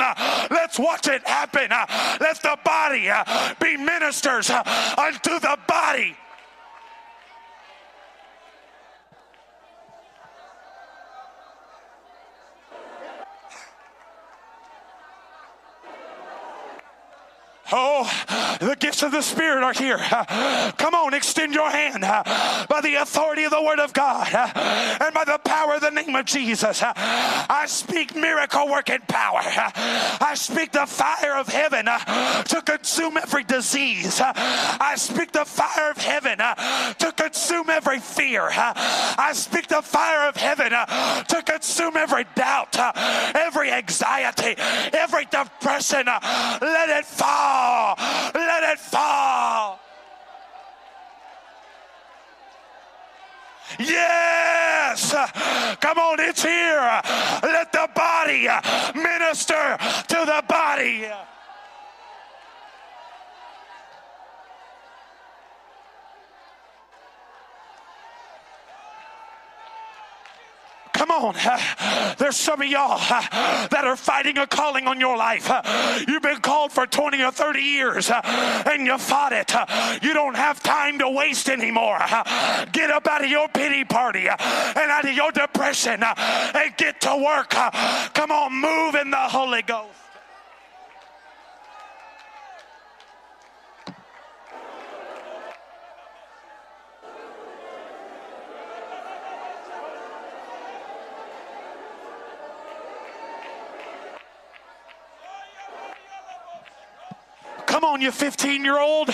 let's 0.50 0.78
watch 0.78 0.99
watch 1.00 1.14
it 1.14 1.26
happen. 1.26 1.70
Uh, 1.70 1.86
let 2.20 2.40
the 2.42 2.58
body 2.64 3.08
uh, 3.08 3.54
be 3.60 3.76
ministers 3.76 4.50
uh, 4.50 4.62
unto 4.98 5.38
the 5.40 5.58
body. 5.66 6.16
Oh, 17.72 18.10
the 18.60 18.76
gifts 18.78 19.02
of 19.02 19.12
the 19.12 19.22
Spirit 19.22 19.62
are 19.62 19.72
here. 19.72 19.98
Come 20.76 20.94
on, 20.94 21.14
extend 21.14 21.54
your 21.54 21.70
hand 21.70 22.02
by 22.02 22.80
the 22.82 22.96
authority 22.96 23.44
of 23.44 23.50
the 23.50 23.62
Word 23.62 23.78
of 23.78 23.92
God 23.92 24.28
and 24.34 25.14
by 25.14 25.24
the 25.24 25.38
power 25.44 25.74
of 25.74 25.80
the 25.80 25.90
name 25.90 26.14
of 26.14 26.24
Jesus. 26.26 26.82
I 26.82 27.64
speak 27.66 28.16
miracle 28.16 28.68
working 28.68 29.00
power. 29.08 29.40
I 29.44 30.32
speak 30.34 30.72
the 30.72 30.86
fire 30.86 31.36
of 31.36 31.48
heaven 31.48 31.86
to 31.86 32.62
consume 32.64 33.16
every 33.16 33.44
disease. 33.44 34.20
I 34.20 34.94
speak 34.96 35.32
the 35.32 35.44
fire 35.44 35.90
of 35.90 35.98
heaven 35.98 36.38
to 36.38 37.12
consume 37.16 37.70
every 37.70 38.00
fear. 38.00 38.48
I 38.50 39.30
speak 39.34 39.68
the 39.68 39.82
fire 39.82 40.28
of 40.28 40.36
heaven 40.36 40.70
to 40.70 41.42
consume 41.44 41.96
every 41.96 42.24
doubt, 42.34 42.76
every 43.36 43.70
anxiety, 43.70 44.54
every 44.92 45.26
depression. 45.26 46.06
Let 46.06 46.88
it 46.88 47.06
fall 47.06 47.59
fall. 47.60 47.94
Let 48.34 48.62
it 48.72 48.78
fall. 48.78 49.80
Yes. 53.78 55.14
Come 55.80 55.98
on, 55.98 56.20
it's 56.20 56.42
here. 56.42 57.00
Let 57.42 57.72
the 57.72 57.88
body 57.94 58.48
minister 58.94 59.78
to 60.08 60.18
the 60.26 60.42
body. 60.48 61.06
Come 71.00 71.12
on. 71.12 71.34
There's 72.18 72.36
some 72.36 72.60
of 72.60 72.68
y'all 72.68 72.98
that 72.98 73.84
are 73.84 73.96
fighting 73.96 74.36
a 74.36 74.46
calling 74.46 74.86
on 74.86 75.00
your 75.00 75.16
life. 75.16 75.50
You've 76.06 76.20
been 76.20 76.40
called 76.40 76.72
for 76.72 76.86
20 76.86 77.22
or 77.22 77.32
30 77.32 77.58
years 77.58 78.10
and 78.12 78.84
you 78.84 78.98
fought 78.98 79.32
it. 79.32 79.50
You 80.02 80.12
don't 80.12 80.36
have 80.36 80.62
time 80.62 80.98
to 80.98 81.08
waste 81.08 81.48
anymore. 81.48 82.00
Get 82.72 82.90
up 82.90 83.06
out 83.06 83.24
of 83.24 83.30
your 83.30 83.48
pity 83.48 83.82
party 83.82 84.28
and 84.28 84.38
out 84.90 85.08
of 85.08 85.14
your 85.14 85.32
depression 85.32 86.02
and 86.04 86.76
get 86.76 87.00
to 87.00 87.16
work. 87.16 87.48
Come 87.48 88.30
on, 88.30 88.60
move 88.60 88.94
in 88.94 89.10
the 89.10 89.16
Holy 89.16 89.62
Ghost. 89.62 89.94
Come 107.66 107.79
on, 107.90 108.00
you 108.00 108.12
15 108.12 108.64
year 108.64 108.78
old, 108.78 109.10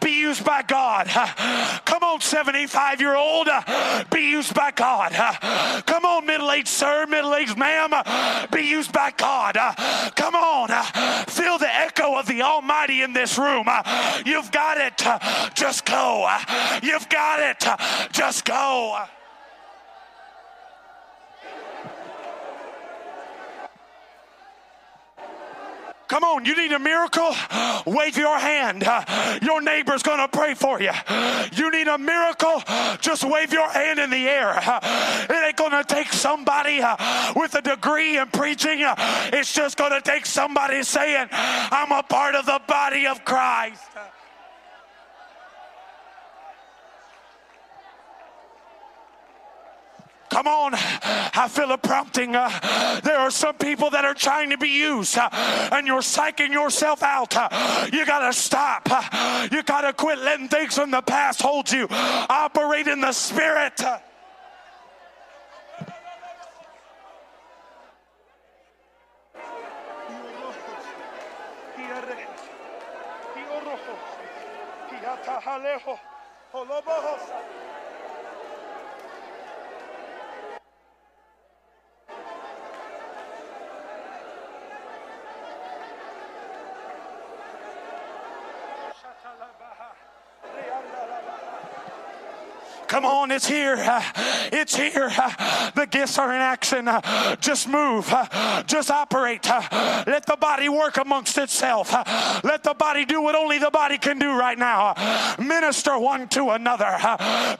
be 0.00 0.10
used 0.10 0.44
by 0.44 0.62
God. 0.62 1.06
Come 1.84 2.02
on, 2.02 2.20
75 2.20 3.00
year 3.00 3.14
old, 3.14 3.48
be 4.10 4.20
used 4.20 4.54
by 4.54 4.70
God. 4.70 5.12
Come 5.86 6.04
on, 6.04 6.26
middle 6.26 6.50
aged 6.50 6.68
sir, 6.68 7.06
middle 7.06 7.34
aged 7.34 7.58
ma'am, 7.58 7.92
be 8.50 8.62
used 8.62 8.92
by 8.92 9.12
God. 9.16 9.56
Come 10.16 10.34
on, 10.34 10.68
feel 11.26 11.58
the 11.58 11.72
echo 11.72 12.18
of 12.18 12.26
the 12.26 12.42
Almighty 12.42 13.02
in 13.02 13.12
this 13.12 13.36
room. 13.38 13.66
You've 14.24 14.50
got 14.50 14.78
it, 14.78 15.54
just 15.54 15.84
go. 15.84 16.28
You've 16.82 17.08
got 17.08 17.40
it, 17.40 18.12
just 18.12 18.44
go. 18.44 19.04
Come 26.08 26.24
on, 26.24 26.46
you 26.46 26.56
need 26.56 26.72
a 26.72 26.78
miracle? 26.78 27.34
Wave 27.86 28.16
your 28.16 28.38
hand. 28.38 28.82
Your 29.42 29.60
neighbor's 29.60 30.02
going 30.02 30.18
to 30.18 30.28
pray 30.28 30.54
for 30.54 30.80
you. 30.80 30.90
You 31.52 31.70
need 31.70 31.86
a 31.86 31.98
miracle? 31.98 32.62
Just 33.00 33.24
wave 33.24 33.52
your 33.52 33.68
hand 33.68 33.98
in 33.98 34.10
the 34.10 34.26
air. 34.28 34.58
It 34.58 35.46
ain't 35.46 35.56
going 35.56 35.72
to 35.72 35.84
take 35.84 36.12
somebody 36.12 36.80
uh, 36.80 36.96
with 37.36 37.54
a 37.54 37.62
degree 37.62 38.18
in 38.18 38.26
preaching. 38.28 38.78
It's 38.80 39.52
just 39.52 39.76
going 39.76 39.92
to 39.92 40.00
take 40.00 40.24
somebody 40.24 40.82
saying, 40.82 41.28
I'm 41.30 41.92
a 41.92 42.02
part 42.02 42.34
of 42.34 42.46
the 42.46 42.60
body 42.66 43.06
of 43.06 43.24
Christ. 43.24 43.82
Come 50.30 50.46
on, 50.46 50.72
I 50.74 51.48
feel 51.50 51.70
a 51.72 51.78
prompting. 51.78 52.36
Uh, 52.36 53.00
there 53.02 53.18
are 53.18 53.30
some 53.30 53.54
people 53.54 53.90
that 53.90 54.04
are 54.04 54.14
trying 54.14 54.50
to 54.50 54.58
be 54.58 54.68
used, 54.68 55.16
uh, 55.16 55.28
and 55.72 55.86
you're 55.86 56.00
psyching 56.00 56.52
yourself 56.52 57.02
out. 57.02 57.34
Uh, 57.34 57.88
you 57.92 58.04
got 58.04 58.20
to 58.20 58.32
stop. 58.32 58.88
Uh, 58.90 59.48
you 59.50 59.62
got 59.62 59.82
to 59.82 59.92
quit 59.92 60.18
letting 60.18 60.48
things 60.48 60.74
from 60.74 60.90
the 60.90 61.02
past 61.02 61.40
hold 61.40 61.70
you. 61.70 61.86
Operate 61.90 62.88
in 62.88 63.00
the 63.00 63.12
Spirit. 63.12 63.80
Come 92.98 93.04
on, 93.04 93.30
it's 93.30 93.46
here. 93.46 93.76
It's 94.52 94.74
here. 94.74 95.08
The 95.76 95.86
gifts 95.88 96.18
are 96.18 96.32
in 96.34 96.40
action. 96.40 96.90
Just 97.38 97.68
move. 97.68 98.12
Just 98.66 98.90
operate. 98.90 99.48
Let 99.48 100.26
the 100.26 100.36
body 100.36 100.68
work 100.68 100.96
amongst 100.96 101.38
itself. 101.38 101.92
Let 102.42 102.64
the 102.64 102.74
body 102.74 103.04
do 103.04 103.22
what 103.22 103.36
only 103.36 103.58
the 103.58 103.70
body 103.70 103.98
can 103.98 104.18
do 104.18 104.36
right 104.36 104.58
now. 104.58 104.94
Minister 105.38 105.96
one 105.96 106.26
to 106.30 106.50
another. 106.50 106.98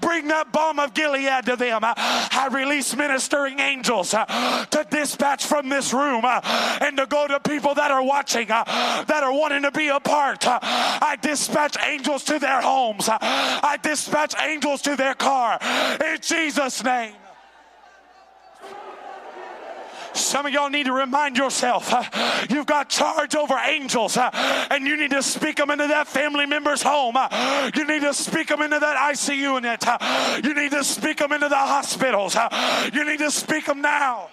Bring 0.00 0.26
that 0.26 0.50
balm 0.50 0.80
of 0.80 0.92
Gilead 0.92 1.46
to 1.46 1.54
them. 1.54 1.82
I 1.84 2.48
release 2.50 2.96
ministering 2.96 3.60
angels 3.60 4.10
to 4.10 4.86
dispatch 4.90 5.46
from 5.46 5.68
this 5.68 5.92
room 5.92 6.24
and 6.24 6.96
to 6.96 7.06
go 7.06 7.28
to 7.28 7.38
people 7.38 7.76
that 7.76 7.92
are 7.92 8.02
watching, 8.02 8.48
that 8.48 9.20
are 9.22 9.32
wanting 9.32 9.62
to 9.62 9.70
be 9.70 9.86
a 9.86 10.00
part. 10.00 10.42
I 10.48 11.16
dispatch 11.22 11.76
angels 11.86 12.24
to 12.24 12.40
their 12.40 12.60
homes. 12.60 13.08
I 13.08 13.78
dispatch 13.80 14.34
angels 14.42 14.82
to 14.82 14.96
their 14.96 15.14
car 15.28 15.58
in 16.02 16.18
Jesus' 16.22 16.82
name. 16.82 17.14
Some 20.14 20.46
of 20.46 20.52
y'all 20.52 20.70
need 20.70 20.86
to 20.86 20.92
remind 20.92 21.36
yourself 21.36 21.92
uh, 21.92 22.02
you've 22.48 22.66
got 22.66 22.88
charge 22.88 23.36
over 23.36 23.54
angels 23.56 24.16
uh, 24.16 24.30
and 24.70 24.86
you 24.86 24.96
need 24.96 25.10
to 25.10 25.22
speak 25.22 25.56
them 25.56 25.70
into 25.70 25.86
that 25.86 26.08
family 26.08 26.46
member's 26.46 26.82
home. 26.82 27.14
Uh, 27.16 27.70
you 27.74 27.86
need 27.86 28.00
to 28.00 28.14
speak 28.14 28.48
them 28.48 28.62
into 28.62 28.78
that 28.78 28.96
ICU 29.12 29.36
unit. 29.36 29.86
Uh, 29.86 30.40
you 30.42 30.54
need 30.54 30.70
to 30.70 30.82
speak 30.82 31.18
them 31.18 31.32
into 31.32 31.48
the 31.48 31.56
hospitals. 31.56 32.34
Uh, 32.34 32.90
you 32.92 33.04
need 33.04 33.18
to 33.18 33.30
speak 33.30 33.66
them 33.66 33.82
now. 33.82 34.28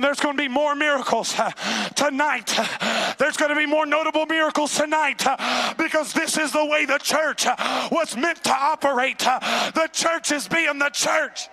There's 0.00 0.20
going 0.20 0.36
to 0.36 0.42
be 0.42 0.48
more 0.48 0.74
miracles 0.74 1.34
uh, 1.38 1.50
tonight. 1.94 2.58
There's 3.18 3.36
going 3.36 3.50
to 3.50 3.56
be 3.56 3.66
more 3.66 3.86
notable 3.86 4.26
miracles 4.26 4.76
tonight 4.76 5.26
uh, 5.26 5.74
because 5.74 6.12
this 6.12 6.38
is 6.38 6.52
the 6.52 6.64
way 6.64 6.84
the 6.84 6.98
church 6.98 7.46
uh, 7.46 7.88
was 7.90 8.16
meant 8.16 8.42
to 8.44 8.52
operate. 8.52 9.18
The 9.18 9.88
church 9.92 10.32
is 10.32 10.48
being 10.48 10.78
the 10.78 10.90
church. 10.90 11.48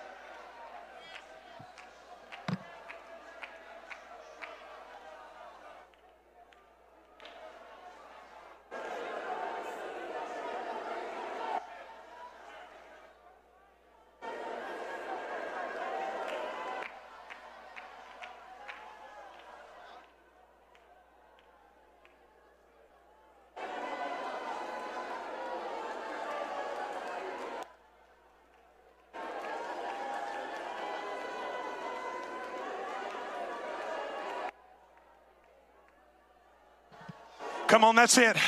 Come 37.76 37.84
on, 37.84 37.94
that's 37.94 38.16
it. 38.16 38.38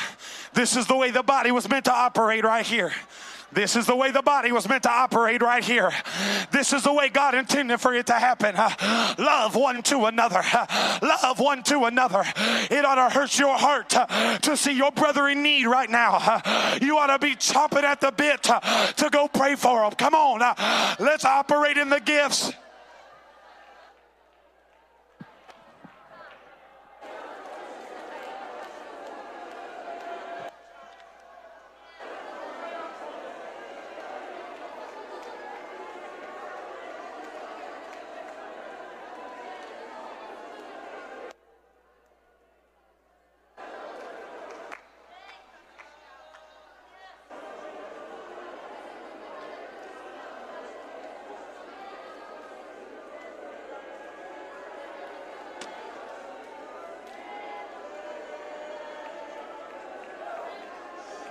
This 0.54 0.74
is 0.74 0.86
the 0.86 0.96
way 0.96 1.10
the 1.10 1.22
body 1.22 1.50
was 1.50 1.68
meant 1.68 1.84
to 1.84 1.92
operate 1.92 2.44
right 2.44 2.64
here. 2.64 2.94
This 3.52 3.76
is 3.76 3.84
the 3.84 3.94
way 3.94 4.10
the 4.10 4.22
body 4.22 4.52
was 4.52 4.66
meant 4.66 4.84
to 4.84 4.90
operate 4.90 5.42
right 5.42 5.62
here. 5.62 5.92
This 6.50 6.72
is 6.72 6.84
the 6.84 6.94
way 6.94 7.10
God 7.10 7.34
intended 7.34 7.78
for 7.78 7.92
it 7.92 8.06
to 8.06 8.14
happen. 8.14 8.54
Love 9.22 9.54
one 9.54 9.82
to 9.82 10.06
another. 10.06 10.42
Love 11.02 11.40
one 11.40 11.62
to 11.64 11.84
another. 11.84 12.24
It 12.70 12.86
ought 12.86 12.94
to 12.94 13.10
hurt 13.10 13.38
your 13.38 13.58
heart 13.58 13.90
to 13.90 14.56
see 14.56 14.72
your 14.72 14.92
brother 14.92 15.28
in 15.28 15.42
need 15.42 15.66
right 15.66 15.90
now. 15.90 16.40
you 16.80 16.96
ought 16.96 17.08
to 17.08 17.18
be 17.18 17.36
chomping 17.36 17.82
at 17.82 18.00
the 18.00 18.12
bit 18.12 18.44
to 18.44 19.10
go 19.12 19.28
pray 19.28 19.56
for 19.56 19.84
him. 19.84 19.90
Come 19.90 20.14
on, 20.14 20.38
let's 20.98 21.26
operate 21.26 21.76
in 21.76 21.90
the 21.90 22.00
gifts. 22.00 22.50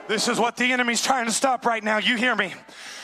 This 0.08 0.28
is 0.28 0.40
what 0.40 0.56
the 0.56 0.72
enemy's 0.72 1.02
trying 1.02 1.26
to 1.26 1.32
stop 1.32 1.66
right 1.66 1.84
now. 1.84 1.98
You 1.98 2.16
hear 2.16 2.36
me? 2.36 2.54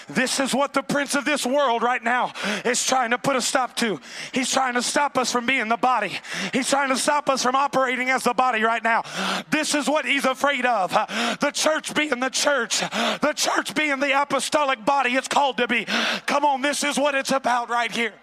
This 0.10 0.40
is 0.40 0.54
what 0.54 0.74
the 0.74 0.84
prince 0.84 1.16
of 1.16 1.26
this 1.26 1.46
world 1.46 1.82
right 1.82 2.04
now 2.04 2.34
is 2.66 2.84
trying 2.86 3.12
to 3.12 3.18
put 3.18 3.36
a 3.36 3.42
stop 3.42 3.76
to. 3.78 4.00
He's 4.34 4.52
trying 4.52 4.74
to 4.74 4.82
stop 4.82 5.18
us 5.18 5.32
from 5.32 5.46
being 5.46 5.70
the 5.70 5.78
body. 5.78 6.18
He's 6.52 6.70
trying 6.70 6.90
to 6.90 6.98
stop 6.98 7.30
us 7.30 7.44
from 7.44 7.56
operating 7.56 8.10
as 8.10 8.24
the 8.24 8.34
body 8.34 8.64
right 8.64 8.84
now. 8.84 9.04
This 9.50 9.76
is 9.76 9.88
what 9.88 10.06
he's 10.06 10.26
afraid 10.26 10.66
of. 10.66 10.92
The 11.40 11.52
church 11.54 11.94
being 11.94 12.20
the 12.20 12.30
church, 12.30 12.80
the 12.80 13.34
church 13.36 13.74
being 13.76 14.00
the 14.00 14.22
apostolic 14.22 14.84
body 14.84 15.12
it's 15.12 15.28
called 15.28 15.58
to 15.58 15.68
be. 15.68 15.86
Come 16.26 16.44
on, 16.44 16.62
this 16.62 16.84
is 16.84 16.98
what 16.98 17.16
it's 17.16 17.32
about 17.32 17.70
right 17.70 17.92
here. 17.92 18.14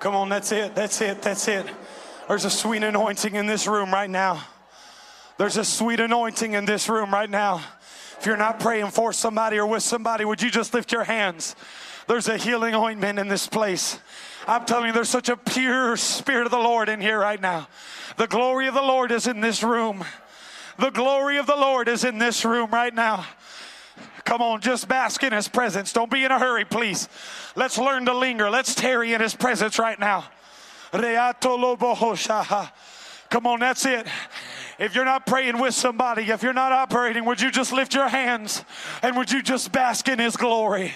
Come 0.00 0.16
on, 0.16 0.30
that's 0.30 0.50
it, 0.50 0.74
that's 0.74 0.98
it, 1.02 1.20
that's 1.20 1.46
it. 1.46 1.66
There's 2.26 2.46
a 2.46 2.50
sweet 2.50 2.82
anointing 2.82 3.34
in 3.34 3.46
this 3.46 3.66
room 3.66 3.92
right 3.92 4.08
now. 4.08 4.42
There's 5.36 5.58
a 5.58 5.64
sweet 5.64 6.00
anointing 6.00 6.54
in 6.54 6.64
this 6.64 6.88
room 6.88 7.12
right 7.12 7.28
now. 7.28 7.62
If 8.18 8.24
you're 8.24 8.38
not 8.38 8.60
praying 8.60 8.92
for 8.92 9.12
somebody 9.12 9.58
or 9.58 9.66
with 9.66 9.82
somebody, 9.82 10.24
would 10.24 10.40
you 10.40 10.50
just 10.50 10.72
lift 10.72 10.90
your 10.90 11.04
hands? 11.04 11.54
There's 12.08 12.28
a 12.28 12.38
healing 12.38 12.74
ointment 12.74 13.18
in 13.18 13.28
this 13.28 13.46
place. 13.46 13.98
I'm 14.46 14.64
telling 14.64 14.86
you, 14.86 14.92
there's 14.94 15.10
such 15.10 15.28
a 15.28 15.36
pure 15.36 15.98
spirit 15.98 16.46
of 16.46 16.50
the 16.50 16.58
Lord 16.58 16.88
in 16.88 17.02
here 17.02 17.18
right 17.18 17.40
now. 17.40 17.68
The 18.16 18.26
glory 18.26 18.68
of 18.68 18.74
the 18.74 18.80
Lord 18.80 19.12
is 19.12 19.26
in 19.26 19.42
this 19.42 19.62
room. 19.62 20.02
The 20.78 20.90
glory 20.90 21.36
of 21.36 21.46
the 21.46 21.56
Lord 21.56 21.88
is 21.88 22.04
in 22.04 22.16
this 22.16 22.42
room 22.46 22.70
right 22.70 22.94
now. 22.94 23.26
Come 24.24 24.42
on, 24.42 24.60
just 24.60 24.88
bask 24.88 25.22
in 25.22 25.32
His 25.32 25.48
presence. 25.48 25.92
Don't 25.92 26.10
be 26.10 26.24
in 26.24 26.30
a 26.30 26.38
hurry, 26.38 26.64
please. 26.64 27.08
Let's 27.56 27.78
learn 27.78 28.06
to 28.06 28.14
linger. 28.16 28.50
Let's 28.50 28.74
tarry 28.74 29.12
in 29.12 29.20
His 29.20 29.34
presence 29.34 29.78
right 29.78 29.98
now. 29.98 30.24
Come 33.30 33.46
on, 33.46 33.60
that's 33.60 33.86
it. 33.86 34.06
If 34.78 34.94
you're 34.94 35.04
not 35.04 35.24
praying 35.24 35.60
with 35.60 35.74
somebody, 35.74 36.30
if 36.30 36.42
you're 36.42 36.52
not 36.52 36.72
operating, 36.72 37.24
would 37.26 37.40
you 37.40 37.50
just 37.50 37.72
lift 37.72 37.94
your 37.94 38.08
hands 38.08 38.64
and 39.02 39.16
would 39.16 39.30
you 39.30 39.40
just 39.42 39.70
bask 39.70 40.08
in 40.08 40.18
His 40.18 40.36
glory? 40.36 40.92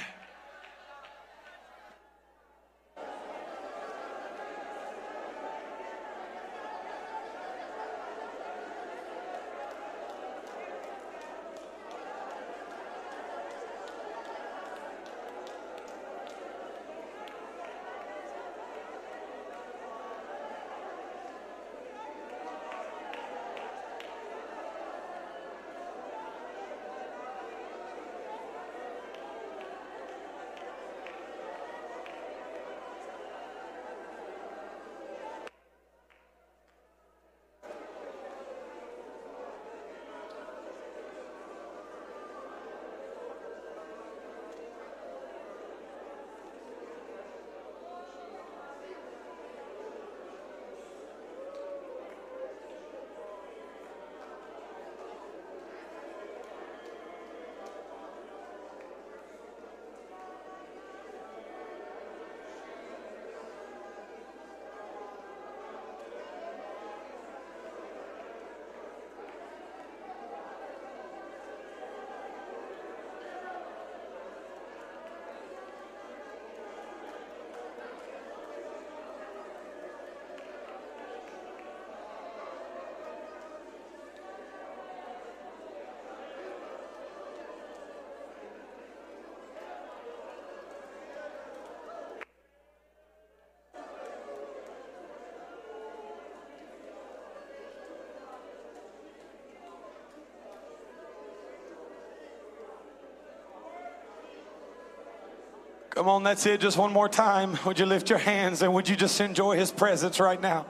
Come 105.94 106.08
on, 106.08 106.24
that's 106.24 106.44
it. 106.46 106.60
Just 106.60 106.76
one 106.76 106.92
more 106.92 107.08
time. 107.08 107.56
Would 107.64 107.78
you 107.78 107.86
lift 107.86 108.10
your 108.10 108.18
hands 108.18 108.62
and 108.62 108.74
would 108.74 108.88
you 108.88 108.96
just 108.96 109.20
enjoy 109.20 109.56
his 109.56 109.70
presence 109.70 110.18
right 110.18 110.40
now? 110.40 110.66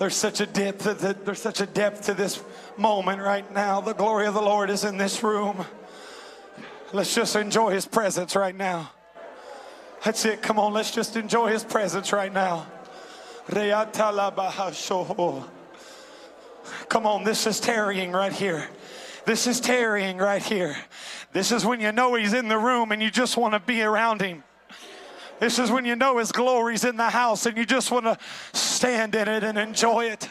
There's 0.00 0.16
such 0.16 0.40
a 0.40 0.46
depth, 0.46 0.82
there's 1.24 1.40
such 1.40 1.60
a 1.60 1.66
depth 1.66 2.06
to 2.06 2.14
this 2.14 2.42
moment 2.76 3.22
right 3.22 3.48
now. 3.54 3.80
The 3.80 3.92
glory 3.92 4.26
of 4.26 4.34
the 4.34 4.42
Lord 4.42 4.70
is 4.70 4.82
in 4.82 4.96
this 4.96 5.22
room. 5.22 5.64
Let's 6.92 7.14
just 7.14 7.36
enjoy 7.36 7.70
his 7.70 7.86
presence 7.86 8.34
right 8.34 8.56
now. 8.56 8.90
That's 10.04 10.24
it. 10.24 10.42
Come 10.42 10.58
on, 10.58 10.72
let's 10.72 10.90
just 10.90 11.14
enjoy 11.14 11.52
his 11.52 11.62
presence 11.62 12.12
right 12.12 12.32
now. 12.32 12.66
Come 16.88 17.06
on, 17.06 17.22
this 17.24 17.46
is 17.46 17.60
tarrying 17.60 18.10
right 18.10 18.32
here. 18.32 18.68
This 19.26 19.46
is 19.46 19.60
tarrying 19.60 20.16
right 20.18 20.42
here. 20.42 20.76
This 21.32 21.52
is 21.52 21.64
when 21.64 21.80
you 21.80 21.92
know 21.92 22.14
He's 22.14 22.32
in 22.32 22.48
the 22.48 22.58
room 22.58 22.92
and 22.92 23.02
you 23.02 23.10
just 23.10 23.36
want 23.36 23.54
to 23.54 23.60
be 23.60 23.82
around 23.82 24.20
Him. 24.22 24.44
This 25.40 25.58
is 25.58 25.70
when 25.70 25.84
you 25.84 25.96
know 25.96 26.18
His 26.18 26.32
glory's 26.32 26.84
in 26.84 26.96
the 26.96 27.10
house 27.10 27.46
and 27.46 27.56
you 27.56 27.64
just 27.64 27.90
want 27.90 28.06
to 28.06 28.18
stand 28.52 29.14
in 29.14 29.28
it 29.28 29.44
and 29.44 29.58
enjoy 29.58 30.06
it. 30.06 30.28